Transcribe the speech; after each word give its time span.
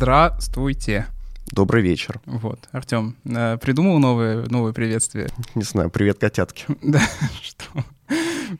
Здравствуйте. 0.00 1.08
Добрый 1.52 1.82
вечер. 1.82 2.22
Вот, 2.24 2.70
Артем, 2.72 3.16
э, 3.26 3.58
придумал 3.58 3.98
новое, 3.98 4.46
новое 4.48 4.72
приветствие? 4.72 5.28
Не 5.54 5.62
знаю, 5.62 5.90
привет, 5.90 6.18
котятки. 6.18 6.64
Да, 6.82 7.02
что? 7.42 7.66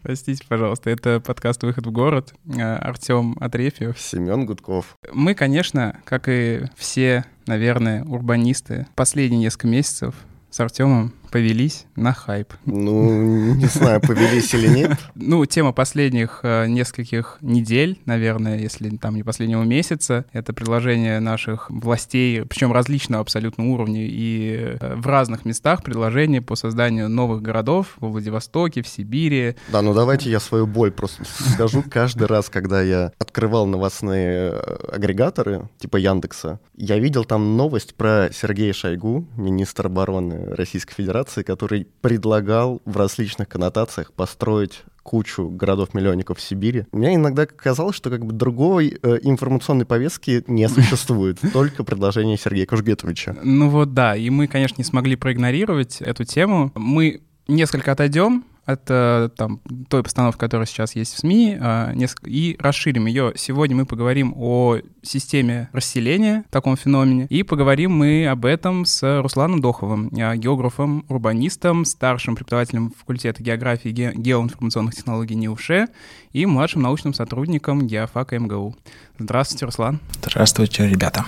Простите, 0.03 0.45
пожалуйста, 0.46 0.90
это 0.90 1.18
подкаст 1.18 1.62
«Выход 1.62 1.86
в 1.86 1.90
город». 1.93 2.35
Э, 2.46 2.75
Артем 2.76 3.39
Атрефьев. 3.40 3.99
Семен 3.99 4.44
Гудков. 4.44 4.99
Мы, 5.14 5.35
конечно, 5.35 5.99
как 6.04 6.29
и 6.29 6.64
все, 6.76 7.25
наверное, 7.46 8.04
урбанисты, 8.04 8.86
последние 8.94 9.41
несколько 9.41 9.66
месяцев 9.66 10.14
с 10.50 10.61
Артемом 10.61 11.14
повелись 11.30 11.86
на 11.96 12.12
хайп. 12.12 12.52
Ну, 12.66 13.54
не 13.54 13.66
знаю, 13.66 14.00
повелись 14.00 14.52
или 14.54 14.68
нет. 14.68 14.98
Ну, 15.14 15.44
тема 15.46 15.72
последних 15.72 16.40
э, 16.43 16.66
нескольких 16.66 17.38
недель, 17.40 17.98
наверное, 18.07 18.58
если 18.58 18.88
там 18.96 19.14
не 19.14 19.22
последнего 19.22 19.62
месяца, 19.62 20.24
это 20.32 20.52
предложение 20.52 21.21
наших 21.21 21.71
властей, 21.71 22.44
причем 22.44 22.72
различного 22.72 23.22
абсолютно 23.22 23.71
уровня, 23.72 24.07
и 24.07 24.76
э, 24.80 24.94
в 24.96 25.07
разных 25.07 25.44
местах 25.44 25.82
предложения 25.82 26.43
по 26.43 26.57
созданию 26.57 27.08
новых 27.08 27.43
городов 27.43 27.96
во 27.99 28.08
Владивостоке, 28.08 28.82
в 28.82 28.88
Сибири. 28.88 29.57
Да, 29.68 29.82
ну 29.82 29.94
давайте 29.94 30.30
я 30.30 30.40
свою 30.40 30.66
боль 30.66 30.90
просто 30.90 31.24
скажу. 31.24 31.85
Каждый 31.90 32.27
раз, 32.27 32.48
когда 32.48 32.83
я 32.83 33.12
открывал 33.19 33.66
новостные 33.66 34.52
э, 34.52 34.77
агрегаторы, 34.92 35.68
типа 35.78 35.96
Яндекса, 35.96 36.60
я 36.77 36.98
видел 36.98 37.24
там 37.24 37.56
новость 37.56 37.94
про 37.94 38.30
Сергея 38.33 38.72
Шойгу, 38.72 39.27
министра 39.36 39.86
обороны 39.86 40.55
Российской 40.55 40.94
Федерации, 40.94 41.19
который 41.44 41.86
предлагал 42.00 42.80
в 42.84 42.96
различных 42.96 43.48
коннотациях 43.48 44.12
построить 44.12 44.82
кучу 45.02 45.48
городов-миллионников 45.48 46.38
в 46.38 46.40
Сибири. 46.40 46.86
Мне 46.92 47.14
иногда 47.14 47.46
казалось, 47.46 47.96
что 47.96 48.10
как 48.10 48.24
бы 48.24 48.32
другой 48.32 48.98
э, 49.02 49.18
информационной 49.22 49.86
повестки 49.86 50.44
не 50.46 50.68
существует, 50.68 51.38
только 51.52 51.84
предложение 51.84 52.36
Сергея 52.36 52.66
Кужгетовича. 52.66 53.36
Ну 53.42 53.70
вот 53.70 53.94
да, 53.94 54.16
и 54.16 54.30
мы, 54.30 54.46
конечно, 54.46 54.77
не 54.78 54.84
смогли 54.84 55.16
проигнорировать 55.16 56.00
эту 56.00 56.24
тему. 56.24 56.70
Мы 56.74 57.22
несколько 57.48 57.92
отойдем 57.92 58.44
это 58.72 59.32
там 59.36 59.60
той 59.88 60.02
постановки, 60.02 60.38
которая 60.38 60.66
сейчас 60.66 60.94
есть 60.96 61.14
в 61.14 61.18
СМИ, 61.18 61.58
а, 61.60 61.92
и 62.24 62.56
расширим 62.58 63.06
ее. 63.06 63.32
Сегодня 63.36 63.77
мы 63.77 63.86
поговорим 63.86 64.34
о 64.36 64.78
системе 65.02 65.68
расселения, 65.72 66.44
таком 66.50 66.77
феномене, 66.77 67.27
и 67.30 67.42
поговорим 67.42 67.92
мы 67.92 68.27
об 68.27 68.44
этом 68.44 68.84
с 68.84 69.20
Русланом 69.20 69.60
Доховым, 69.60 70.10
а, 70.18 70.36
географом, 70.36 71.04
урбанистом, 71.08 71.84
старшим 71.84 72.36
преподавателем 72.36 72.92
факультета 72.98 73.42
географии 73.42 73.90
и 73.90 73.92
геоинформационных 73.92 74.94
технологий 74.94 75.34
НИУШЕ 75.34 75.88
и 76.32 76.46
младшим 76.46 76.82
научным 76.82 77.14
сотрудником 77.14 77.86
геофака 77.86 78.38
МГУ. 78.38 78.77
Здравствуйте, 79.18 79.66
Руслан. 79.66 80.00
Здравствуйте, 80.22 80.88
ребята. 80.88 81.24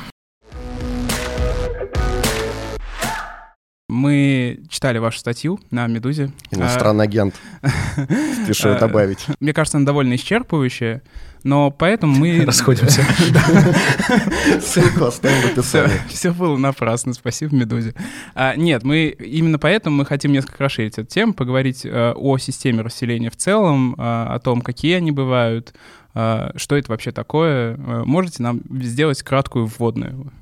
Мы 3.92 4.60
читали 4.70 4.96
вашу 4.96 5.18
статью 5.18 5.60
на 5.70 5.86
«Медузе». 5.86 6.32
Иностранный 6.50 7.04
агент. 7.04 7.34
Спешу 8.44 8.70
а, 8.70 8.78
добавить. 8.78 9.26
Мне 9.38 9.52
кажется, 9.52 9.76
она 9.76 9.84
довольно 9.84 10.14
исчерпывающая, 10.14 11.02
но 11.44 11.70
поэтому 11.70 12.16
мы... 12.16 12.42
Расходимся. 12.46 13.02
Ссылку 14.62 15.04
оставим 15.04 15.42
в 15.42 15.52
описании. 15.52 15.92
Все 16.08 16.32
было 16.32 16.56
напрасно, 16.56 17.12
спасибо 17.12 17.55
«Медузе». 17.55 17.94
А, 18.34 18.56
нет, 18.56 18.83
мы 18.83 19.08
именно 19.08 19.58
поэтому 19.58 19.96
мы 19.96 20.06
хотим 20.06 20.33
несколько 20.33 20.64
расширить 20.64 20.96
эту 20.96 21.08
тему, 21.08 21.34
поговорить 21.34 21.84
э, 21.84 22.12
о 22.17 22.38
системе 22.38 22.80
расселения 22.80 23.28
в 23.28 23.36
целом, 23.36 23.94
о 23.98 24.38
том, 24.42 24.62
какие 24.62 24.94
они 24.94 25.12
бывают, 25.12 25.74
что 26.14 26.77
это 26.77 26.90
вообще 26.90 27.12
такое. 27.12 27.74
Э, 27.77 28.02
можете 28.05 28.42
нам 28.42 28.61
сделать 28.80 29.22
краткую 29.22 29.67
вводную? 29.67 30.33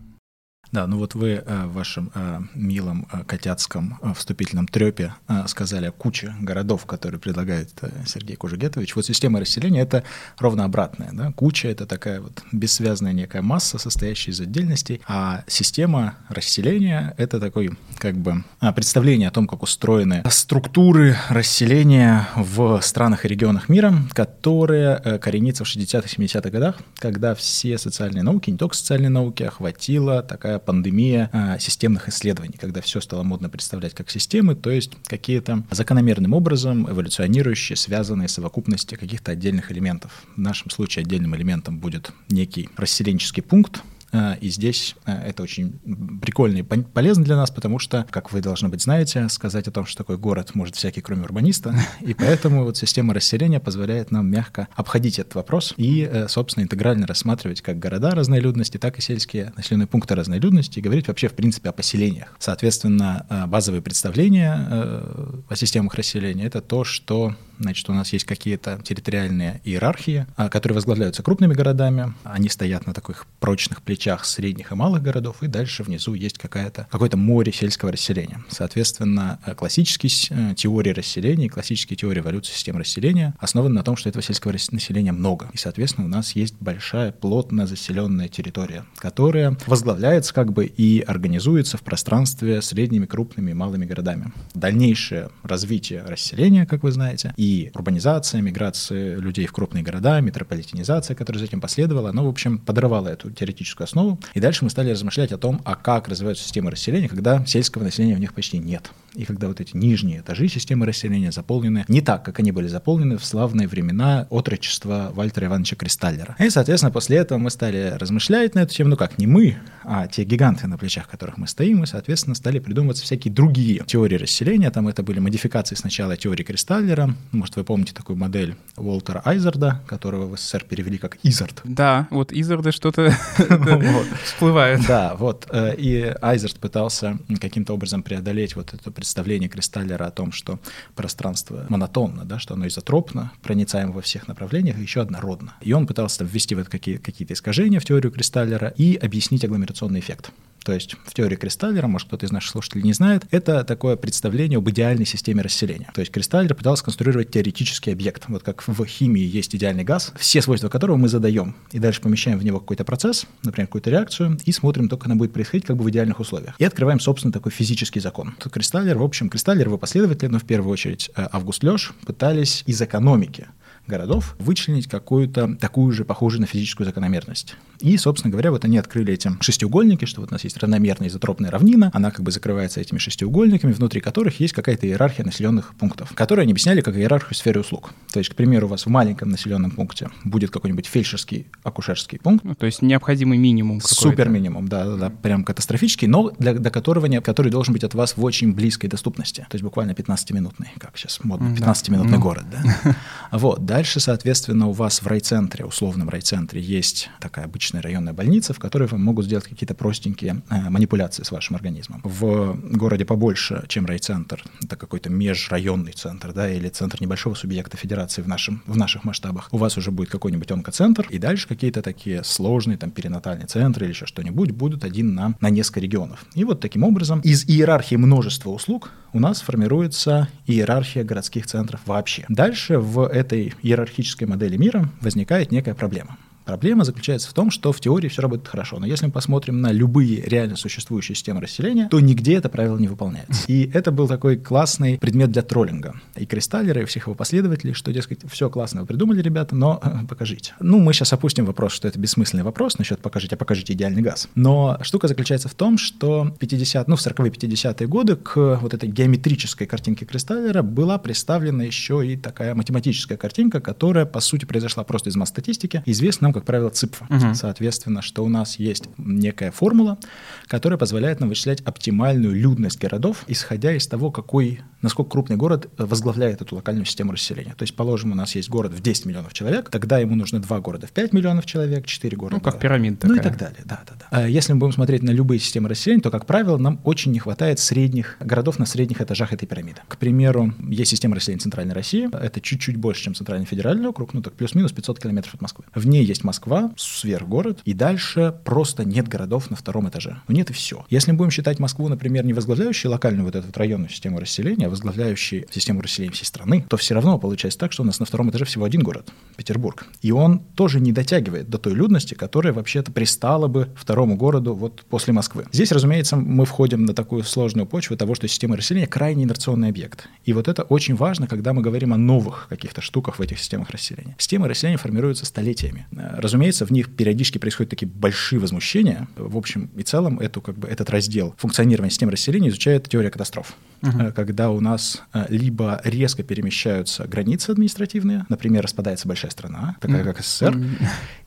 Да, 0.73 0.87
ну 0.87 0.99
вот 0.99 1.15
вы 1.15 1.43
э, 1.45 1.67
в 1.67 1.73
вашем 1.73 2.13
э, 2.15 2.41
милом 2.55 3.09
э, 3.13 3.25
котятском 3.25 3.99
вступительном 4.15 4.69
трепе 4.69 5.15
сказали 5.47 5.87
о 5.87 5.93
куче 5.93 6.35
городов, 6.41 6.87
которые 6.87 7.21
предлагает 7.21 7.71
Сергей 8.07 8.37
Кужегетович. 8.37 8.95
Вот 8.95 9.05
система 9.05 9.41
расселения— 9.41 9.81
это 9.83 10.05
ровно 10.39 10.65
обратная. 10.65 11.11
Да? 11.13 11.33
Куча— 11.33 11.69
это 11.71 11.87
такая 11.87 12.21
вот 12.21 12.43
бессвязная 12.53 13.13
некая 13.13 13.43
масса, 13.43 13.79
состоящая 13.79 14.31
из 14.31 14.41
отдельностей, 14.41 15.01
а 15.07 15.45
система 15.47 16.17
расселения— 16.29 17.15
это 17.17 17.41
такой 17.41 17.71
как 17.99 18.17
бы 18.17 18.45
представление 18.75 19.29
о 19.29 19.33
том, 19.33 19.47
как 19.47 19.63
устроены 19.63 20.23
структуры 20.29 21.17
расселения 21.29 22.29
в 22.37 22.81
странах 22.83 23.25
и 23.25 23.29
регионах 23.29 23.69
мира, 23.69 23.95
которые 24.13 25.19
коренятся 25.19 25.65
в 25.65 25.69
60-х, 25.69 26.09
70-х 26.09 26.51
годах, 26.51 26.77
когда 26.99 27.35
все 27.35 27.79
социальные 27.79 28.23
науки, 28.23 28.51
не 28.51 28.59
только 28.59 28.77
социальные 28.77 29.11
науки, 29.11 29.43
охватила 29.43 30.23
такая 30.23 30.60
пандемия 30.65 31.31
а, 31.33 31.59
системных 31.59 32.09
исследований, 32.09 32.57
когда 32.59 32.81
все 32.81 33.01
стало 33.01 33.23
модно 33.23 33.49
представлять 33.49 33.95
как 33.95 34.11
системы, 34.11 34.55
то 34.55 34.71
есть 34.71 34.93
какие-то 35.07 35.65
закономерным 35.71 36.33
образом 36.33 36.91
эволюционирующие, 36.91 37.77
связанные 37.77 38.29
совокупности 38.29 38.95
каких-то 38.95 39.33
отдельных 39.33 39.73
элементов. 39.73 40.25
В 40.37 40.41
нашем 40.41 40.71
случае 40.71 41.03
отдельным 41.03 41.35
элементом 41.37 41.79
будет 41.79 42.13
некий 42.29 42.69
расселенческий 42.77 43.43
пункт, 43.43 43.83
и 44.13 44.49
здесь 44.49 44.97
а, 45.05 45.23
это 45.23 45.43
очень 45.43 45.79
прикольно 46.21 46.59
и 46.59 46.63
полезно 46.63 47.25
для 47.25 47.37
нас, 47.37 47.51
потому 47.51 47.79
что, 47.79 48.07
как 48.11 48.33
вы, 48.33 48.41
должны 48.41 48.69
быть, 48.69 48.83
знаете, 48.83 49.29
сказать 49.29 49.69
о 49.69 49.71
том, 49.71 49.87
что 49.87 49.99
такой 49.99 50.19
город 50.19 50.55
может 50.55 50.77
всякий, 50.77 51.01
кроме 51.01 51.23
урбаниста. 51.23 51.75
И 52.01 52.15
поэтому 52.15 52.65
вот 52.65 52.77
система 52.77 53.15
расселения 53.15 53.61
позволяет 53.61 54.11
нам 54.11 54.29
мягко 54.29 54.69
обходить 54.75 55.19
этот 55.19 55.35
вопрос 55.35 55.75
и, 55.77 56.09
э, 56.11 56.29
собственно, 56.29 56.65
интегрально 56.65 57.07
рассматривать 57.07 57.61
как 57.61 57.79
города 57.79 58.11
разной 58.11 58.41
людности, 58.41 58.79
так 58.79 58.99
и 58.99 59.03
сельские 59.03 59.53
населенные 59.57 59.87
пункты 59.87 60.15
разной 60.15 60.39
людности 60.39 60.79
и 60.79 60.83
говорить 60.83 61.09
вообще, 61.09 61.29
в 61.29 61.35
принципе, 61.35 61.69
о 61.69 61.73
поселениях. 61.73 62.35
Соответственно, 62.39 63.27
базовые 63.49 63.83
представления 63.83 64.67
э, 64.71 65.41
о 65.49 65.57
системах 65.57 65.95
расселения— 65.95 66.45
это 66.47 66.61
то, 66.61 66.85
что 66.85 67.35
Значит, 67.61 67.89
у 67.91 67.93
нас 67.93 68.13
есть 68.13 68.25
какие-то 68.25 68.81
территориальные 68.83 69.61
иерархии, 69.65 70.27
которые 70.51 70.75
возглавляются 70.75 71.23
крупными 71.23 71.53
городами. 71.53 72.15
Они 72.25 72.49
стоят 72.49 72.87
на 72.87 72.95
таких 72.95 73.27
прочных 73.39 73.83
плечах 73.83 74.25
средних 74.25 74.73
и 74.73 74.75
малых 74.75 75.03
городов, 75.03 75.43
и 75.43 75.47
дальше 75.47 75.83
внизу 75.83 76.15
есть 76.15 76.39
какая-то, 76.39 76.89
какое-то 76.91 77.19
море 77.19 77.53
сельского 77.53 77.93
расселения. 77.93 78.43
Соответственно, 78.49 79.39
э, 79.45 79.55
классические 79.55 80.11
э, 80.31 80.55
теории 80.55 80.91
расселения, 80.91 81.51
классические 81.51 81.99
теории 81.99 82.21
эволюции 82.21 82.55
систем 82.55 82.79
расселения 82.79 83.35
основаны 83.39 83.75
на 83.75 83.83
том, 83.83 83.97
что 83.97 84.09
этого 84.09 84.23
сельского 84.23 84.53
населения 84.53 85.13
много. 85.13 85.51
И, 85.53 85.59
соответственно, 85.59 86.07
у 86.07 86.11
нас 86.11 86.35
есть 86.35 86.55
большая, 86.61 87.13
плотно 87.13 87.67
заселенная 87.67 88.29
территория, 88.29 88.87
которая 88.97 89.57
возглавляется 89.67 90.33
как 90.33 90.53
бы 90.53 90.65
и 90.65 91.01
организуется 91.01 91.77
в 91.77 91.83
пространстве 91.83 92.63
средними, 92.63 93.05
крупными 93.05 93.51
и 93.51 93.55
малыми 93.55 93.85
городами. 93.85 94.33
Дальнейшее 94.55 95.29
развитие 95.43 96.03
расселения, 96.03 96.65
как 96.65 96.83
вы 96.83 96.93
знаете, 96.93 97.35
и 97.37 97.50
урбанизация, 97.75 98.41
миграция 98.41 99.17
людей 99.17 99.47
в 99.47 99.53
крупные 99.53 99.83
города, 99.83 100.21
метрополитенизация, 100.21 101.15
которая 101.15 101.41
за 101.41 101.47
этим 101.47 101.61
последовала, 101.61 102.11
оно, 102.11 102.25
в 102.25 102.29
общем, 102.29 102.59
подрывало 102.59 103.09
эту 103.09 103.31
теоретическую 103.31 103.85
основу. 103.85 104.19
И 104.35 104.41
дальше 104.41 104.65
мы 104.65 104.71
стали 104.71 104.91
размышлять 104.91 105.33
о 105.33 105.39
том, 105.39 105.61
а 105.65 105.75
как 105.75 106.09
развиваются 106.09 106.45
системы 106.45 106.71
расселения, 106.71 107.09
когда 107.09 107.45
сельского 107.47 107.85
населения 107.85 108.17
в 108.17 108.21
них 108.21 108.35
почти 108.35 108.59
нет. 108.59 108.91
И 109.15 109.25
когда 109.25 109.49
вот 109.49 109.61
эти 109.61 109.77
нижние 109.77 110.21
этажи 110.21 110.49
системы 110.49 110.87
расселения 110.87 111.33
заполнены 111.33 111.85
не 111.89 112.01
так, 112.01 112.25
как 112.25 112.39
они 112.39 112.53
были 112.53 112.69
заполнены 112.69 113.19
в 113.19 113.25
славные 113.25 113.67
времена 113.67 114.27
отрочества 114.31 115.11
Вальтера 115.13 115.47
Ивановича 115.47 115.77
Кристаллера. 115.77 116.37
И, 116.39 116.49
соответственно, 116.49 116.93
после 116.93 117.17
этого 117.17 117.39
мы 117.39 117.51
стали 117.51 117.95
размышлять 117.99 118.55
на 118.55 118.61
эту 118.61 118.75
тему, 118.75 118.91
ну 118.91 118.97
как, 118.97 119.19
не 119.19 119.27
мы, 119.27 119.57
а 119.85 120.07
те 120.07 120.25
гиганты, 120.25 120.69
на 120.69 120.79
плечах 120.79 121.09
которых 121.09 121.39
мы 121.39 121.49
стоим, 121.49 121.79
мы, 121.79 121.87
соответственно, 121.87 122.35
стали 122.35 122.61
придумываться 122.61 123.03
всякие 123.03 123.35
другие 123.35 123.83
теории 123.85 124.17
расселения. 124.17 124.71
Там 124.71 124.87
это 124.87 125.03
были 125.03 125.19
модификации 125.19 125.75
сначала 125.75 126.17
теории 126.17 126.45
Кристаллера. 126.45 127.15
Может, 127.41 127.57
вы 127.57 127.65
помните 127.65 127.95
такую 127.95 128.19
модель 128.19 128.55
Уолтера 128.77 129.23
Айзарда, 129.25 129.83
которого 129.87 130.27
в 130.27 130.39
СССР 130.39 130.63
перевели 130.69 130.99
как 130.99 131.17
Изард. 131.23 131.63
Да, 131.65 132.07
вот 132.11 132.35
Изарды 132.35 132.71
что-то 132.71 133.17
всплывает. 134.25 134.87
Да, 134.87 135.15
вот. 135.15 135.47
Э, 135.51 135.75
и 135.75 136.15
Айзард 136.21 136.61
пытался 136.61 137.19
каким-то 137.41 137.73
образом 137.73 138.03
преодолеть 138.03 138.57
вот 138.57 138.75
это 138.75 138.91
представление 138.91 139.49
Кристаллера 139.49 140.05
о 140.05 140.11
том, 140.11 140.33
что 140.33 140.59
пространство 140.95 141.65
монотонно, 141.71 142.27
да, 142.27 142.39
что 142.39 142.53
оно 142.53 142.67
изотропно, 142.67 143.33
проницаемо 143.41 143.93
во 143.93 144.03
всех 144.03 144.29
направлениях, 144.29 144.77
и 144.77 144.83
еще 144.83 145.01
однородно. 145.01 145.55
И 145.63 145.73
он 145.73 145.87
пытался 145.87 146.25
ввести 146.25 146.55
в 146.55 146.59
это 146.59 146.69
какие-то 146.69 147.33
искажения 147.33 147.81
в 147.81 147.87
теорию 147.87 148.13
Кристаллера 148.13 148.69
и 148.69 148.97
объяснить 148.97 149.47
агломерационный 149.47 150.01
эффект. 150.01 150.31
То 150.65 150.73
есть 150.73 150.97
в 151.05 151.15
теории 151.15 151.37
Кристаллера, 151.37 151.87
может 151.87 152.09
кто-то 152.09 152.27
из 152.27 152.33
наших 152.33 152.51
слушателей 152.51 152.83
не 152.83 152.93
знает, 152.93 153.25
это 153.31 153.65
такое 153.65 153.97
представление 153.97 154.59
об 154.59 154.69
идеальной 154.71 155.07
системе 155.07 155.43
расселения. 155.43 155.89
То 155.95 156.01
есть 156.01 156.13
Кристаллер 156.13 156.55
пытался 156.55 156.85
конструировать 156.85 157.31
теоретический 157.31 157.93
объект. 157.93 158.25
Вот 158.29 158.43
как 158.43 158.67
в 158.67 158.85
химии 158.85 159.23
есть 159.23 159.55
идеальный 159.55 159.85
газ, 159.85 160.13
все 160.19 160.43
свойства 160.43 160.69
которого 160.69 160.97
мы 160.97 161.09
задаем, 161.09 161.57
и 161.73 161.79
дальше 161.79 162.01
помещаем 162.01 162.39
в 162.39 162.45
него 162.45 162.61
какой-то 162.61 162.85
процесс, 162.85 163.27
например, 163.43 163.67
какую-то 163.69 163.91
реакцию, 163.91 164.39
и 164.45 164.53
смотрим, 164.53 164.89
только 164.89 165.07
она 165.07 165.15
будет 165.15 165.33
происходить 165.33 165.67
как 165.67 165.77
бы 165.77 165.85
в 165.85 165.91
идеальных 165.91 166.21
условиях. 166.21 166.55
И 166.59 166.65
открываем, 166.65 167.01
собственно, 167.01 167.33
такой 167.33 167.53
физический 167.53 168.01
закон. 168.01 168.35
То 168.39 168.51
Кристаллер, 168.51 168.99
в 168.99 169.03
общем, 169.03 169.29
Кристаллер, 169.29 169.67
его 169.67 169.79
последователи, 169.79 170.29
но 170.29 170.39
в 170.39 170.45
первую 170.45 170.73
очередь 170.73 171.11
э, 171.17 171.27
Август 171.33 171.63
Лёш, 171.63 171.93
пытались 172.07 172.63
из 172.67 172.81
экономики 172.83 173.49
городов 173.87 174.37
вычленить 174.39 174.89
какую-то 174.89 175.57
такую 175.57 175.93
же, 175.93 176.05
похожую 176.05 176.43
на 176.43 176.47
физическую 176.47 176.87
закономерность. 176.87 177.57
И, 177.81 177.97
собственно 177.97 178.31
говоря, 178.31 178.51
вот 178.51 178.65
они 178.65 178.79
открыли 178.79 179.15
эти 179.15 179.31
шестиугольники, 179.41 180.05
что 180.05 180.21
вот 180.21 180.31
у 180.31 180.35
нас 180.35 180.45
есть 180.45 180.59
равномерная 180.59 181.09
изотропная 181.09 181.51
равнина, 181.51 181.91
она 181.95 182.11
как 182.11 182.23
бы 182.23 182.31
закрывается 182.31 182.81
этими 182.81 182.99
шестиугольниками, 182.99 183.73
внутри 183.73 184.01
которых 184.01 184.41
есть 184.41 184.53
какая-то 184.53 184.87
иерархия 184.87 185.25
населенных 185.25 185.75
пунктов, 185.75 186.13
которые 186.15 186.45
они 186.45 186.53
объясняли 186.53 186.81
как 186.83 186.97
иерархию 186.97 187.35
сферы 187.35 187.61
услуг. 187.61 187.91
То 188.13 188.19
есть, 188.19 188.31
к 188.31 188.35
примеру, 188.35 188.67
у 188.67 188.71
вас 188.71 188.87
в 188.87 188.89
маленьком 188.89 189.31
населенном 189.31 189.71
пункте 189.71 190.11
будет 190.25 190.51
какой-нибудь 190.51 190.87
фельдшерский, 190.87 191.47
акушерский 191.63 192.19
пункт. 192.19 192.45
Ну, 192.45 192.55
то 192.55 192.67
есть 192.67 192.83
необходимый 192.83 193.39
минимум 193.39 193.81
Супер 193.81 194.29
минимум, 194.29 194.69
да, 194.69 194.85
да, 194.85 194.97
да, 194.97 195.11
прям 195.11 195.45
катастрофический, 195.45 196.07
но 196.07 196.31
для, 196.39 196.55
до 196.55 196.71
которого, 196.71 197.09
который 197.21 197.51
должен 197.51 197.73
быть 197.73 197.85
от 197.85 197.95
вас 197.95 198.17
в 198.17 198.25
очень 198.25 198.53
близкой 198.53 198.89
доступности. 198.89 199.47
То 199.51 199.55
есть 199.55 199.65
буквально 199.65 199.93
15-минутный, 199.93 200.69
как 200.79 200.97
сейчас 200.97 201.21
модно, 201.23 201.55
15-минутный 201.55 202.13
да. 202.13 202.19
город, 202.19 202.45
да. 202.51 202.97
Вот, 203.33 203.65
дальше, 203.81 203.99
соответственно, 203.99 204.67
у 204.67 204.73
вас 204.73 205.01
в 205.01 205.07
райцентре, 205.07 205.65
условном 205.65 206.11
райцентре, 206.11 206.61
есть 206.61 207.09
такая 207.19 207.47
обычная 207.47 207.81
районная 207.81 208.13
больница, 208.13 208.53
в 208.53 208.59
которой 208.59 208.87
вам 208.87 209.03
могут 209.03 209.25
сделать 209.25 209.47
какие-то 209.47 209.75
простенькие 209.75 210.43
э, 210.51 210.69
манипуляции 210.69 211.23
с 211.23 211.31
вашим 211.31 211.57
организмом. 211.57 212.03
В 212.05 212.59
городе 212.77 213.07
побольше, 213.07 213.65
чем 213.69 213.87
райцентр, 213.87 214.45
это 214.63 214.77
какой-то 214.77 215.09
межрайонный 215.09 215.93
центр, 215.93 216.35
да, 216.35 216.51
или 216.53 216.69
центр 216.69 217.01
небольшого 217.01 217.33
субъекта 217.35 217.79
федерации 217.79 218.21
в, 218.21 218.29
нашем, 218.29 218.63
в 218.67 218.77
наших 218.77 219.05
масштабах, 219.05 219.49
у 219.51 219.57
вас 219.57 219.79
уже 219.79 219.91
будет 219.91 220.11
какой-нибудь 220.11 220.51
онкоцентр, 220.51 221.07
и 221.09 221.17
дальше 221.17 221.49
какие-то 221.49 221.81
такие 221.81 222.23
сложные, 222.23 222.77
там, 222.77 222.91
перинатальные 222.91 223.47
центры 223.47 223.87
или 223.87 223.93
еще 223.93 224.05
что-нибудь 224.05 224.51
будут 224.51 224.85
один 224.85 225.15
на, 225.15 225.37
на 225.41 225.49
несколько 225.49 225.81
регионов. 225.81 226.27
И 226.35 226.45
вот 226.45 226.61
таким 226.61 226.85
образом 226.85 227.21
из 227.21 227.49
иерархии 227.49 227.97
множества 227.97 228.51
услуг 228.51 228.91
у 229.13 229.21
нас 229.21 229.41
формируется 229.41 230.29
иерархия 230.47 231.03
городских 231.03 231.47
центров 231.47 231.81
вообще. 231.87 232.25
Дальше 232.29 232.79
в 232.79 233.07
этой 233.07 233.55
иерархической 233.63 234.27
модели 234.27 234.57
мира 234.57 234.89
возникает 235.01 235.53
некая 235.53 235.75
проблема. 235.75 236.19
Проблема 236.45 236.85
заключается 236.85 237.29
в 237.29 237.33
том, 237.33 237.51
что 237.51 237.73
в 237.73 237.81
теории 237.81 238.09
все 238.09 238.23
работает 238.23 238.49
хорошо, 238.49 238.79
но 238.79 238.87
если 238.87 239.07
мы 239.07 239.13
посмотрим 239.13 239.61
на 239.61 239.73
любые 239.73 240.23
реально 240.23 240.57
существующие 240.57 241.15
системы 241.15 241.41
расселения, 241.41 241.89
то 241.89 242.01
нигде 242.01 242.35
это 242.35 242.49
правило 242.49 242.79
не 242.79 242.89
выполняется. 242.89 243.45
И 243.47 243.71
это 243.73 243.93
был 243.93 244.09
такой 244.09 244.37
классный 244.37 244.99
предмет 244.99 245.31
для 245.31 245.43
троллинга. 245.43 245.95
И 246.17 246.27
Кристаллера, 246.27 246.83
и 246.83 246.85
всех 246.85 247.07
его 247.07 247.15
последователей, 247.15 247.75
что, 247.75 247.93
дескать, 247.93 248.21
все 248.31 248.49
классно 248.51 248.83
вы 248.83 248.87
придумали, 248.87 249.21
ребята, 249.21 249.55
но 249.55 249.81
э, 249.83 250.07
покажите. 250.09 250.55
Ну, 250.61 250.79
мы 250.79 250.93
сейчас 250.93 251.13
опустим 251.13 251.45
вопрос, 251.45 251.73
что 251.73 251.89
это 251.89 251.99
бессмысленный 251.99 252.45
вопрос 252.45 252.79
насчет 252.79 253.01
покажите, 253.01 253.37
а 253.37 253.39
покажите 253.39 253.73
идеальный 253.73 254.03
газ. 254.03 254.29
Но 254.35 254.79
штука 254.83 255.09
заключается 255.09 255.49
в 255.49 255.55
том, 255.55 255.79
что 255.79 256.35
50, 256.39 256.89
ну, 256.89 256.97
в 256.97 257.01
40-е 257.01 257.31
50-е 257.31 257.87
годы 257.87 258.17
к 258.17 258.59
вот 258.61 258.75
этой 258.75 258.89
геометрической 258.89 259.67
картинке 259.67 260.05
Кристаллера 260.05 260.63
была 260.63 260.99
представлена 260.99 261.65
еще 261.65 262.07
и 262.07 262.17
такая 262.17 262.55
математическая 262.55 263.19
картинка, 263.19 263.61
которая, 263.61 264.07
по 264.07 264.21
сути, 264.21 264.45
произошла 264.45 264.85
просто 264.85 265.11
из 265.11 265.17
масс-статистики. 265.17 265.83
Известна 265.87 266.30
нам 266.31 266.35
как 266.35 266.45
правило, 266.45 266.71
ЦИПФа. 266.71 267.07
Угу. 267.11 267.35
Соответственно, 267.35 268.03
что 268.03 268.25
у 268.25 268.29
нас 268.29 268.59
есть 268.59 268.85
некая 268.97 269.51
формула, 269.51 269.99
которая 270.47 270.79
позволяет 270.79 271.21
нам 271.21 271.29
вычислять 271.29 271.61
оптимальную 271.63 272.35
людность 272.35 272.81
городов, 272.81 273.25
исходя 273.27 273.73
из 273.75 273.87
того, 273.87 274.11
какой, 274.11 274.61
насколько 274.83 275.11
крупный 275.11 275.37
город 275.37 275.69
возглавляет 275.77 276.41
эту 276.41 276.57
локальную 276.57 276.87
систему 276.87 277.13
расселения. 277.13 277.55
То 277.57 277.65
есть, 277.65 277.75
положим, 277.75 278.13
у 278.13 278.15
нас 278.15 278.35
есть 278.35 278.49
город 278.49 278.73
в 278.73 278.81
10 278.81 279.07
миллионов 279.07 279.33
человек, 279.33 279.71
тогда 279.71 279.99
ему 279.99 280.15
нужно 280.15 280.41
два 280.41 280.61
города 280.61 280.87
в 280.87 280.93
5 280.93 281.13
миллионов 281.13 281.47
человек, 281.47 281.87
4 281.87 282.17
города. 282.17 282.37
Ну, 282.37 282.41
как 282.41 282.61
пирамида 282.61 283.09
Ну 283.09 283.15
и 283.15 283.21
так 283.21 283.37
далее, 283.37 283.63
да, 283.65 283.83
да, 283.87 283.95
да. 283.99 284.07
А 284.11 284.29
если 284.29 284.53
мы 284.53 284.61
будем 284.61 284.73
смотреть 284.73 285.03
на 285.03 285.11
любые 285.11 285.41
системы 285.41 285.69
расселения, 285.69 286.03
то, 286.03 286.11
как 286.11 286.27
правило, 286.27 286.57
нам 286.57 286.81
очень 286.85 287.13
не 287.13 287.19
хватает 287.19 287.59
средних 287.59 288.17
городов 288.21 288.59
на 288.59 288.67
средних 288.67 289.01
этажах 289.01 289.33
этой 289.33 289.47
пирамиды. 289.47 289.81
К 289.89 289.97
примеру, 289.97 290.55
есть 290.69 290.91
система 290.91 291.17
расселения 291.17 291.41
Центральной 291.41 291.75
России, 291.75 292.09
это 292.13 292.41
чуть-чуть 292.41 292.77
больше, 292.77 293.05
чем 293.05 293.15
Центральный 293.15 293.47
федеральный 293.47 293.89
округ, 293.89 294.15
ну 294.15 294.23
так 294.23 294.35
плюс-минус 294.35 294.73
500 294.73 295.01
километров 295.01 295.35
от 295.35 295.41
Москвы. 295.43 295.65
В 295.75 295.87
ней 295.87 296.05
есть 296.05 296.20
Москва, 296.25 296.73
сверхгород, 296.77 297.61
и 297.65 297.75
дальше 297.75 298.35
просто 298.45 298.85
нет 298.85 299.09
городов 299.09 299.51
на 299.51 299.57
втором 299.57 299.89
этаже. 299.89 300.21
Ну 300.29 300.35
нет 300.35 300.51
и 300.51 300.53
все. 300.53 300.85
Если 300.91 301.13
мы 301.13 301.19
будем 301.19 301.31
считать 301.31 301.59
Москву, 301.59 301.89
например, 301.89 302.25
не 302.25 302.33
возглавляющей 302.33 302.89
локальную 302.89 303.25
вот 303.25 303.37
эту 303.37 303.47
вот 303.47 303.57
районную 303.57 303.91
систему 303.91 304.19
расселения, 304.19 304.67
а 304.67 304.71
возглавляющей 304.71 305.47
систему 305.51 305.81
расселения 305.81 306.13
всей 306.13 306.27
страны, 306.27 306.65
то 306.69 306.77
все 306.77 306.95
равно 306.95 307.19
получается 307.19 307.59
так, 307.59 307.73
что 307.73 307.83
у 307.83 307.87
нас 307.87 308.01
на 308.01 308.07
втором 308.07 308.31
этаже 308.31 308.45
всего 308.45 308.65
один 308.65 308.83
город— 308.83 309.11
Петербург. 309.37 309.87
И 310.03 310.13
он 310.13 310.41
тоже 310.41 310.81
не 310.81 310.93
дотягивает 310.93 311.49
до 311.49 311.59
той 311.59 311.75
людности, 311.75 312.15
которая 312.15 312.53
вообще-то 312.53 312.93
пристала 312.93 313.49
бы 313.49 313.69
второму 313.77 314.17
городу 314.17 314.55
вот 314.55 314.85
после 314.89 315.13
Москвы. 315.13 315.47
Здесь, 315.53 315.73
разумеется, 315.73 316.17
мы 316.17 316.45
входим 316.45 316.85
на 316.85 316.95
такую 316.95 317.25
сложную 317.25 317.67
почву 317.67 317.97
того, 317.97 318.15
что 318.15 318.29
система 318.29 318.57
расселения— 318.57 318.87
крайне 318.89 319.25
инерционный 319.25 319.69
объект. 319.69 320.09
И 320.25 320.33
вот 320.33 320.49
это 320.49 320.63
очень 320.63 320.95
важно, 320.95 321.27
когда 321.27 321.53
мы 321.53 321.63
говорим 321.63 321.93
о 321.93 321.97
новых 321.97 322.47
каких-то 322.49 322.81
штуках 322.81 323.19
в 323.19 323.23
этих 323.23 323.39
системах 323.39 323.71
расселения. 323.71 324.15
Системы 324.19 324.49
расселения 324.49 324.79
формируются 324.79 325.27
столетиями. 325.27 325.87
Разумеется, 326.17 326.67
в 326.67 326.71
них 326.71 326.95
периодически 326.95 327.39
происходят 327.39 327.71
такие 327.71 327.87
большие 327.87 328.39
возмущения. 328.39 329.09
В 329.17 329.37
общем 329.37 329.71
и 329.77 329.83
целом, 329.83 330.19
эту, 330.21 330.41
как 330.41 330.59
бы, 330.59 330.69
этот 330.69 330.91
раздел 330.91 331.35
функционирования 331.39 331.91
системы 331.91 332.13
расселения 332.13 332.49
изучает 332.49 332.89
теория 332.89 333.11
катастроф. 333.11 333.55
Uh-huh. 333.83 334.13
Когда 334.13 334.51
у 334.51 334.61
нас 334.61 335.03
э, 335.15 335.25
либо 335.31 335.81
резко 335.85 336.23
перемещаются 336.23 337.07
границы 337.07 337.51
административные, 337.51 338.27
например, 338.29 338.63
распадается 338.63 339.09
большая 339.09 339.31
страна, 339.31 339.77
такая 339.81 340.05
как 340.05 340.21
СССР, 340.21 340.59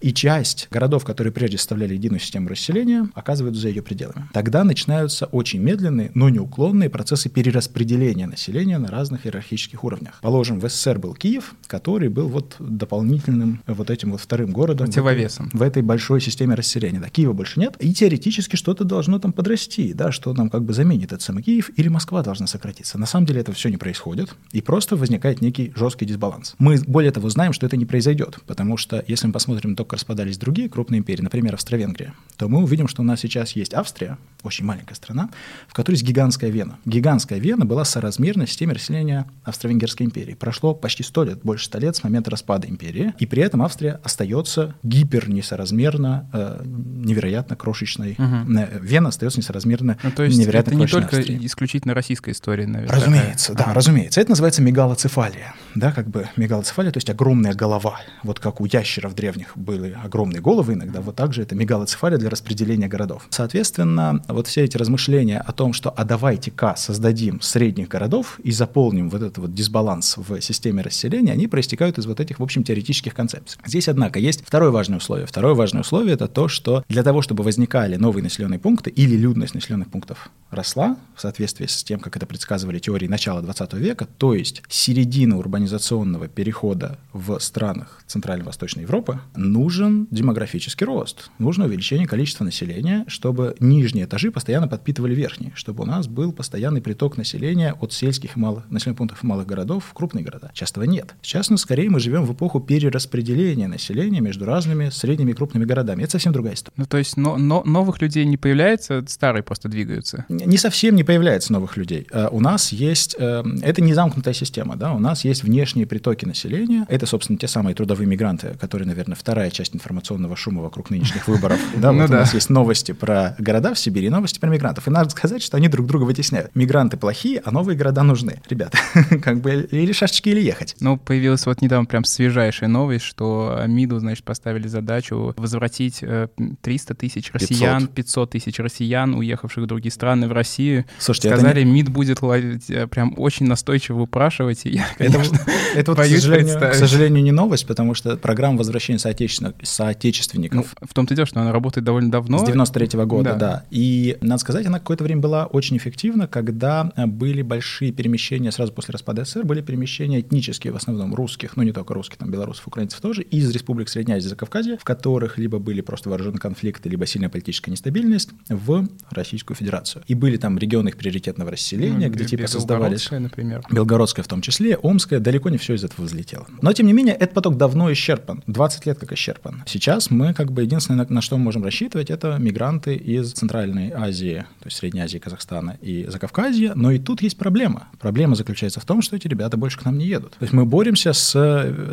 и 0.02 0.14
часть 0.14 0.68
городов, 0.70 1.04
которые 1.04 1.34
прежде 1.34 1.58
составляли 1.58 1.96
единую 1.96 2.20
систему 2.20 2.50
расселения, 2.50 3.10
оказываются 3.16 3.62
за 3.62 3.70
ее 3.70 3.82
пределами. 3.82 4.28
Тогда 4.34 4.64
начинаются 4.64 5.26
очень 5.26 5.62
медленные, 5.62 6.12
но 6.14 6.30
неуклонные 6.30 6.90
процессы 6.90 7.28
перераспределения 7.28 8.28
населения 8.28 8.78
на 8.78 8.90
разных 8.90 9.26
иерархических 9.26 9.84
уровнях. 9.84 10.20
Положим, 10.22 10.60
в 10.60 10.70
СССР 10.70 11.00
был 11.00 11.16
Киев, 11.16 11.56
который 11.66 12.10
был 12.10 12.28
вот 12.28 12.56
дополнительным 12.60 13.64
вот 13.66 13.90
этим 13.90 14.12
вот 14.12 14.22
вторым 14.22 14.52
городом. 14.52 14.73
Противовесом. 14.80 15.50
В, 15.54 15.60
в 15.60 15.62
этой 15.62 15.82
большой 15.82 16.22
системе 16.22 16.56
расселения. 16.56 17.00
Да, 17.00 17.10
Киева 17.10 17.34
больше 17.34 17.60
нет, 17.60 17.76
и 17.80 17.94
теоретически 17.94 18.56
что-то 18.56 18.84
должно 18.84 19.20
там 19.20 19.34
подрасти, 19.34 19.94
да, 19.94 20.12
что 20.12 20.34
нам 20.34 20.50
как 20.50 20.64
бы 20.64 20.74
заменит 20.74 21.12
этот 21.12 21.22
самый 21.22 21.44
Киев, 21.44 21.72
или 21.76 21.88
Москва 21.88 22.22
должна 22.24 22.48
сократиться. 22.48 22.98
На 22.98 23.06
самом 23.06 23.26
деле 23.26 23.42
это 23.42 23.52
все 23.54 23.70
не 23.70 23.78
происходит, 23.78 24.36
и 24.52 24.62
просто 24.62 24.96
возникает 24.96 25.42
некий 25.42 25.74
жесткий 25.76 26.06
дисбаланс. 26.06 26.56
Мы, 26.60 26.80
более 26.88 27.12
того, 27.12 27.30
знаем, 27.30 27.54
что 27.54 27.66
это 27.66 27.78
не 27.78 27.86
произойдет, 27.86 28.40
потому 28.48 28.78
что 28.78 29.04
если 29.08 29.28
мы 29.28 29.34
посмотрим, 29.34 29.76
только 29.76 29.96
распадались 29.96 30.38
другие 30.38 30.70
крупные 30.70 31.00
империи, 31.00 31.22
например, 31.22 31.54
Австро-Венгрия, 31.56 32.14
то 32.38 32.48
мы 32.48 32.64
увидим, 32.64 32.88
что 32.88 33.02
у 33.02 33.06
нас 33.06 33.20
сейчас 33.20 33.52
есть 33.52 33.74
Австрия, 33.74 34.18
очень 34.44 34.66
маленькая 34.66 34.96
страна, 34.96 35.30
в 35.68 35.74
которой 35.74 35.96
есть 35.96 36.06
гигантская 36.06 36.50
Вена. 36.50 36.78
Гигантская 36.86 37.40
Вена 37.40 37.66
была 37.66 37.86
соразмерна 37.86 38.48
системе 38.48 38.74
расселения 38.74 39.26
Австро-Венгерской 39.44 40.06
империи. 40.06 40.34
Прошло 40.34 40.74
почти 40.74 41.04
сто 41.04 41.24
лет, 41.24 41.40
больше 41.44 41.66
ста 41.66 41.80
лет 41.80 41.96
с 41.96 42.04
момента 42.04 42.32
распада 42.32 42.68
империи, 42.68 43.14
и 43.20 43.26
при 43.26 43.44
этом 43.44 43.62
Австрия 43.62 44.00
остается 44.04 44.63
гипер 44.84 45.30
несоразмерно, 45.30 46.30
э, 46.34 46.62
невероятно 46.66 47.56
крошечной. 47.56 48.14
Угу. 48.18 48.82
Вена 48.82 49.10
остается 49.10 49.40
несоразмерно 49.40 49.98
ну, 50.04 50.12
то 50.12 50.24
есть 50.24 50.38
невероятно 50.38 50.72
это 50.72 50.80
не 50.80 50.88
только 50.88 51.18
Австрии. 51.18 51.46
исключительно 51.46 51.94
российская 51.94 52.32
история, 52.32 52.68
наверное. 52.68 52.96
Разумеется, 52.96 53.48
такая. 53.50 53.58
да, 53.58 53.64
ага. 53.72 53.74
разумеется. 53.74 54.22
Это 54.22 54.30
называется 54.32 54.62
мегалоцефалия. 54.62 55.54
Да, 55.76 55.92
как 55.92 56.08
бы 56.08 56.30
мегалоцефалия, 56.36 56.92
то 56.92 56.98
есть 56.98 57.10
огромная 57.10 57.54
голова. 57.54 58.00
Вот 58.24 58.40
как 58.40 58.62
у 58.62 58.66
ящеров 58.66 59.16
древних 59.16 59.58
были 59.58 59.98
огромные 60.04 60.42
головы 60.42 60.74
иногда, 60.74 61.02
вот 61.02 61.16
так 61.16 61.34
же 61.34 61.42
это 61.42 61.56
мегалоцефалия 61.56 62.18
для 62.18 62.30
распределения 62.30 62.88
городов. 62.88 63.26
Соответственно, 63.30 64.24
вот 64.28 64.48
все 64.48 64.64
эти 64.64 64.78
размышления 64.78 65.40
о 65.40 65.52
том, 65.52 65.74
что 65.74 65.90
а 65.90 66.04
давайте-ка 66.04 66.76
создадим 66.78 67.42
средних 67.42 67.88
городов 67.88 68.40
и 68.44 68.52
заполним 68.52 69.10
вот 69.10 69.22
этот 69.22 69.38
вот 69.40 69.54
дисбаланс 69.54 70.18
в 70.18 70.42
системе 70.42 70.84
расселения, 70.84 71.32
они 71.32 71.48
проистекают 71.48 71.98
из 71.98 72.06
вот 72.06 72.20
этих, 72.20 72.40
в 72.40 72.44
общем, 72.44 72.64
теоретических 72.64 73.14
концепций. 73.14 73.60
Здесь, 73.66 73.88
однако, 73.88 74.20
есть 74.20 74.46
второе 74.46 74.72
важное 74.72 74.98
условие. 74.98 75.26
Второе 75.26 75.56
важное 75.56 75.82
условие– 75.82 76.14
это 76.16 76.28
то, 76.28 76.48
что 76.48 76.84
для 76.90 77.04
того, 77.04 77.22
чтобы 77.22 77.44
возникали 77.44 77.96
новые 77.96 78.24
населенные 78.24 78.60
пункты 78.60 78.90
или 78.90 79.16
людность 79.16 79.56
населенных 79.56 79.90
пунктов 79.90 80.30
росла 80.52 80.98
в 81.16 81.22
соответствии 81.22 81.66
с 81.66 81.84
тем, 81.84 82.00
как 82.00 82.16
это 82.16 82.26
предсказывали 82.26 82.80
теории 82.80 83.08
начала 83.08 83.42
20 83.42 83.74
века, 83.74 84.08
то 84.18 84.34
есть 84.34 84.62
середина 84.70 85.38
урбанизационного 85.64 86.28
перехода 86.28 86.98
в 87.14 87.40
странах 87.40 88.02
Центрально-Восточной 88.08 88.84
Европы, 88.84 89.20
нужен 89.36 90.08
демографический 90.12 90.86
рост, 90.86 91.32
нужно 91.40 91.66
увеличение 91.66 92.06
количества 92.06 92.44
населения, 92.44 93.06
чтобы 93.08 93.56
нижние 93.60 94.06
этажи 94.06 94.30
постоянно 94.30 94.68
подпитывали 94.68 95.16
верхние, 95.16 95.54
чтобы 95.56 95.84
у 95.84 95.86
нас 95.86 96.08
был 96.08 96.34
постоянный 96.34 96.82
приток 96.82 97.18
населения 97.18 97.74
от 97.80 97.94
сельских 97.94 98.36
и 98.36 98.40
малых 98.40 98.70
населенных 98.70 98.98
пунктов 98.98 99.24
и 99.24 99.28
малых 99.28 99.48
городов 99.48 99.86
в 99.90 99.94
крупные 99.94 100.26
города. 100.26 100.52
Сейчас 100.54 100.72
этого 100.72 100.84
нет. 100.84 101.16
Сейчас, 101.22 101.50
ну, 101.50 101.58
скорее, 101.58 101.90
мы 101.90 102.00
живем 102.00 102.26
в 102.26 102.34
эпоху 102.34 102.60
перераспределения 102.60 103.68
населения 103.68 104.20
между 104.20 104.46
разными 104.46 104.90
средними 104.90 105.32
и 105.32 105.34
крупными 105.34 105.64
городами. 105.64 106.04
Это 106.04 106.12
совсем 106.14 106.34
другая 106.34 106.56
история. 106.56 106.76
Ну, 106.78 106.86
то 106.86 106.98
есть 106.98 107.16
но, 107.16 107.38
но, 107.38 107.64
новых 107.64 108.02
людей 108.02 108.26
не 108.26 108.38
появляется, 108.38 109.04
старые 109.08 109.44
просто 109.44 109.70
двигаются? 109.70 110.26
Не 110.28 110.58
совсем 110.58 110.96
не 110.96 111.04
появляется 111.04 111.54
новых 111.54 111.78
людей. 111.78 112.08
У 112.32 112.42
нас 112.42 112.74
есть... 112.74 113.16
Это 113.16 113.82
не 113.82 113.94
замкнутая 113.94 114.34
система, 114.34 114.76
да, 114.76 114.94
у 114.94 115.00
нас 115.00 115.24
есть 115.24 115.44
внешние 115.54 115.86
притоки 115.86 116.26
населения. 116.26 116.86
Это, 116.90 117.06
собственно, 117.06 117.38
те 117.38 117.48
самые 117.48 117.76
трудовые 117.76 118.08
мигранты, 118.08 118.56
которые, 118.60 118.88
наверное, 118.88 119.16
вторая 119.16 119.52
часть 119.52 119.76
информационного 119.76 120.36
шума 120.36 120.64
вокруг 120.64 120.90
нынешних 120.90 121.28
выборов. 121.28 121.60
Да, 121.76 121.92
Ну 121.92 122.02
вот 122.02 122.10
у 122.10 122.14
нас 122.14 122.34
есть 122.34 122.50
новости 122.50 122.92
про 122.92 123.36
города 123.38 123.74
в 123.74 123.80
Сибири 123.80 124.08
и 124.08 124.10
новости 124.10 124.40
про 124.40 124.48
мигрантов. 124.50 124.88
И 124.88 124.92
надо 124.92 125.10
сказать, 125.10 125.44
что 125.44 125.58
они 125.58 125.68
друг 125.68 125.86
друга 125.86 126.04
вытесняют. 126.04 126.56
Мигранты 126.56 126.98
плохие, 126.98 127.42
а 127.44 127.52
новые 127.52 127.78
города 127.78 128.04
нужны. 128.04 128.42
Ребята, 128.50 128.78
как 129.22 129.42
бы 129.42 129.68
или 129.70 129.92
шашечки, 129.92 130.30
или 130.30 130.42
ехать. 130.42 130.76
Ну, 130.80 130.98
появилась 130.98 131.46
вот 131.46 131.62
недавно 131.62 131.86
прям 131.86 132.04
свежайшая 132.04 132.70
новость, 132.70 133.06
что 133.06 133.64
МИДу, 133.68 134.00
значит, 134.00 134.24
поставили 134.24 134.68
задачу 134.68 135.34
возвратить 135.38 136.00
э, 136.02 136.30
300 136.62 136.96
тысяч 136.96 137.32
россиян, 137.34 137.88
500 137.88 138.32
тысяч 138.32 138.60
россиян, 138.60 139.14
уехавших 139.14 139.64
в 139.64 139.68
другие 139.68 139.92
страны, 139.92 140.28
в 140.28 140.32
Россию. 140.32 140.86
Слушайте, 141.00 141.30
Сказали, 141.30 141.64
МИД 141.64 141.90
будет 141.90 142.22
ловить, 142.22 142.70
э, 142.70 142.88
прям 142.88 143.14
очень 143.18 143.48
настойчиво 143.48 144.02
упрашивать, 144.02 144.66
и 144.66 144.70
я, 144.70 144.86
конечно, 144.98 145.36
это 145.36 145.43
вот, 145.86 145.98
к 145.98 146.06
сожалению, 146.06 146.60
к 146.60 146.74
сожалению, 146.74 147.24
не 147.24 147.32
новость, 147.32 147.68
потому 147.68 147.94
что 147.94 148.18
программа 148.18 148.58
возвращения 148.58 149.00
ну, 149.42 149.54
соотечественников 149.64 150.76
в 150.82 150.94
том-то 150.94 151.14
и 151.14 151.16
дело, 151.16 151.26
что 151.26 151.42
она 151.42 151.52
работает 151.52 151.86
довольно 151.86 152.12
давно. 152.12 152.40
с 152.40 152.44
93 152.44 153.04
года, 153.06 153.32
Да. 153.32 153.38
да. 153.38 153.64
И, 153.72 154.18
надо 154.22 154.40
сказать, 154.40 154.66
она 154.66 154.80
какое-то 154.80 155.04
время 155.04 155.22
была 155.22 155.46
очень 155.46 155.78
эффективна, 155.78 156.28
когда 156.28 156.92
э, 156.96 157.06
были 157.06 157.42
большие 157.42 157.92
перемещения, 157.92 158.52
сразу 158.52 158.74
после 158.74 158.94
распада 158.94 159.26
СССР, 159.26 159.44
были 159.44 159.62
перемещения 159.62 160.20
этнические, 160.20 160.74
в 160.74 160.76
основном 160.76 161.14
русских, 161.16 161.56
ну 161.58 161.64
не 161.64 161.72
только 161.72 161.94
русских, 161.94 162.18
там 162.18 162.30
белорусов, 162.30 162.68
украинцев 162.68 163.00
тоже, 163.02 163.22
из 163.22 163.50
республик 163.52 163.90
Средней 163.90 164.16
Азии 164.16 164.28
Закавказья, 164.28 164.78
в 164.78 164.84
которых 164.84 165.38
либо 165.38 165.60
были 165.60 165.82
просто 165.82 166.10
вооруженные 166.10 166.40
конфликты, 166.40 166.90
либо 166.90 167.06
сильная 167.06 167.30
политическая 167.30 167.72
нестабильность, 167.72 168.30
в 168.50 168.88
Российскую 169.10 169.56
Федерацию. 169.58 170.04
И 170.08 170.16
были 170.16 170.38
там 170.38 170.58
регионы 170.58 170.90
их 170.90 170.98
приоритетного 170.98 171.52
расселения, 171.52 172.08
Ну, 172.08 172.14
где 172.14 172.26
типа 172.26 172.48
создавались... 172.48 173.10
Например. 173.12 173.64
Белгородская 173.72 174.24
в 174.24 174.28
том 174.28 174.42
числе, 174.42 174.78
Омская, 174.82 175.20
далеко 175.34 175.50
не 175.50 175.58
все 175.58 175.74
из 175.74 175.84
этого 175.84 176.06
взлетело. 176.06 176.46
Но, 176.62 176.72
тем 176.74 176.86
не 176.86 176.94
менее, 176.94 177.16
этот 177.16 177.34
поток 177.34 177.58
давно 177.58 177.92
исчерпан, 177.92 178.44
20 178.46 178.86
лет 178.86 179.00
как 179.00 179.12
исчерпан. 179.14 179.64
Сейчас 179.66 180.12
мы 180.12 180.34
как 180.34 180.52
бы 180.52 180.62
единственное, 180.62 181.06
на, 181.06 181.16
на 181.16 181.22
что 181.22 181.38
мы 181.38 181.46
можем 181.46 181.64
рассчитывать, 181.64 182.12
это 182.12 182.38
мигранты 182.40 182.96
из 182.96 183.32
Центральной 183.32 183.92
Азии, 183.92 184.46
то 184.60 184.68
есть 184.68 184.78
Средней 184.78 185.02
Азии, 185.02 185.18
Казахстана 185.18 185.78
и 185.82 186.06
Закавказья, 186.08 186.74
но 186.76 186.92
и 186.92 187.00
тут 187.00 187.24
есть 187.24 187.38
проблема. 187.38 187.88
Проблема 188.00 188.36
заключается 188.36 188.80
в 188.80 188.86
том, 188.86 189.02
что 189.02 189.16
эти 189.16 189.28
ребята 189.28 189.58
больше 189.58 189.80
к 189.80 189.86
нам 189.86 189.98
не 189.98 190.06
едут. 190.06 190.34
То 190.34 190.44
есть 190.44 190.54
мы 190.54 190.66
боремся 190.66 191.14
с, 191.14 191.36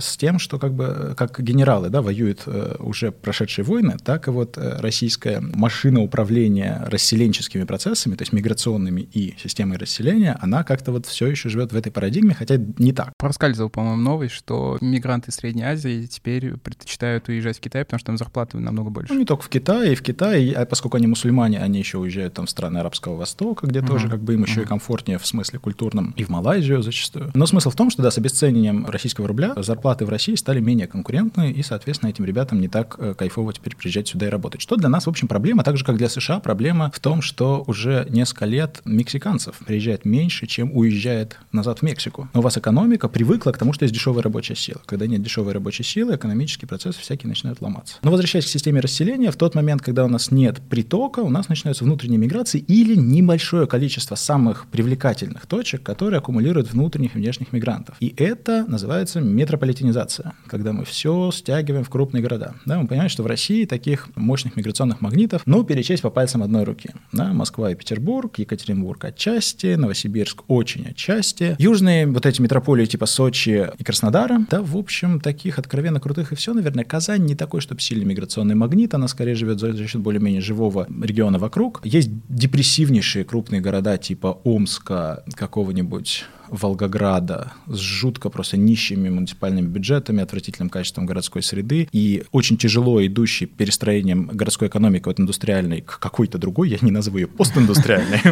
с 0.00 0.16
тем, 0.18 0.38
что 0.38 0.58
как 0.58 0.74
бы 0.74 1.14
как 1.16 1.40
генералы 1.40 1.88
да, 1.88 2.02
воюют 2.02 2.42
э, 2.44 2.76
уже 2.78 3.10
прошедшие 3.10 3.64
войны, 3.64 3.96
так 4.04 4.28
и 4.28 4.30
вот 4.30 4.58
э, 4.58 4.80
российская 4.80 5.40
машина 5.40 6.02
управления 6.02 6.82
расселенческими 6.86 7.64
процессами, 7.64 8.16
то 8.16 8.22
есть 8.22 8.34
миграционными 8.34 9.00
и 9.00 9.34
системой 9.42 9.78
расселения, 9.78 10.36
она 10.40 10.62
как-то 10.62 10.92
вот 10.92 11.06
все 11.06 11.26
еще 11.26 11.48
живет 11.48 11.72
в 11.72 11.76
этой 11.76 11.90
парадигме, 11.90 12.34
хотя 12.34 12.56
не 12.78 12.92
так. 12.92 13.12
Проскальзывала, 13.20 13.68
по-моему, 13.68 14.00
новость, 14.00 14.34
что 14.34 14.78
мигранты 14.80 15.30
из 15.30 15.34
Средней 15.34 15.62
Азии 15.62 16.06
теперь 16.06 16.56
предпочитают 16.56 17.28
уезжать 17.28 17.58
в 17.58 17.60
Китай, 17.60 17.84
потому 17.84 17.98
что 17.98 18.06
там 18.06 18.16
зарплаты 18.16 18.58
намного 18.58 18.88
больше. 18.88 19.12
Ну, 19.12 19.18
не 19.18 19.26
только 19.26 19.42
в 19.42 19.48
Китае, 19.50 19.92
и 19.92 19.94
в 19.94 20.02
Китае, 20.02 20.54
а 20.54 20.64
поскольку 20.64 20.96
они 20.96 21.06
мусульмане, 21.06 21.58
они 21.58 21.78
еще 21.78 21.98
уезжают 21.98 22.34
там 22.34 22.46
в 22.46 22.50
страны 22.50 22.78
Арабского 22.78 23.16
Востока, 23.16 23.66
где 23.66 23.82
тоже 23.82 24.08
как 24.08 24.20
бы 24.20 24.34
им 24.34 24.44
еще 24.44 24.62
и 24.62 24.64
комфортнее 24.64 25.18
в 25.18 25.26
смысле 25.26 25.58
культурном, 25.58 26.14
и 26.16 26.24
в 26.24 26.30
Малайзию 26.30 26.82
зачастую. 26.82 27.30
Но 27.34 27.44
смысл 27.44 27.70
в 27.70 27.76
том, 27.76 27.90
что 27.90 28.02
да, 28.02 28.10
с 28.10 28.16
обесцениванием 28.16 28.86
российского 28.86 29.28
рубля 29.28 29.52
зарплаты 29.56 30.06
в 30.06 30.08
России 30.08 30.34
стали 30.34 30.60
менее 30.60 30.86
конкурентны, 30.86 31.52
и, 31.52 31.62
соответственно, 31.62 32.08
этим 32.10 32.24
ребятам 32.24 32.58
не 32.60 32.68
так 32.68 32.96
э, 32.98 33.14
кайфово 33.14 33.52
теперь 33.52 33.76
приезжать 33.76 34.08
сюда 34.08 34.28
и 34.28 34.30
работать. 34.30 34.62
Что 34.62 34.76
для 34.76 34.88
нас, 34.88 35.04
в 35.04 35.10
общем, 35.10 35.28
проблема, 35.28 35.62
так 35.62 35.76
же, 35.76 35.84
как 35.84 35.98
для 35.98 36.08
США, 36.08 36.40
проблема 36.40 36.90
в 36.94 36.98
том, 37.00 37.20
что 37.20 37.64
уже 37.66 38.06
несколько 38.08 38.46
лет 38.46 38.80
мексиканцев 38.86 39.56
приезжает 39.58 40.06
меньше, 40.06 40.46
чем 40.46 40.74
уезжает 40.74 41.38
назад 41.52 41.80
в 41.80 41.82
Мексику. 41.82 42.28
Но 42.32 42.40
у 42.40 42.42
вас 42.42 42.56
экономика 42.56 43.09
привыкла 43.10 43.52
к 43.52 43.58
тому, 43.58 43.72
что 43.72 43.84
есть 43.84 43.94
дешевая 43.94 44.22
рабочая 44.22 44.56
сила. 44.56 44.80
Когда 44.86 45.06
нет 45.06 45.22
дешевой 45.22 45.52
рабочей 45.52 45.82
силы, 45.82 46.16
экономические 46.16 46.68
процессы 46.68 47.00
всякие 47.00 47.28
начинают 47.28 47.60
ломаться. 47.60 47.96
Но 48.02 48.10
возвращаясь 48.10 48.46
к 48.46 48.48
системе 48.48 48.80
расселения, 48.80 49.30
в 49.30 49.36
тот 49.36 49.54
момент, 49.54 49.82
когда 49.82 50.04
у 50.04 50.08
нас 50.08 50.30
нет 50.30 50.60
притока, 50.68 51.20
у 51.20 51.30
нас 51.30 51.48
начинаются 51.48 51.84
внутренние 51.84 52.18
миграции 52.18 52.58
или 52.58 52.94
небольшое 52.94 53.66
количество 53.66 54.14
самых 54.14 54.66
привлекательных 54.68 55.46
точек, 55.46 55.82
которые 55.82 56.18
аккумулируют 56.18 56.70
внутренних 56.72 57.14
и 57.14 57.18
внешних 57.18 57.52
мигрантов. 57.52 57.96
И 58.00 58.14
это 58.16 58.64
называется 58.66 59.20
метрополитенизация, 59.20 60.34
когда 60.46 60.72
мы 60.72 60.84
все 60.84 61.30
стягиваем 61.32 61.84
в 61.84 61.90
крупные 61.90 62.22
города. 62.22 62.54
Да, 62.66 62.78
мы 62.78 62.86
понимаем, 62.86 63.10
что 63.10 63.22
в 63.22 63.26
России 63.26 63.64
таких 63.64 64.08
мощных 64.16 64.56
миграционных 64.56 65.00
магнитов, 65.00 65.42
ну, 65.46 65.64
перечесть 65.64 66.02
по 66.02 66.10
пальцам 66.10 66.42
одной 66.42 66.64
руки. 66.64 66.90
Да, 67.12 67.32
Москва 67.32 67.70
и 67.70 67.74
Петербург, 67.74 68.38
Екатеринбург 68.38 69.04
отчасти, 69.04 69.74
Новосибирск 69.74 70.42
очень 70.48 70.86
отчасти. 70.86 71.56
Южные 71.58 72.06
вот 72.06 72.26
эти 72.26 72.40
метрополии 72.40 72.86
типа 72.86 72.99
Сочи 73.06 73.68
и 73.78 73.84
Краснодара, 73.84 74.46
да, 74.50 74.62
в 74.62 74.76
общем, 74.76 75.20
таких 75.20 75.58
откровенно 75.58 76.00
крутых 76.00 76.32
и 76.32 76.34
все, 76.34 76.54
наверное, 76.54 76.84
Казань 76.84 77.24
не 77.24 77.34
такой, 77.34 77.60
чтобы 77.60 77.80
сильный 77.80 78.04
миграционный 78.04 78.54
магнит, 78.54 78.94
она 78.94 79.08
скорее 79.08 79.34
живет 79.34 79.60
за 79.60 79.86
счет 79.86 80.00
более-менее 80.00 80.40
живого 80.40 80.86
региона 81.02 81.38
вокруг. 81.38 81.80
Есть 81.84 82.10
депрессивнейшие 82.28 83.24
крупные 83.24 83.60
города 83.60 83.98
типа 83.98 84.40
Омска, 84.44 85.24
какого-нибудь 85.34 86.24
Волгограда 86.50 87.52
с 87.66 87.78
жутко 87.78 88.28
просто 88.30 88.56
нищими 88.56 89.08
муниципальными 89.08 89.66
бюджетами, 89.66 90.22
отвратительным 90.22 90.70
качеством 90.70 91.06
городской 91.06 91.42
среды 91.42 91.88
и 91.92 92.24
очень 92.32 92.56
тяжело 92.56 93.04
идущей 93.04 93.46
перестроением 93.46 94.26
городской 94.32 94.68
экономики 94.68 95.08
от 95.08 95.20
индустриальной 95.20 95.80
к 95.80 95.98
какой-то 95.98 96.38
другой, 96.38 96.70
я 96.70 96.78
не 96.80 96.90
назову 96.90 97.18
ее 97.18 97.26
постиндустриальной, 97.26 98.20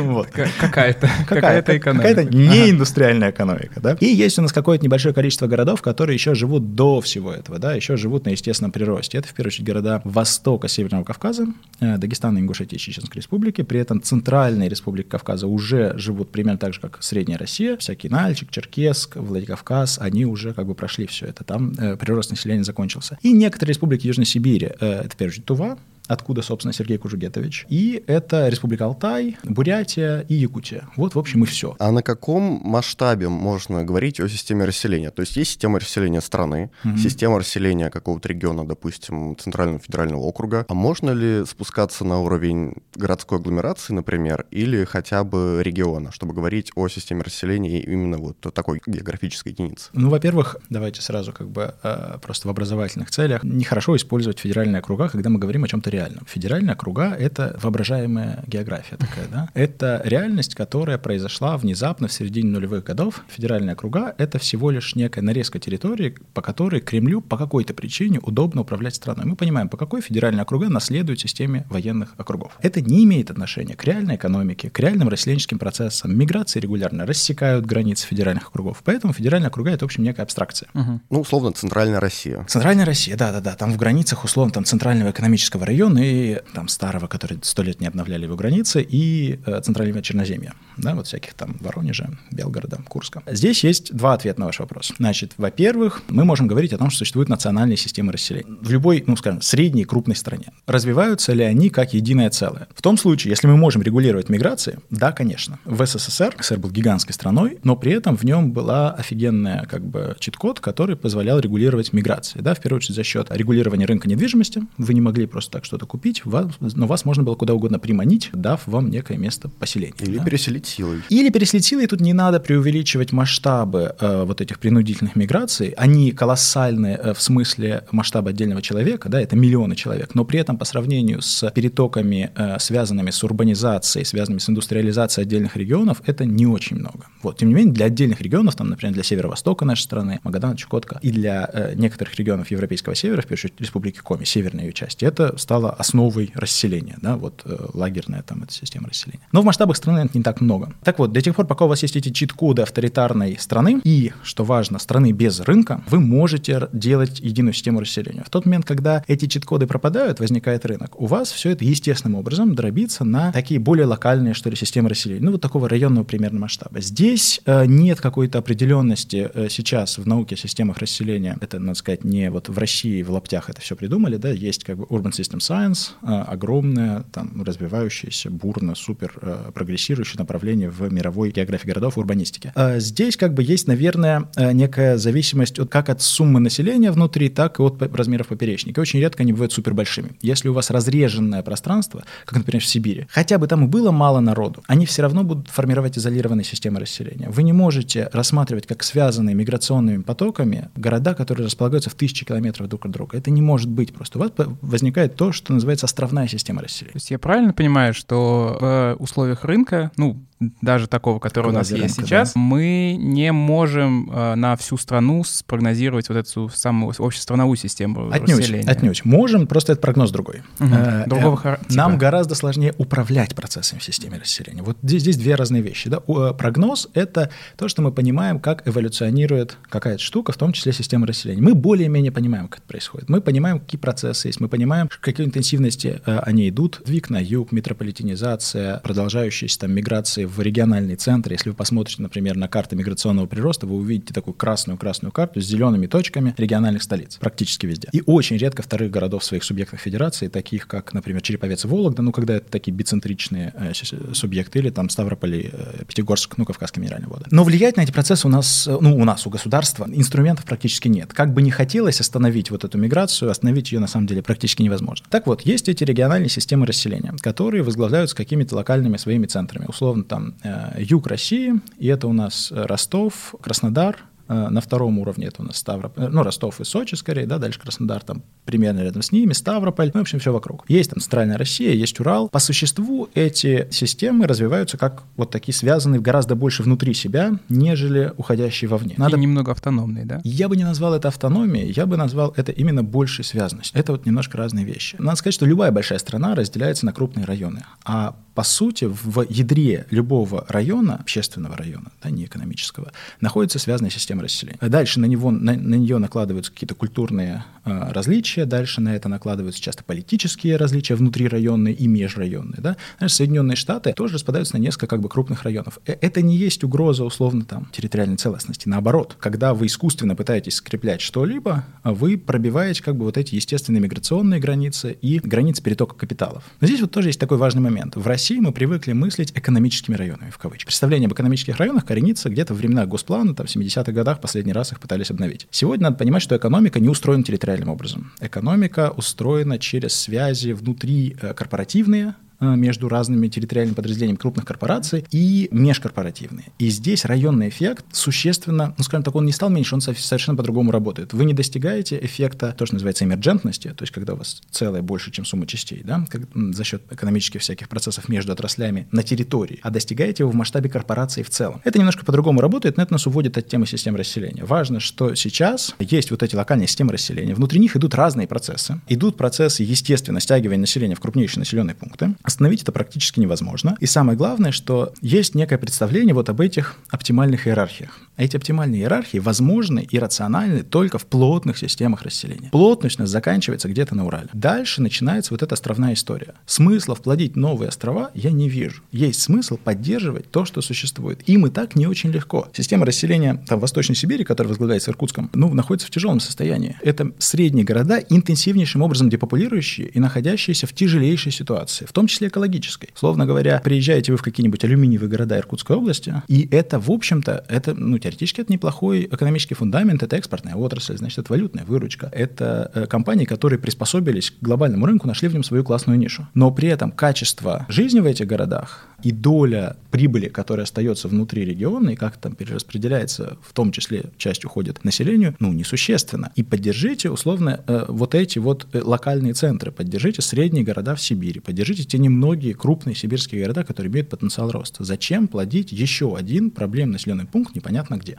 Какая-то, 0.60 1.10
какая-то 1.26 1.76
экономика. 1.76 2.08
Какая-то 2.08 2.37
неиндустриальная 2.37 3.30
экономика, 3.30 3.80
да. 3.80 3.96
И 4.00 4.06
есть 4.06 4.38
у 4.38 4.42
нас 4.42 4.52
какое-то 4.52 4.84
небольшое 4.84 5.14
количество 5.14 5.46
городов, 5.46 5.82
которые 5.82 6.14
еще 6.14 6.34
живут 6.34 6.75
до 6.75 7.00
всего 7.00 7.32
этого, 7.32 7.58
да, 7.58 7.75
еще 7.75 7.96
живут 7.96 8.25
на 8.25 8.30
естественном 8.30 8.72
приросте. 8.72 9.18
Это, 9.18 9.28
в 9.28 9.34
первую 9.34 9.50
очередь, 9.50 9.66
города 9.66 10.02
Востока, 10.04 10.68
Северного 10.68 11.04
Кавказа, 11.04 11.46
э, 11.80 11.96
Дагестана, 11.98 12.38
Ингушетии, 12.38 12.76
Чеченской 12.76 13.20
Республики. 13.20 13.62
При 13.62 13.80
этом 13.80 14.02
центральные 14.02 14.68
республики 14.68 15.08
Кавказа 15.08 15.46
уже 15.46 15.96
живут 15.96 16.30
примерно 16.30 16.58
так 16.58 16.75
же, 16.75 16.80
как 16.80 17.02
Средняя 17.02 17.38
Россия. 17.38 17.76
Всякие 17.76 18.07
Нальчик, 18.08 18.50
Черкесск, 18.50 19.16
Владикавказ, 19.16 19.98
они 20.00 20.24
уже 20.24 20.54
как 20.54 20.66
бы 20.66 20.74
прошли 20.74 21.06
все 21.06 21.26
это. 21.26 21.44
Там 21.44 21.72
э, 21.78 21.96
прирост 21.96 22.30
населения 22.30 22.64
закончился. 22.64 23.18
И 23.22 23.32
некоторые 23.32 23.74
республики 23.74 24.06
Южной 24.06 24.26
Сибири, 24.26 24.70
э, 24.80 24.86
это, 25.04 25.10
в 25.10 25.16
первую 25.16 25.32
очередь, 25.32 25.44
Тува, 25.46 25.78
откуда, 26.08 26.42
собственно, 26.42 26.72
Сергей 26.72 26.98
Кужугетович. 26.98 27.66
И 27.68 28.02
это 28.06 28.48
Республика 28.48 28.86
Алтай, 28.86 29.36
Бурятия 29.44 30.20
и 30.28 30.34
Якутия. 30.34 30.88
Вот, 30.96 31.14
в 31.14 31.18
общем, 31.18 31.44
и 31.44 31.46
все. 31.46 31.76
А 31.78 31.92
на 31.92 32.02
каком 32.02 32.60
масштабе 32.64 33.28
можно 33.28 33.84
говорить 33.84 34.20
о 34.20 34.28
системе 34.28 34.64
расселения? 34.64 35.10
То 35.10 35.22
есть 35.22 35.36
есть 35.36 35.52
система 35.52 35.78
расселения 35.78 36.20
страны, 36.20 36.70
система 36.96 37.38
расселения 37.38 37.90
какого-то 37.90 38.28
региона, 38.28 38.66
допустим, 38.66 39.36
Центрального 39.36 39.78
федерального 39.78 40.20
округа. 40.20 40.66
А 40.68 40.74
можно 40.74 41.10
ли 41.10 41.44
спускаться 41.44 42.04
на 42.04 42.20
уровень 42.20 42.74
городской 42.94 43.38
агломерации, 43.38 43.92
например, 43.92 44.46
или 44.50 44.84
хотя 44.84 45.24
бы 45.24 45.60
региона, 45.62 46.10
чтобы 46.12 46.34
говорить 46.34 46.70
о 46.74 46.88
системе 46.88 47.22
расселения 47.22 47.80
именно 47.80 48.18
вот 48.18 48.38
такой 48.54 48.80
географической 48.86 49.52
единицы? 49.52 49.90
Ну, 49.92 50.10
во-первых, 50.10 50.56
давайте 50.70 51.02
сразу 51.02 51.32
как 51.32 51.50
бы 51.50 51.74
э, 51.82 52.18
просто 52.22 52.48
в 52.48 52.50
образовательных 52.50 53.10
целях. 53.10 53.44
Нехорошо 53.44 53.96
использовать 53.96 54.38
федеральные 54.38 54.80
округа, 54.80 55.08
когда 55.08 55.30
мы 55.30 55.38
говорим 55.38 55.64
о 55.64 55.68
чем-то 55.68 55.90
реальном. 55.98 56.24
Федеральные 56.26 56.74
округа— 56.74 57.14
это 57.18 57.56
воображаемая 57.62 58.44
география 58.46 58.96
такая, 58.96 59.26
да? 59.30 59.48
Это 59.54 60.00
реальность, 60.04 60.54
которая 60.54 60.98
произошла 60.98 61.56
внезапно 61.56 62.08
в 62.08 62.12
середине 62.12 62.50
нулевых 62.50 62.84
годов. 62.84 63.24
Федеральные 63.28 63.74
округа— 63.74 64.14
это 64.18 64.38
всего 64.38 64.70
лишь 64.70 64.94
некая 64.94 65.22
нарезка 65.22 65.58
территории, 65.58 66.14
по 66.34 66.42
которой 66.42 66.80
Кремлю 66.80 67.20
по 67.20 67.36
какой-то 67.36 67.74
причине 67.74 68.20
удобно 68.22 68.60
управлять 68.62 68.94
страной. 68.94 69.26
Мы 69.26 69.36
понимаем, 69.36 69.68
по 69.68 69.76
какой 69.76 70.00
федеральные 70.00 70.42
округа 70.42 70.68
наследуют 70.68 71.20
системе 71.20 71.66
военных 71.68 72.14
округов. 72.16 72.52
Это 72.62 72.80
не 72.80 73.04
имеет 73.04 73.30
отношения 73.30 73.74
к 73.74 73.84
реальной 73.84 74.16
экономике, 74.16 74.70
к 74.70 74.78
реальным 74.78 75.08
расселенческим 75.08 75.58
процессам. 75.58 76.16
Миграции 76.16 76.60
регулярно 76.60 77.06
рассекают 77.06 77.66
границы 77.66 78.06
федеральных 78.06 78.48
округов. 78.48 78.82
Поэтому 78.84 79.12
федеральные 79.12 79.48
округа— 79.48 79.70
это, 79.72 79.84
в 79.84 79.86
общем, 79.86 80.04
некая 80.04 80.22
абстракция. 80.22 80.68
Мгм. 80.74 81.02
Ну, 81.10 81.20
условно, 81.20 81.52
Центральная 81.52 82.00
Россия. 82.00 82.44
Центральная 82.48 82.84
Россия, 82.84 83.16
да-да-да, 83.16 83.54
там 83.54 83.72
в 83.72 83.76
границах, 83.76 84.24
условно, 84.24 84.52
там 84.52 84.64
Центрального 84.64 85.10
экономического 85.10 85.66
района 85.66 85.88
и 85.97 86.40
там 86.52 86.68
старого, 86.68 87.07
который 87.07 87.38
сто 87.42 87.62
лет 87.62 87.80
не 87.80 87.87
обновляли 87.87 88.25
его 88.25 88.37
границы, 88.37 88.83
и 88.83 89.38
э, 89.47 89.61
Центрального 89.62 90.02
Черноземья, 90.02 90.54
да, 90.76 90.95
вот 90.95 91.07
всяких 91.07 91.35
там 91.35 91.57
Воронежа, 91.61 92.11
Белгорода, 92.30 92.78
Курска. 92.88 93.23
Здесь 93.26 93.64
есть 93.64 93.95
два 93.95 94.14
ответа 94.14 94.40
на 94.40 94.47
ваш 94.47 94.59
вопрос. 94.59 94.92
Значит, 94.99 95.33
во-первых, 95.38 96.02
мы 96.09 96.25
можем 96.25 96.49
говорить 96.49 96.73
о 96.73 96.78
том, 96.78 96.90
что 96.90 96.99
существуют 96.99 97.28
национальные 97.28 97.76
системы 97.76 98.12
расселения. 98.12 98.57
В 98.61 98.71
любой, 98.71 99.04
ну, 99.07 99.16
скажем, 99.16 99.40
средней 99.40 99.85
крупной 99.85 100.16
стране. 100.16 100.52
Развиваются 100.66 101.33
ли 101.33 101.45
они 101.45 101.71
как 101.71 101.95
единое 101.95 102.30
целое? 102.30 102.68
В 102.75 102.83
том 102.83 102.99
случае, 102.99 103.30
если 103.30 103.47
мы 103.47 103.57
можем 103.57 103.83
регулировать 103.83 104.28
миграции, 104.28 104.80
да, 104.90 105.12
конечно. 105.12 105.59
В 105.64 105.87
СССР, 105.87 106.35
СССР 106.38 106.59
был 106.59 106.71
гигантской 106.71 107.14
страной, 107.14 107.59
но 107.62 107.76
при 107.76 107.92
этом 107.92 108.16
в 108.16 108.25
нем 108.25 108.52
была 108.52 108.92
офигенная 108.92 109.64
как 109.66 109.85
бы 109.85 110.16
чит-код, 110.18 110.61
который 110.61 110.97
позволял 110.97 111.38
регулировать 111.38 111.92
миграции, 111.92 112.40
да, 112.40 112.54
в 112.54 112.61
первую 112.61 112.78
очередь 112.78 112.97
за 112.97 113.04
счет 113.04 113.28
регулирования 113.30 113.87
рынка 113.87 114.09
недвижимости. 114.09 114.62
Вы 114.76 114.95
не 114.95 115.00
могли 115.00 115.26
просто 115.26 115.52
так 115.52 115.64
что 115.64 115.77
что-то 115.78 115.87
купить, 115.87 116.25
вас, 116.26 116.47
но 116.61 116.87
вас 116.87 117.04
можно 117.04 117.23
было 117.23 117.37
куда 117.37 117.54
угодно 117.54 117.78
приманить, 117.78 118.30
дав 118.32 118.66
вам 118.66 118.90
некое 118.90 119.16
место 119.16 119.49
поселения. 119.49 119.94
Или 120.00 120.18
да? 120.18 120.25
переселить 120.25 120.66
силой. 120.66 121.02
Или 121.08 121.30
переселить 121.30 121.64
силой, 121.64 121.87
тут 121.87 122.00
не 122.00 122.12
надо 122.12 122.40
преувеличивать 122.40 123.12
масштабы 123.12 123.94
э, 124.00 124.25
вот 124.25 124.40
этих 124.40 124.58
принудительных 124.58 125.14
миграций. 125.14 125.68
Они 125.76 126.11
колоссальны 126.11 126.99
э, 127.00 127.14
в 127.14 127.23
смысле 127.23 127.85
масштаба 127.92 128.30
отдельного 128.30 128.61
человека, 128.61 129.08
да, 129.08 129.20
это 129.20 129.37
миллионы 129.37 129.76
человек, 129.76 130.14
но 130.14 130.25
при 130.25 130.40
этом 130.40 130.58
по 130.58 130.64
сравнению 130.64 131.23
с 131.23 131.49
перетоками, 131.52 132.30
э, 132.35 132.58
связанными 132.58 133.11
с 133.11 133.23
урбанизацией, 133.23 134.04
связанными 134.04 134.40
с 134.40 134.50
индустриализацией 134.50 135.26
отдельных 135.26 135.56
регионов, 135.56 136.02
это 136.06 136.25
не 136.25 136.47
очень 136.47 136.76
много. 136.76 137.06
Вот, 137.23 137.38
тем 137.38 137.49
не 137.49 137.54
менее, 137.54 137.73
для 137.73 137.87
отдельных 137.87 138.20
регионов, 138.20 138.56
там, 138.56 138.68
например, 138.68 138.94
для 138.94 139.04
северо-востока 139.04 139.64
нашей 139.64 139.82
страны, 139.82 140.18
Магадан, 140.25 140.56
Чукотка, 140.56 140.99
и 141.02 141.12
для 141.12 141.49
э, 141.52 141.75
некоторых 141.76 142.16
регионов 142.16 142.50
Европейского 142.50 142.97
севера, 142.97 143.20
в 143.20 143.26
первую 143.26 143.38
очередь 143.38 143.61
Республики 143.61 143.99
Коми, 143.99 144.25
северной 144.25 144.64
ее 144.64 144.73
части, 144.73 145.04
это 145.04 145.37
стало 145.37 145.67
основой 145.70 146.32
расселения, 146.34 146.96
да, 147.02 147.16
вот 147.16 147.42
э, 147.44 147.56
лагерная 147.75 148.22
там 148.22 148.42
эта 148.42 148.52
система 148.52 148.88
расселения. 148.88 149.26
Но 149.32 149.42
в 149.42 149.44
масштабах 149.44 149.76
страны 149.76 150.00
это 150.00 150.16
не 150.16 150.25
так 150.25 150.40
много. 150.40 150.72
Так 150.84 150.98
вот, 150.98 151.12
до 151.12 151.20
тех 151.20 151.34
пор, 151.34 151.46
пока 151.46 151.64
у 151.64 151.68
вас 151.68 151.82
есть 151.82 151.96
эти 151.96 152.10
чит-коды 152.10 152.62
авторитарной 152.62 153.38
страны 153.38 153.80
и, 153.84 154.12
что 154.22 154.44
важно, 154.44 154.78
страны 154.78 155.12
без 155.12 155.40
рынка, 155.40 155.82
вы 155.88 156.00
можете 156.00 156.68
делать 156.72 157.20
единую 157.20 157.52
систему 157.52 157.80
расселения. 157.80 158.22
В 158.25 158.30
тот 158.30 158.46
момент, 158.46 158.64
когда 158.64 159.04
эти 159.06 159.26
чит-коды 159.26 159.66
пропадают, 159.66 160.20
возникает 160.20 160.64
рынок, 160.66 161.00
у 161.00 161.06
вас 161.06 161.30
все 161.30 161.50
это 161.50 161.64
естественным 161.64 162.18
образом 162.18 162.54
дробится 162.54 163.04
на 163.04 163.32
такие 163.32 163.60
более 163.60 163.87
локальные, 163.87 164.34
что 164.34 164.50
ли, 164.50 164.56
системы 164.56 164.88
расселения. 164.88 165.25
Ну, 165.25 165.32
вот 165.32 165.40
такого 165.40 165.68
районного 165.68 166.04
примерно 166.04 166.40
масштаба. 166.40 166.80
Здесь 166.80 167.40
э, 167.46 167.66
нет 167.66 168.00
какой-то 168.00 168.38
определенности 168.38 169.30
э, 169.32 169.48
сейчас 169.50 169.98
в 169.98 170.06
науке 170.06 170.34
о 170.34 170.38
системах 170.38 170.78
расселения. 170.78 171.37
Это, 171.40 171.58
надо 171.58 171.78
сказать, 171.78 172.04
не 172.04 172.30
вот 172.30 172.48
в 172.48 172.58
России 172.58 173.02
в 173.02 173.10
лаптях 173.10 173.50
это 173.50 173.60
все 173.60 173.76
придумали, 173.76 174.16
да, 174.16 174.30
есть 174.30 174.64
как 174.64 174.76
бы 174.76 174.84
Urban 174.84 175.10
System 175.10 175.40
Science, 175.48 175.90
э, 176.02 176.06
огромное, 176.06 177.04
там, 177.12 177.42
развивающееся, 177.42 178.30
бурно, 178.30 178.74
супер 178.74 179.14
э, 179.22 179.50
прогрессирующее 179.54 180.18
направление 180.18 180.68
в 180.68 180.92
мировой 180.92 181.30
географии 181.30 181.66
городов 181.66 181.96
урбанистики. 181.96 182.52
А 182.54 182.78
здесь 182.78 183.16
как 183.16 183.32
бы 183.34 183.42
есть, 183.42 183.66
наверное, 183.66 184.28
э, 184.36 184.52
некая 184.52 184.98
зависимость 184.98 185.58
от, 185.58 185.70
как 185.70 185.88
от 185.88 186.02
суммы 186.02 186.40
населения 186.40 186.90
внутри, 186.90 187.28
так 187.30 187.60
и 187.60 187.62
от 187.62 187.80
размеров 187.94 188.28
поперечника. 188.28 188.80
Очень 188.80 189.00
редко 189.00 189.22
они 189.22 189.32
бывают 189.32 189.52
супер 189.52 189.72
большими. 189.72 190.10
Если 190.20 190.48
у 190.48 190.52
вас 190.52 190.70
разреженное 190.70 191.42
пространство, 191.42 192.04
как, 192.26 192.38
например, 192.38 192.62
в 192.62 192.66
Сибири, 192.66 193.06
хотя 193.10 193.38
бы 193.38 193.46
там 193.46 193.64
и 193.64 193.68
было 193.68 193.90
мало 193.90 194.20
народу, 194.20 194.62
они 194.66 194.84
все 194.84 195.02
равно 195.02 195.24
будут 195.24 195.48
формировать 195.48 195.96
изолированные 195.96 196.44
системы 196.44 196.80
расселения. 196.80 197.30
Вы 197.30 197.42
не 197.42 197.52
можете 197.52 198.10
рассматривать 198.12 198.66
как 198.66 198.82
связанные 198.82 199.34
миграционными 199.34 200.02
потоками 200.02 200.68
города, 200.76 201.14
которые 201.14 201.46
располагаются 201.46 201.90
в 201.90 201.94
тысячи 201.94 202.26
километров 202.26 202.68
друг 202.68 202.84
от 202.84 202.90
друга. 202.90 203.16
Это 203.16 203.30
не 203.30 203.40
может 203.40 203.70
быть 203.70 203.94
просто. 203.94 204.18
У 204.18 204.22
вас 204.22 204.32
возникает 204.60 205.16
то, 205.16 205.32
что 205.38 205.52
называется 205.54 205.87
островная 205.87 206.28
система 206.28 206.62
расселения. 206.62 206.92
То 206.92 206.97
есть 206.99 207.11
я 207.11 207.18
правильно 207.18 207.52
понимаю, 207.54 207.95
что 207.95 208.97
в 208.99 209.02
условиях 209.02 209.45
рынка, 209.45 209.90
ну, 209.97 210.23
даже 210.40 210.87
такого, 210.87 211.18
который 211.18 211.49
у 211.49 211.52
нас 211.52 211.71
есть 211.71 211.97
сейчас, 211.97 212.35
да? 212.35 212.40
мы 212.40 212.97
не 212.99 213.33
можем 213.33 214.11
э, 214.11 214.35
на 214.37 214.57
всю 214.57 214.76
страну 214.76 215.25
спрогнозировать 215.25 216.09
вот 216.09 216.16
эту 216.16 216.49
самую 216.49 216.95
общестрановую 216.99 217.57
систему 217.57 218.11
отнюдь, 218.11 218.38
расселения. 218.38 218.71
Отнюдь. 218.71 219.04
Можем, 219.04 219.47
просто 219.47 219.73
это 219.73 219.80
прогноз 219.80 220.11
другой. 220.11 220.42
Угу. 220.61 220.68
Э, 220.73 221.04
Другого 221.07 221.40
э, 221.42 221.57
типа. 221.59 221.75
Нам 221.75 221.99
гораздо 221.99 222.35
сложнее 222.35 222.75
управлять 222.78 223.35
процессами 223.35 223.80
в 223.80 223.85
системе 223.85 224.18
расселения. 224.18 224.62
Вот 224.62 224.78
здесь, 224.83 225.02
здесь 225.02 225.16
две 225.16 225.35
разные 225.35 225.62
вещи. 225.62 225.90
Да? 225.90 226.00
Э, 226.07 226.33
прогноз— 226.37 226.88
это 226.95 227.30
то, 227.57 227.68
что 227.68 227.83
мы 227.83 227.90
понимаем, 227.90 228.38
как 228.38 228.66
эволюционирует 228.68 229.57
какая-то 229.68 230.02
штука, 230.02 230.33
в 230.33 230.37
том 230.37 230.52
числе 230.52 230.73
система 230.73 231.07
расселения. 231.07 231.42
Мы 231.42 231.54
более-менее 231.54 232.12
понимаем, 232.12 232.47
как 232.47 232.61
это 232.61 232.68
происходит. 232.68 233.09
Мы 233.09 233.21
понимаем, 233.21 233.59
какие 233.59 233.80
процессы 233.80 234.28
есть, 234.28 234.40
мы 234.40 234.49
понимаем, 234.49 234.88
какой 235.00 235.25
интенсивности 235.25 236.00
э, 236.07 236.18
они 236.21 236.49
идут. 236.49 236.80
Двиг 236.85 237.11
на 237.11 237.21
юг, 237.21 237.50
метрополитенизация, 237.50 238.78
продолжающаяся 238.80 239.59
там 239.61 239.73
миграции 239.73 240.27
в 240.28 240.40
региональный 240.40 240.97
центр. 240.97 241.32
Если 241.32 241.50
вы 241.50 241.56
посмотрите, 241.56 242.02
например, 242.02 242.37
на 242.37 242.49
карты 242.49 242.76
миграционного 242.76 243.26
прироста, 243.26 243.66
вы 243.66 243.76
увидите 243.76 244.14
такую 244.14 244.35
красную-красную 244.35 245.12
карту 245.12 245.40
с 245.40 245.44
зелеными 245.44 245.87
точками 245.87 246.35
региональных 246.37 246.82
столиц 246.82 247.16
практически 247.16 247.66
везде. 247.66 247.88
И 247.92 248.02
очень 248.06 248.37
редко 248.37 248.62
вторых 248.62 248.90
городов 248.90 249.23
в 249.23 249.26
своих 249.26 249.44
субъектах 249.44 249.80
федерации, 249.80 250.28
таких 250.28 250.66
как, 250.66 250.92
например, 250.92 251.22
Череповец 251.22 251.64
и 251.64 251.68
Вологда, 251.68 252.02
ну, 252.02 252.12
когда 252.12 252.37
это 252.37 252.50
такие 252.50 252.72
бицентричные 252.72 253.52
э, 253.57 253.72
субъекты, 254.12 254.59
или 254.59 254.70
там 254.70 254.88
Ставрополь, 254.88 255.50
э, 255.52 255.85
Пятигорск, 255.87 256.37
ну, 256.37 256.44
Кавказская 256.44 256.83
минеральная 256.83 257.09
вода. 257.09 257.26
Но 257.31 257.44
влиять 257.44 257.76
на 257.76 257.83
эти 257.83 257.92
процессы 257.92 258.26
у 258.26 258.31
нас, 258.31 258.66
э, 258.66 258.76
ну, 258.81 258.96
у 258.96 259.05
нас, 259.05 259.26
у 259.26 259.31
государства, 259.31 259.88
инструментов 259.90 260.44
практически 260.44 260.88
нет. 260.88 261.12
Как 261.12 261.33
бы 261.33 261.42
не 261.42 261.50
хотелось 261.50 262.00
остановить 262.00 262.50
вот 262.50 262.64
эту 262.64 262.79
миграцию, 262.79 263.31
остановить 263.31 263.72
ее 263.72 263.81
на 263.81 263.87
самом 263.87 264.07
деле 264.07 264.22
практически 264.22 264.62
невозможно. 264.62 265.07
Так 265.11 265.26
вот, 265.26 265.42
есть 265.42 265.68
эти 265.68 265.85
региональные 265.85 266.29
системы 266.29 266.66
расселения, 266.66 267.14
которые 267.20 267.62
возглавляются 267.62 268.16
какими-то 268.16 268.57
локальными 268.57 268.96
своими 268.96 269.26
центрами. 269.26 269.66
Условно, 269.66 270.05
там 270.05 270.17
э, 270.42 270.76
юг 270.78 271.07
России, 271.07 271.54
и 271.78 271.87
это 271.87 272.07
у 272.07 272.12
нас 272.12 272.52
Ростов, 272.54 273.35
Краснодар, 273.40 274.04
Э, 274.28 274.48
на 274.50 274.61
втором 274.61 274.98
уровне 274.98 275.26
это 275.26 275.42
у 275.42 275.44
нас 275.44 275.57
Ставрополь, 275.57 276.04
э, 276.04 276.09
ну, 276.09 276.22
Ростов 276.22 276.61
и 276.61 276.64
Сочи 276.64 276.94
скорее, 276.96 277.26
да, 277.26 277.38
дальше 277.38 277.59
Краснодар 277.59 278.02
там 278.02 278.22
примерно 278.44 278.81
рядом 278.81 279.00
с 279.00 279.11
ними, 279.11 279.33
Ставрополь, 279.33 279.90
ну, 279.94 280.00
в 280.00 280.02
общем, 280.02 280.18
все 280.18 280.33
вокруг. 280.33 280.64
Есть 280.68 280.90
там 280.90 281.00
Центральная 281.00 281.38
Россия, 281.38 281.72
есть 281.72 281.98
Урал. 281.98 282.28
По 282.28 282.38
существу 282.38 283.09
эти 283.14 283.68
системы 283.70 284.26
развиваются 284.26 284.76
как 284.76 285.04
вот 285.16 285.31
такие 285.31 285.54
связанные 285.54 286.00
гораздо 286.00 286.35
больше 286.35 286.62
внутри 286.62 286.92
себя, 286.92 287.38
нежели 287.48 288.12
уходящие 288.18 288.68
вовне. 288.68 288.94
Надо... 288.98 289.16
И 289.16 289.20
немного 289.20 289.52
автономные, 289.52 290.04
да? 290.04 290.20
Я 290.24 290.48
бы 290.48 290.57
не 290.57 290.64
назвал 290.64 290.92
это 290.94 291.09
автономией, 291.09 291.72
я 291.72 291.87
бы 291.87 291.96
назвал 291.96 292.35
это 292.37 292.52
именно 292.52 292.85
большей 292.85 293.24
связанностью. 293.24 293.81
Это 293.81 293.92
вот 293.92 294.04
немножко 294.04 294.37
разные 294.37 294.66
вещи. 294.66 294.96
Надо 294.98 295.16
сказать, 295.16 295.35
что 295.35 295.46
любая 295.46 295.72
большая 295.72 295.98
страна 295.98 296.35
разделяется 296.35 296.85
на 296.85 296.92
крупные 296.92 297.24
районы, 297.24 297.64
а 297.83 298.14
по 298.38 298.44
сути, 298.44 298.85
в 298.85 299.27
ядре 299.29 299.88
любого 299.90 300.46
района, 300.48 300.94
общественного 300.94 301.57
района, 301.57 301.90
да, 302.01 302.09
не 302.09 302.24
экономического, 302.24 302.92
находится 303.20 303.59
связанная 303.59 303.90
система 303.90 304.22
расселения. 304.22 304.61
Дальше 304.61 305.01
на, 305.01 305.07
него, 305.07 305.33
на, 305.33 305.55
на 305.55 305.74
нее 305.74 305.98
накладываются 305.98 306.53
какие-то 306.53 306.77
культурные 306.77 307.42
э, 307.64 307.90
различия, 307.90 308.44
дальше 308.44 308.81
на 308.81 308.94
это 308.94 309.09
накладываются 309.09 309.61
часто 309.61 309.83
политические 309.83 310.55
различия 310.55 310.94
внутрирайонные 310.94 311.74
и 311.74 311.88
межрайонные. 311.88 312.61
Да? 312.61 312.77
Знаешь, 312.98 313.14
Соединенные 313.14 313.57
Штаты 313.57 313.92
тоже 313.92 314.14
распадаются 314.14 314.57
на 314.57 314.61
несколько 314.61 314.87
как 314.87 315.01
бы, 315.01 315.09
крупных 315.09 315.42
районов. 315.42 315.81
Э, 315.85 315.96
это 316.01 316.22
не 316.22 316.37
есть 316.37 316.62
угроза, 316.62 317.03
условно, 317.03 317.44
там, 317.44 317.66
территориальной 317.72 318.18
целостности. 318.18 318.68
Наоборот, 318.68 319.16
когда 319.18 319.53
вы 319.53 319.66
искусственно 319.66 320.14
пытаетесь 320.14 320.55
скреплять 320.55 321.01
что-либо, 321.01 321.64
вы 321.83 322.16
пробиваете 322.16 322.85
как 322.85 322.94
бы 322.94 323.05
вот 323.05 323.18
эти 323.18 323.35
естественные 323.35 323.81
миграционные 323.81 324.38
границы 324.38 324.96
и 325.03 325.18
границы 325.18 325.61
перетока 325.61 325.96
капиталов. 325.96 326.44
Но 326.61 326.68
здесь 326.68 326.81
вот 326.81 326.92
тоже 326.92 327.09
есть 327.09 327.18
такой 327.18 327.38
важный 327.38 327.62
момент. 327.62 327.96
В 327.96 328.07
России 328.07 328.27
России 328.28 328.40
мы 328.40 328.52
привыкли 328.52 328.92
мыслить 328.92 329.32
экономическими 329.34 329.96
районами, 329.96 330.28
в 330.28 330.36
кавычках. 330.36 330.66
Представление 330.66 331.06
об 331.06 331.14
экономических 331.14 331.56
районах 331.56 331.86
коренится 331.86 332.28
где-то 332.28 332.52
в 332.52 332.58
времена 332.58 332.84
Госплана, 332.84 333.34
там, 333.34 333.46
в 333.46 333.56
70-х 333.56 333.90
годах 333.90 334.20
последний 334.20 334.52
раз 334.52 334.70
их 334.70 334.80
пытались 334.80 335.10
обновить. 335.10 335.48
Сегодня 335.50 335.84
надо 335.84 335.96
понимать, 335.96 336.20
что 336.20 336.36
экономика 336.36 336.78
не 336.78 336.90
устроена 336.90 337.24
территориальным 337.24 337.70
образом. 337.70 338.12
Экономика 338.20 338.92
устроена 338.94 339.58
через 339.58 339.94
связи 339.94 340.50
внутри 340.50 341.16
э, 341.22 341.32
корпоративные, 341.32 342.16
между 342.40 342.88
разными 342.88 343.29
территориальными 343.29 343.74
подразделениями 343.74 344.18
крупных 344.18 344.44
корпораций 344.44 345.05
и 345.11 345.48
межкорпоративные. 345.51 346.46
И 346.59 346.68
здесь 346.68 347.05
районный 347.05 347.48
эффект 347.48 347.85
существенно, 347.92 348.74
ну, 348.77 348.85
скажем 348.85 349.03
так, 349.03 349.14
он 349.14 349.24
не 349.24 349.33
стал 349.33 349.51
меньше, 349.51 349.74
он 349.74 349.81
совершенно 349.81 350.37
по-другому 350.37 350.70
работает. 350.70 351.12
Вы 351.12 351.24
не 351.24 351.35
достигаете 351.35 351.98
эффекта, 352.03 352.55
то, 352.57 352.66
что 352.66 352.74
называется 352.74 353.05
эмерджентности, 353.05 353.68
то 353.68 353.83
есть 353.83 353.92
когда 353.92 354.14
у 354.14 354.16
вас 354.16 354.42
целое 354.51 354.83
больше, 354.83 355.11
чем 355.11 355.24
сумма 355.24 355.46
частей, 355.46 355.83
да, 355.85 356.05
как, 356.09 356.22
за 356.35 356.64
счет 356.64 356.83
экономических 356.90 357.40
всяких 357.40 357.68
процессов 357.68 358.09
между 358.09 358.33
отраслями 358.33 358.87
на 358.92 359.03
территории, 359.03 359.61
а 359.62 359.70
достигаете 359.70 360.22
его 360.22 360.31
в 360.31 360.35
масштабе 360.35 360.70
корпорации 360.70 361.22
в 361.22 361.31
целом. 361.31 361.61
Это 361.64 361.79
немножко 361.79 362.05
по-другому 362.05 362.40
работает, 362.40 362.77
но 362.77 362.83
это 362.83 362.92
нас 362.92 363.07
уводит 363.07 363.37
от 363.38 363.48
темы 363.48 363.66
систем 363.66 363.96
расселения. 363.96 364.44
Важно, 364.44 364.81
что 364.81 365.14
сейчас 365.14 365.74
есть 365.79 366.11
вот 366.11 366.22
эти 366.22 366.35
локальные 366.35 366.68
системы 366.68 366.92
расселения, 366.92 367.35
внутри 367.35 367.59
них 367.61 367.77
идут 367.77 367.94
разные 367.94 368.27
процессы. 368.27 368.81
Идут 368.88 369.16
процессы, 369.16 369.62
естественно, 369.62 370.20
стягивания 370.20 370.61
населения 370.61 370.94
в 370.94 371.01
крупнейшие 371.01 371.40
населенные 371.40 371.74
пункты, 371.74 372.14
Остановить 372.28 372.60
это 372.60 372.72
практически 372.72 373.20
невозможно. 373.20 373.74
И 373.80 373.86
самое 373.86 374.18
главное, 374.18 374.52
что 374.52 374.92
есть 375.00 375.34
некое 375.34 375.56
представление 375.56 376.14
вот 376.14 376.28
об 376.28 376.42
этих 376.42 376.76
оптимальных 376.90 377.46
иерархиях. 377.46 377.98
Эти 378.18 378.36
оптимальные 378.36 378.82
иерархии 378.82 379.16
возможны 379.16 379.88
и 379.90 379.98
рациональны 379.98 380.62
только 380.62 380.98
в 380.98 381.06
плотных 381.06 381.56
системах 381.56 382.02
расселения. 382.02 382.50
Плотность 382.50 383.00
у 383.00 383.06
заканчивается 383.06 383.68
где-то 383.68 383.94
на 383.94 384.04
Урале. 384.04 384.28
Дальше 384.34 384.82
начинается 384.82 385.32
вот 385.32 385.42
эта 385.42 385.54
островная 385.54 385.94
история. 385.94 386.34
Смысла 386.44 386.94
вплодить 386.94 387.34
новые 387.34 387.68
острова 387.68 388.10
я 388.12 388.30
не 388.30 388.50
вижу. 388.50 388.82
Есть 388.92 389.22
смысл 389.22 389.56
поддерживать 389.56 390.30
то, 390.30 390.44
что 390.44 390.60
существует. 390.60 391.26
Им 391.26 391.46
и 391.46 391.50
так 391.50 391.76
не 391.76 391.86
очень 391.86 392.10
легко. 392.10 392.48
Система 392.52 392.84
расселения 392.84 393.42
там, 393.46 393.58
в 393.58 393.62
Восточной 393.62 393.94
Сибири, 393.94 394.24
которая 394.24 394.50
возглавляется 394.50 394.90
Иркутском, 394.90 395.30
ну, 395.32 395.54
находится 395.54 395.86
в 395.86 395.90
тяжелом 395.90 396.20
состоянии. 396.20 396.76
Это 396.82 397.10
средние 397.18 397.64
города, 397.64 397.98
интенсивнейшим 398.00 398.82
образом 398.82 399.08
депопулирующие 399.08 399.88
и 399.88 399.98
находящиеся 399.98 400.66
в 400.66 400.74
тяжелейшей 400.74 401.32
ситуации, 401.32 401.86
в 401.86 401.92
том 401.94 402.06
числе 402.06 402.17
числе 402.18 402.28
экологической. 402.28 402.90
Словно 402.94 403.26
говоря, 403.26 403.61
приезжаете 403.62 404.12
вы 404.12 404.18
в 404.18 404.22
какие-нибудь 404.22 404.64
алюминиевые 404.64 405.09
города 405.09 405.38
Иркутской 405.38 405.76
области, 405.76 406.22
и 406.26 406.48
это, 406.50 406.81
в 406.81 406.90
общем-то, 406.90 407.44
это, 407.48 407.74
ну, 407.74 407.98
теоретически 407.98 408.40
это 408.40 408.52
неплохой 408.52 409.04
экономический 409.04 409.54
фундамент, 409.54 410.02
это 410.02 410.16
экспортная 410.16 410.57
отрасль, 410.57 410.96
значит, 410.96 411.18
это 411.18 411.33
валютная 411.33 411.64
выручка, 411.64 412.11
это 412.12 412.70
э, 412.74 412.87
компании, 412.87 413.24
которые 413.24 413.59
приспособились 413.59 414.31
к 414.31 414.35
глобальному 414.40 414.87
рынку, 414.87 415.07
нашли 415.07 415.28
в 415.28 415.35
нем 415.35 415.44
свою 415.44 415.64
классную 415.64 415.98
нишу. 415.98 416.26
Но 416.35 416.50
при 416.50 416.68
этом 416.68 416.90
качество 416.90 417.66
жизни 417.68 418.00
в 418.00 418.07
этих 418.07 418.26
городах 418.26 418.88
и 419.02 419.12
доля 419.12 419.76
прибыли, 419.90 420.28
которая 420.28 420.64
остается 420.64 421.08
внутри 421.08 421.44
региона, 421.44 421.90
и 421.90 421.96
как 421.96 422.16
там 422.16 422.34
перераспределяется, 422.34 423.38
в 423.42 423.52
том 423.52 423.72
числе 423.72 424.11
часть 424.16 424.44
уходит 424.44 424.84
населению, 424.84 425.37
ну, 425.38 425.52
несущественно. 425.52 426.32
И 426.37 426.42
поддержите, 426.42 427.11
условно, 427.11 427.62
э, 427.66 427.84
вот 427.88 428.14
эти 428.14 428.38
вот 428.38 428.66
э, 428.72 428.80
локальные 428.82 429.34
центры, 429.34 429.70
поддержите 429.70 430.22
средние 430.22 430.64
города 430.64 430.94
в 430.94 431.00
Сибири, 431.00 431.40
поддержите 431.40 431.84
те 431.84 431.98
немногие 431.98 432.54
крупные 432.54 432.94
сибирские 432.94 433.42
города, 433.42 433.64
которые 433.64 433.90
имеют 433.92 434.08
потенциал 434.08 434.50
роста. 434.50 434.84
Зачем 434.84 435.28
плодить 435.28 435.72
еще 435.72 436.16
один 436.16 436.50
проблемный 436.50 436.94
населенный 436.94 437.26
пункт 437.26 437.54
непонятно 437.54 437.96
где? 437.96 438.18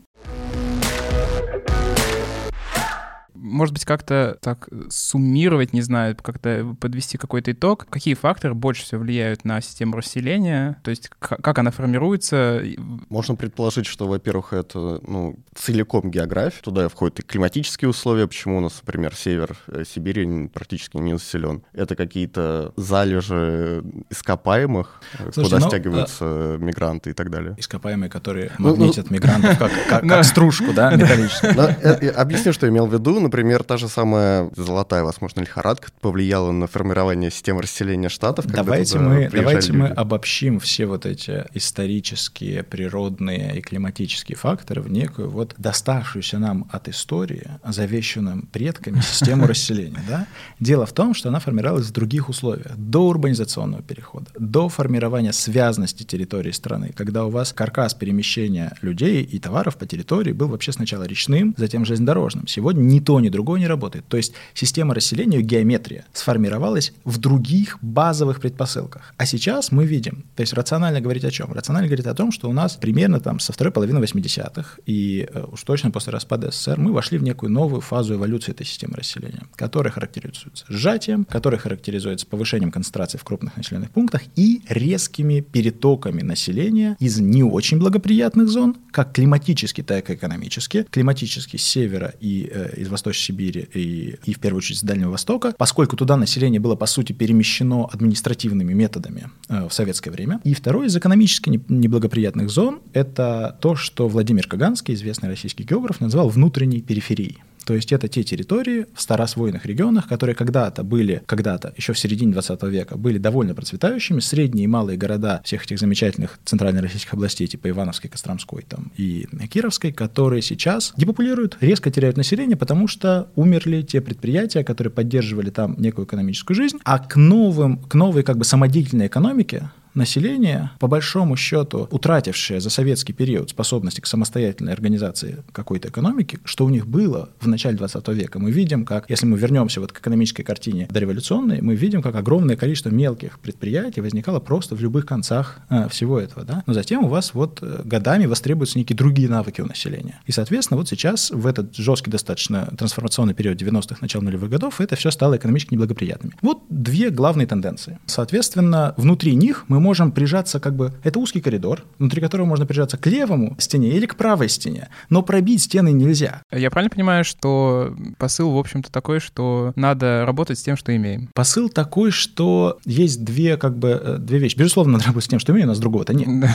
Может 3.49 3.73
быть, 3.73 3.85
как-то 3.85 4.37
так 4.41 4.69
суммировать, 4.89 5.73
не 5.73 5.81
знаю, 5.81 6.15
как-то 6.15 6.75
подвести 6.79 7.17
какой-то 7.17 7.51
итог, 7.51 7.87
какие 7.89 8.13
факторы 8.13 8.53
больше 8.53 8.83
всего 8.83 9.01
влияют 9.01 9.45
на 9.45 9.61
систему 9.61 9.97
расселения, 9.97 10.79
то 10.83 10.91
есть 10.91 11.09
как 11.19 11.57
она 11.57 11.71
формируется? 11.71 12.63
Можно 13.09 13.35
предположить, 13.35 13.85
что, 13.85 14.07
во-первых, 14.07 14.53
это 14.53 15.01
ну, 15.05 15.37
целиком 15.55 16.11
география, 16.11 16.61
туда 16.61 16.87
входят 16.89 17.19
и 17.19 17.23
климатические 17.23 17.89
условия, 17.89 18.27
почему 18.27 18.57
у 18.57 18.61
нас, 18.61 18.81
например, 18.85 19.15
север 19.15 19.57
э, 19.67 19.83
Сибири 19.85 20.47
практически 20.47 20.97
не 20.97 21.17
заселен. 21.17 21.63
Это 21.73 21.95
какие-то 21.95 22.73
залежи 22.75 23.83
ископаемых, 24.09 25.01
э, 25.13 25.31
Слушайте, 25.33 25.43
куда 25.43 25.59
ну, 25.59 25.67
стягиваются 25.67 26.25
а... 26.25 26.57
мигранты 26.57 27.11
и 27.11 27.13
так 27.13 27.29
далее. 27.29 27.55
Ископаемые, 27.57 28.09
которые 28.09 28.51
ну, 28.57 28.69
магнитят 28.69 29.09
ну, 29.09 29.15
мигрантов 29.15 29.57
как, 29.57 29.71
как, 29.87 30.07
как 30.07 30.23
стружку, 30.25 30.73
да, 30.73 30.91
металлическую. 30.95 32.19
Объясню, 32.19 32.53
что 32.53 32.67
имел 32.67 32.85
в 32.85 32.93
виду 32.93 33.19
например, 33.19 33.38
та 33.63 33.77
же 33.77 33.87
самая 33.87 34.49
золотая, 34.55 35.03
возможно, 35.03 35.41
лихорадка 35.41 35.89
повлияла 36.01 36.51
на 36.51 36.67
формирование 36.67 37.31
системы 37.31 37.61
расселения 37.61 38.09
штатов? 38.09 38.45
Давайте, 38.45 38.99
мы, 38.99 39.29
давайте 39.31 39.73
мы 39.73 39.87
обобщим 39.87 40.59
все 40.59 40.85
вот 40.85 41.05
эти 41.05 41.45
исторические, 41.53 42.63
природные 42.63 43.57
и 43.57 43.61
климатические 43.61 44.35
факторы 44.37 44.81
в 44.81 44.91
некую 44.91 45.29
вот 45.29 45.55
доставшуюся 45.57 46.39
нам 46.39 46.67
от 46.71 46.87
истории, 46.87 47.47
завещанную 47.63 48.45
предками 48.51 48.99
систему 49.01 49.47
расселения. 49.47 50.03
Да? 50.07 50.27
Дело 50.59 50.85
в 50.85 50.93
том, 50.93 51.13
что 51.13 51.29
она 51.29 51.39
формировалась 51.39 51.87
в 51.87 51.91
других 51.91 52.29
условиях. 52.29 52.75
До 52.75 53.07
урбанизационного 53.07 53.83
перехода, 53.83 54.27
до 54.37 54.69
формирования 54.69 55.33
связности 55.33 56.03
территории 56.03 56.51
страны, 56.51 56.93
когда 56.95 57.25
у 57.25 57.29
вас 57.29 57.53
каркас 57.53 57.93
перемещения 57.93 58.73
людей 58.81 59.23
и 59.23 59.39
товаров 59.39 59.77
по 59.77 59.85
территории 59.85 60.31
был 60.31 60.47
вообще 60.47 60.71
сначала 60.71 61.03
речным, 61.03 61.53
затем 61.57 61.85
железнодорожным. 61.85 62.47
Сегодня 62.47 62.81
ни 62.81 62.99
то, 62.99 63.19
ни 63.19 63.28
другое 63.29 63.59
не 63.59 63.67
работает. 63.67 64.05
То 64.07 64.17
есть 64.17 64.33
система 64.53 64.93
расселения, 64.93 65.41
геометрия 65.41 66.05
сформировалась 66.13 66.93
в 67.03 67.17
других 67.17 67.77
базовых 67.81 68.39
предпосылках. 68.39 69.13
А 69.17 69.25
сейчас 69.25 69.71
мы 69.71 69.85
видим, 69.85 70.25
то 70.35 70.41
есть 70.41 70.53
рационально 70.53 71.01
говорить 71.01 71.25
о 71.25 71.31
чем? 71.31 71.51
Рационально 71.53 71.87
говорить 71.87 72.05
о 72.05 72.13
том, 72.13 72.31
что 72.31 72.49
у 72.49 72.53
нас 72.53 72.75
примерно 72.75 73.19
там 73.19 73.39
со 73.39 73.53
второй 73.53 73.71
половины 73.71 73.99
80-х 73.99 74.79
и 74.85 75.27
э, 75.31 75.45
уж 75.51 75.63
точно 75.63 75.91
после 75.91 76.11
распада 76.13 76.51
СССР 76.51 76.79
мы 76.79 76.91
вошли 76.91 77.17
в 77.17 77.23
некую 77.23 77.51
новую 77.51 77.81
фазу 77.81 78.15
эволюции 78.15 78.51
этой 78.51 78.65
системы 78.65 78.95
расселения, 78.95 79.43
которая 79.55 79.91
характеризуется 79.91 80.65
сжатием, 80.67 81.25
которая 81.25 81.59
характеризуется 81.59 82.25
повышением 82.25 82.71
концентрации 82.71 83.17
в 83.17 83.23
крупных 83.23 83.57
населенных 83.57 83.91
пунктах 83.91 84.21
и 84.35 84.61
резкими 84.67 85.41
перетоками 85.41 86.21
населения 86.21 86.95
из 86.99 87.19
не 87.19 87.43
очень 87.43 87.79
благоприятных 87.79 88.49
зон, 88.49 88.77
как 88.91 89.13
климатически, 89.13 89.83
так 89.83 90.09
и 90.09 90.13
экономически, 90.13 90.85
климатически 90.89 91.57
с 91.57 91.63
севера 91.63 92.13
и 92.19 92.49
э, 92.51 92.75
из 92.77 92.89
Восточной 92.89 93.18
Сибири 93.19 93.67
и, 93.73 94.15
и 94.25 94.33
в 94.33 94.39
первую 94.39 94.59
очередь 94.59 94.79
с 94.79 94.83
Дальнего 94.83 95.11
Востока, 95.11 95.53
поскольку 95.57 95.95
туда 95.95 96.17
население 96.17 96.59
было, 96.59 96.75
по 96.75 96.85
сути, 96.85 97.13
перемещено 97.13 97.89
административными 97.91 98.73
методами 98.73 99.29
э, 99.47 99.67
в 99.67 99.73
советское 99.73 100.11
время. 100.11 100.39
И 100.43 100.53
второй 100.53 100.87
из 100.87 100.95
экономически 100.95 101.61
неблагоприятных 101.67 102.49
зон– 102.49 102.79
это 102.93 103.57
то, 103.61 103.75
что 103.75 104.07
Владимир 104.07 104.47
Каганский, 104.47 104.93
известный 104.93 105.29
российский 105.29 105.63
географ, 105.63 105.99
назвал 105.99 106.29
внутренней 106.29 106.81
периферией. 106.81 107.39
То 107.65 107.73
есть 107.73 107.91
это 107.91 108.07
те 108.07 108.23
территории 108.23 108.85
в 108.93 109.01
старосвойных 109.01 109.65
регионах, 109.65 110.07
которые 110.07 110.35
когда-то 110.35 110.83
были, 110.83 111.21
когда-то, 111.25 111.73
еще 111.77 111.93
в 111.93 111.99
середине 111.99 112.33
20 112.33 112.63
века, 112.63 112.97
были 112.97 113.17
довольно 113.17 113.53
процветающими. 113.55 114.19
Средние 114.19 114.65
и 114.65 114.67
малые 114.67 114.97
города 114.97 115.41
всех 115.43 115.63
этих 115.63 115.79
замечательных 115.79 116.39
центральнороссийских 116.45 117.13
областей, 117.13 117.47
типа 117.47 117.69
Ивановской, 117.69 118.09
Костромской 118.09 118.63
там, 118.67 118.91
и 118.97 119.27
Кировской, 119.51 119.91
которые 119.91 120.41
сейчас 120.41 120.93
депопулируют, 120.97 121.57
резко 121.61 121.91
теряют 121.91 122.17
население, 122.17 122.57
потому 122.57 122.87
что 122.87 123.29
умерли 123.35 123.81
те 123.81 124.01
предприятия, 124.01 124.63
которые 124.63 124.91
поддерживали 124.91 125.49
там 125.49 125.75
некую 125.77 126.05
экономическую 126.05 126.55
жизнь, 126.55 126.77
а 126.83 126.99
к 126.99 127.15
новым, 127.15 127.77
к 127.77 127.95
новой 127.95 128.23
как 128.23 128.37
бы 128.37 128.45
самодеятельной 128.45 129.07
экономике 129.07 129.69
население, 129.93 130.71
по 130.79 130.87
большому 130.87 131.35
счету, 131.35 131.87
утратившее 131.91 132.59
за 132.59 132.69
советский 132.69 133.13
период 133.13 133.49
способности 133.49 134.01
к 134.01 134.07
самостоятельной 134.07 134.73
организации 134.73 135.43
какой-то 135.51 135.89
экономики, 135.89 136.39
что 136.43 136.65
у 136.65 136.69
них 136.69 136.87
было 136.87 137.29
в 137.39 137.47
начале 137.47 137.77
20 137.77 138.07
века. 138.09 138.39
Мы 138.39 138.51
видим, 138.51 138.85
как, 138.85 139.09
если 139.09 139.25
мы 139.25 139.37
вернемся 139.37 139.81
вот 139.81 139.91
к 139.91 139.99
экономической 139.99 140.43
картине 140.43 140.87
дореволюционной, 140.89 141.61
мы 141.61 141.75
видим, 141.75 142.01
как 142.01 142.15
огромное 142.15 142.55
количество 142.55 142.89
мелких 142.89 143.39
предприятий 143.39 144.01
возникало 144.01 144.39
просто 144.39 144.75
в 144.75 144.81
любых 144.81 145.05
концах 145.05 145.59
э, 145.69 145.87
всего 145.89 146.19
этого. 146.19 146.45
Да? 146.45 146.63
Но 146.65 146.73
затем 146.73 147.03
у 147.05 147.07
вас 147.07 147.33
вот 147.33 147.59
э, 147.61 147.81
годами 147.83 148.25
востребуются 148.25 148.77
некие 148.77 148.95
другие 148.95 149.29
навыки 149.29 149.61
у 149.61 149.65
населения. 149.65 150.19
И, 150.25 150.31
соответственно, 150.31 150.77
вот 150.77 150.89
сейчас, 150.89 151.31
в 151.31 151.45
этот 151.47 151.75
жесткий 151.75 152.11
достаточно 152.11 152.73
трансформационный 152.77 153.33
период 153.33 153.61
90-х, 153.61 153.97
начала 154.01 154.21
нулевых 154.21 154.49
годов, 154.49 154.81
это 154.81 154.95
все 154.95 155.11
стало 155.11 155.37
экономически 155.37 155.73
неблагоприятными. 155.73 156.35
Вот 156.41 156.63
две 156.69 157.09
главные 157.09 157.47
тенденции. 157.47 157.99
Соответственно, 158.05 158.93
внутри 158.97 159.35
них 159.35 159.65
мы 159.67 159.78
можем 159.79 160.11
прижаться 160.11 160.59
как 160.59 160.75
бы... 160.75 160.93
Это 161.03 161.19
узкий 161.19 161.41
коридор, 161.41 161.83
внутри 161.97 162.21
которого 162.21 162.45
можно 162.45 162.65
прижаться 162.65 162.97
к 162.97 163.05
левому 163.07 163.55
стене 163.59 163.89
или 163.89 164.05
к 164.05 164.15
правой 164.15 164.49
стене, 164.49 164.89
но 165.09 165.21
пробить 165.21 165.63
стены 165.63 165.91
нельзя. 165.91 166.41
Я 166.51 166.69
правильно 166.69 166.89
понимаю, 166.89 167.23
что 167.23 167.95
посыл, 168.17 168.51
в 168.51 168.57
общем-то, 168.57 168.91
такой, 168.91 169.19
что 169.19 169.73
надо 169.75 170.23
работать 170.25 170.59
с 170.59 170.63
тем, 170.63 170.77
что 170.77 170.95
имеем? 170.95 171.29
Посыл 171.33 171.69
такой, 171.69 172.11
что 172.11 172.79
есть 172.85 173.23
две 173.23 173.57
как 173.57 173.77
бы 173.77 173.89
э, 173.89 174.17
две 174.17 174.39
вещи. 174.39 174.57
Безусловно, 174.57 174.93
надо 174.93 175.05
работать 175.05 175.25
с 175.25 175.29
тем, 175.29 175.39
что 175.39 175.51
имеем, 175.51 175.67
у 175.67 175.71
нас 175.71 175.79
другого-то 175.79 176.13
нет. 176.13 176.49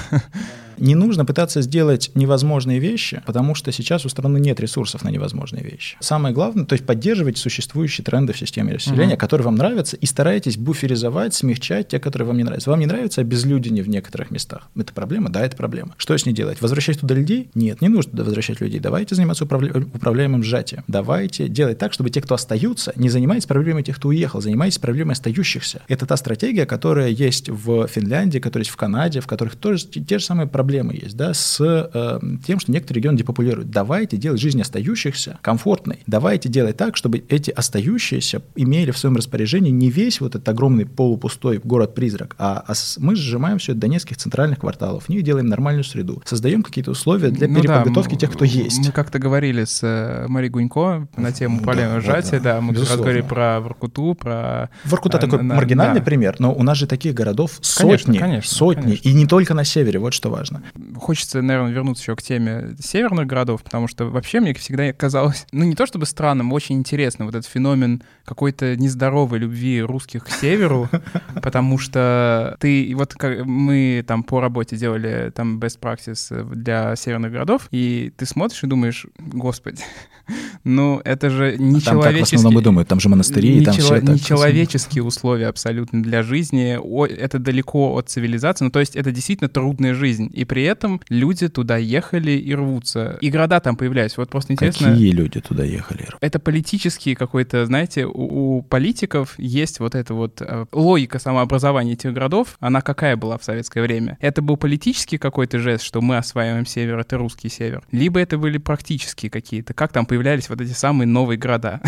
Не 0.76 0.96
нужно 0.96 1.24
пытаться 1.24 1.62
сделать 1.62 2.10
невозможные 2.14 2.80
вещи, 2.80 3.22
потому 3.26 3.54
что 3.54 3.70
сейчас 3.70 4.04
у 4.04 4.08
страны 4.08 4.38
нет 4.38 4.58
ресурсов 4.58 5.04
на 5.04 5.08
невозможные 5.08 5.62
вещи. 5.62 5.96
Самое 6.00 6.34
главное, 6.34 6.64
то 6.64 6.72
есть 6.72 6.84
поддерживать 6.84 7.38
существующие 7.38 8.04
тренды 8.04 8.32
в 8.32 8.38
системе 8.38 8.74
расселения, 8.74 9.14
угу. 9.14 9.20
которые 9.20 9.44
вам 9.44 9.54
нравятся, 9.54 9.96
и 9.96 10.06
старайтесь 10.06 10.56
буферизовать, 10.56 11.34
смягчать 11.34 11.88
те, 11.88 12.00
которые 12.00 12.26
вам 12.26 12.38
не 12.38 12.44
нравятся. 12.44 12.70
Вам 12.70 12.80
не 12.80 12.87
нравится 12.87 13.13
обезлюдение 13.20 13.83
в 13.83 13.88
некоторых 13.88 14.31
местах. 14.31 14.68
Это 14.77 14.92
проблема? 14.92 15.31
Да, 15.31 15.44
это 15.44 15.57
проблема. 15.57 15.94
Что 15.96 16.16
с 16.16 16.27
ней 16.27 16.33
делать? 16.33 16.61
Возвращать 16.61 17.00
туда 17.00 17.14
людей? 17.14 17.48
Нет, 17.55 17.81
не 17.81 17.88
нужно 17.88 18.12
туда 18.12 18.24
возвращать 18.24 18.61
людей. 18.61 18.81
Давайте 18.81 19.14
заниматься 19.14 19.44
управля... 19.44 19.72
управляемым 19.92 20.42
сжатием. 20.42 20.85
Давайте 20.88 21.48
делать 21.48 21.79
так, 21.79 21.92
чтобы 21.92 22.11
те, 22.11 22.20
кто 22.20 22.35
остаются, 22.35 22.92
не 22.96 23.09
занимались 23.09 23.46
проблемой 23.46 23.83
тех, 23.83 23.96
кто 23.96 24.09
уехал, 24.09 24.40
занимайтесь 24.40 24.79
проблемой 24.79 25.12
остающихся. 25.12 25.83
Это 25.88 26.07
та 26.07 26.16
стратегия, 26.16 26.66
которая 26.66 27.09
есть 27.09 27.48
в 27.48 27.87
Финляндии, 27.87 28.38
которая 28.38 28.64
есть 28.64 28.72
в 28.72 28.77
Канаде, 28.77 29.20
в 29.20 29.27
которых 29.27 29.57
тоже 29.57 29.87
те 29.87 30.18
же 30.18 30.24
самые 30.24 30.46
проблемы 30.46 30.94
есть, 30.94 31.16
да, 31.16 31.35
с 31.35 31.59
э, 31.61 32.20
тем, 32.46 32.61
что 32.61 32.72
некоторые 32.72 33.00
регионы 33.00 33.18
депопулируют. 33.18 33.70
Давайте 33.70 34.16
делать 34.16 34.40
жизнь 34.40 34.61
остающихся 34.61 35.38
комфортной. 35.42 36.00
Давайте 36.07 36.48
делать 36.48 36.77
так, 36.77 36.96
чтобы 36.96 37.24
эти 37.29 37.50
остающиеся 37.50 38.42
имели 38.57 38.90
в 38.90 38.98
своем 38.98 39.16
распоряжении 39.16 39.70
не 39.70 39.90
весь 39.90 40.20
вот 40.20 40.35
этот 40.35 40.48
огромный 40.48 40.87
полупустой 40.87 41.61
город-призрак, 41.62 42.37
а, 42.38 42.64
а 42.66 42.74
мы 43.04 43.16
сжимаем 43.16 43.58
все 43.58 43.72
это 43.72 43.82
до 43.82 43.88
нескольких 43.88 44.16
центральных 44.16 44.60
кварталов, 44.60 45.04
в 45.04 45.08
них 45.08 45.22
делаем 45.22 45.46
нормальную 45.46 45.84
среду, 45.84 46.22
создаем 46.24 46.62
какие-то 46.62 46.90
условия 46.92 47.30
для 47.30 47.48
ну 47.48 47.60
переподготовки 47.60 48.14
да, 48.14 48.20
тех, 48.20 48.32
кто 48.32 48.44
есть. 48.44 48.84
Мы 48.84 48.92
как-то 48.92 49.18
говорили 49.18 49.64
с 49.64 49.80
э, 49.82 50.26
Марией 50.28 50.50
Гунько 50.50 51.06
на 51.16 51.32
тему 51.32 51.60
проблемы 51.60 51.94
да, 51.94 52.00
сжатия, 52.00 52.40
да, 52.40 52.54
да, 52.54 52.60
мы 52.60 52.74
как 52.74 52.88
раз 52.88 52.96
говорили 52.96 53.22
про 53.22 53.60
Воркуту, 53.60 54.14
про... 54.14 54.70
Воркута 54.84 55.18
такой 55.18 55.42
на, 55.42 55.54
маргинальный 55.54 56.00
да. 56.00 56.04
пример, 56.04 56.36
но 56.38 56.52
у 56.52 56.62
нас 56.62 56.78
же 56.78 56.86
таких 56.86 57.14
городов 57.14 57.58
сотни, 57.60 57.88
конечно, 57.88 58.18
конечно, 58.18 58.54
сотни, 58.54 58.82
конечно. 58.82 59.08
и 59.08 59.12
не 59.12 59.26
только 59.26 59.54
на 59.54 59.64
севере, 59.64 59.98
вот 59.98 60.14
что 60.14 60.30
важно. 60.30 60.62
Хочется, 60.96 61.42
наверное, 61.42 61.72
вернуться 61.72 62.02
еще 62.02 62.16
к 62.16 62.22
теме 62.22 62.76
северных 62.80 63.26
городов, 63.26 63.62
потому 63.62 63.88
что 63.88 64.06
вообще 64.06 64.40
мне 64.40 64.54
всегда 64.54 64.92
казалось, 64.92 65.46
ну 65.52 65.64
не 65.64 65.74
то 65.74 65.86
чтобы 65.86 66.06
странным, 66.06 66.52
очень 66.52 66.76
интересно 66.76 67.26
вот 67.26 67.34
этот 67.34 67.50
феномен 67.50 68.02
какой-то 68.24 68.76
нездоровой 68.76 69.40
любви 69.40 69.82
русских 69.82 70.24
к 70.24 70.30
северу, 70.30 70.88
потому 71.42 71.78
что 71.78 72.56
ты, 72.60 72.93
вот 72.94 73.14
мы 73.44 74.04
там 74.07 74.22
по 74.22 74.40
работе 74.40 74.76
делали 74.76 75.30
там 75.35 75.59
best 75.59 75.80
practice 75.80 76.54
для 76.54 76.96
северных 76.96 77.33
городов, 77.33 77.68
и 77.70 78.12
ты 78.16 78.26
смотришь 78.26 78.62
и 78.62 78.66
думаешь, 78.66 79.07
господи, 79.18 79.83
ну 80.64 81.00
это 81.04 81.30
же 81.30 81.57
не 81.59 81.78
а 81.78 81.83
там 81.83 82.00
как 82.00 82.14
в 82.14 82.22
основном 82.22 82.59
и 82.59 82.62
думают, 82.62 82.88
там 82.88 83.00
же 83.00 83.09
монастыри, 83.09 83.59
и 83.59 83.64
там 83.64 83.74
чело- 83.74 83.87
все 83.87 83.94
это... 83.96 84.12
Нечеловеческие 84.12 85.04
условия 85.04 85.48
абсолютно 85.48 86.02
для 86.02 86.22
жизни, 86.22 86.78
это 87.07 87.38
далеко 87.38 87.94
от 87.94 88.09
цивилизации, 88.09 88.64
ну 88.64 88.70
то 88.70 88.80
есть 88.80 88.96
это 88.96 89.11
действительно 89.11 89.48
трудная 89.48 89.94
жизнь, 89.94 90.30
и 90.33 90.44
при 90.44 90.62
этом 90.62 91.00
люди 91.09 91.48
туда 91.48 91.76
ехали 91.76 92.33
и 92.33 92.54
рвутся. 92.54 93.18
И 93.20 93.30
города 93.30 93.61
там 93.61 93.76
появляются. 93.76 94.20
Вот 94.20 94.30
просто 94.30 94.52
интересно... 94.52 94.90
Какие 94.90 95.11
люди 95.11 95.40
туда 95.40 95.64
ехали? 95.64 96.09
Это 96.20 96.38
политический 96.38 97.14
какой-то, 97.14 97.66
знаете, 97.66 98.07
у, 98.07 98.59
у 98.59 98.62
политиков 98.62 99.35
есть 99.38 99.80
вот 99.80 99.94
эта 99.94 100.14
вот 100.14 100.40
э, 100.40 100.66
логика 100.72 101.18
самообразования 101.18 101.94
этих 101.94 102.12
городов, 102.12 102.57
она 102.61 102.80
какая 102.85 103.16
была 103.16 103.38
в 103.38 103.44
советское 103.44 103.83
время? 103.83 104.16
Это 104.20 104.42
был 104.42 104.57
политический 104.57 105.18
какой-то 105.18 105.59
жест, 105.59 105.85
что 105.85 106.01
мы 106.01 106.16
осваиваем 106.16 106.66
север, 106.66 106.99
это 106.99 107.18
русский 107.18 107.49
север. 107.49 107.83
Либо 107.90 108.20
это 108.20 108.38
были 108.38 108.59
практические 108.59 109.31
какие-то, 109.31 109.75
как 109.75 109.92
там 109.92 110.07
появлялись 110.07 110.49
вот 110.49 110.61
эти 110.61 110.73
самые 110.73 111.07
новые 111.07 111.38
города. 111.38 111.81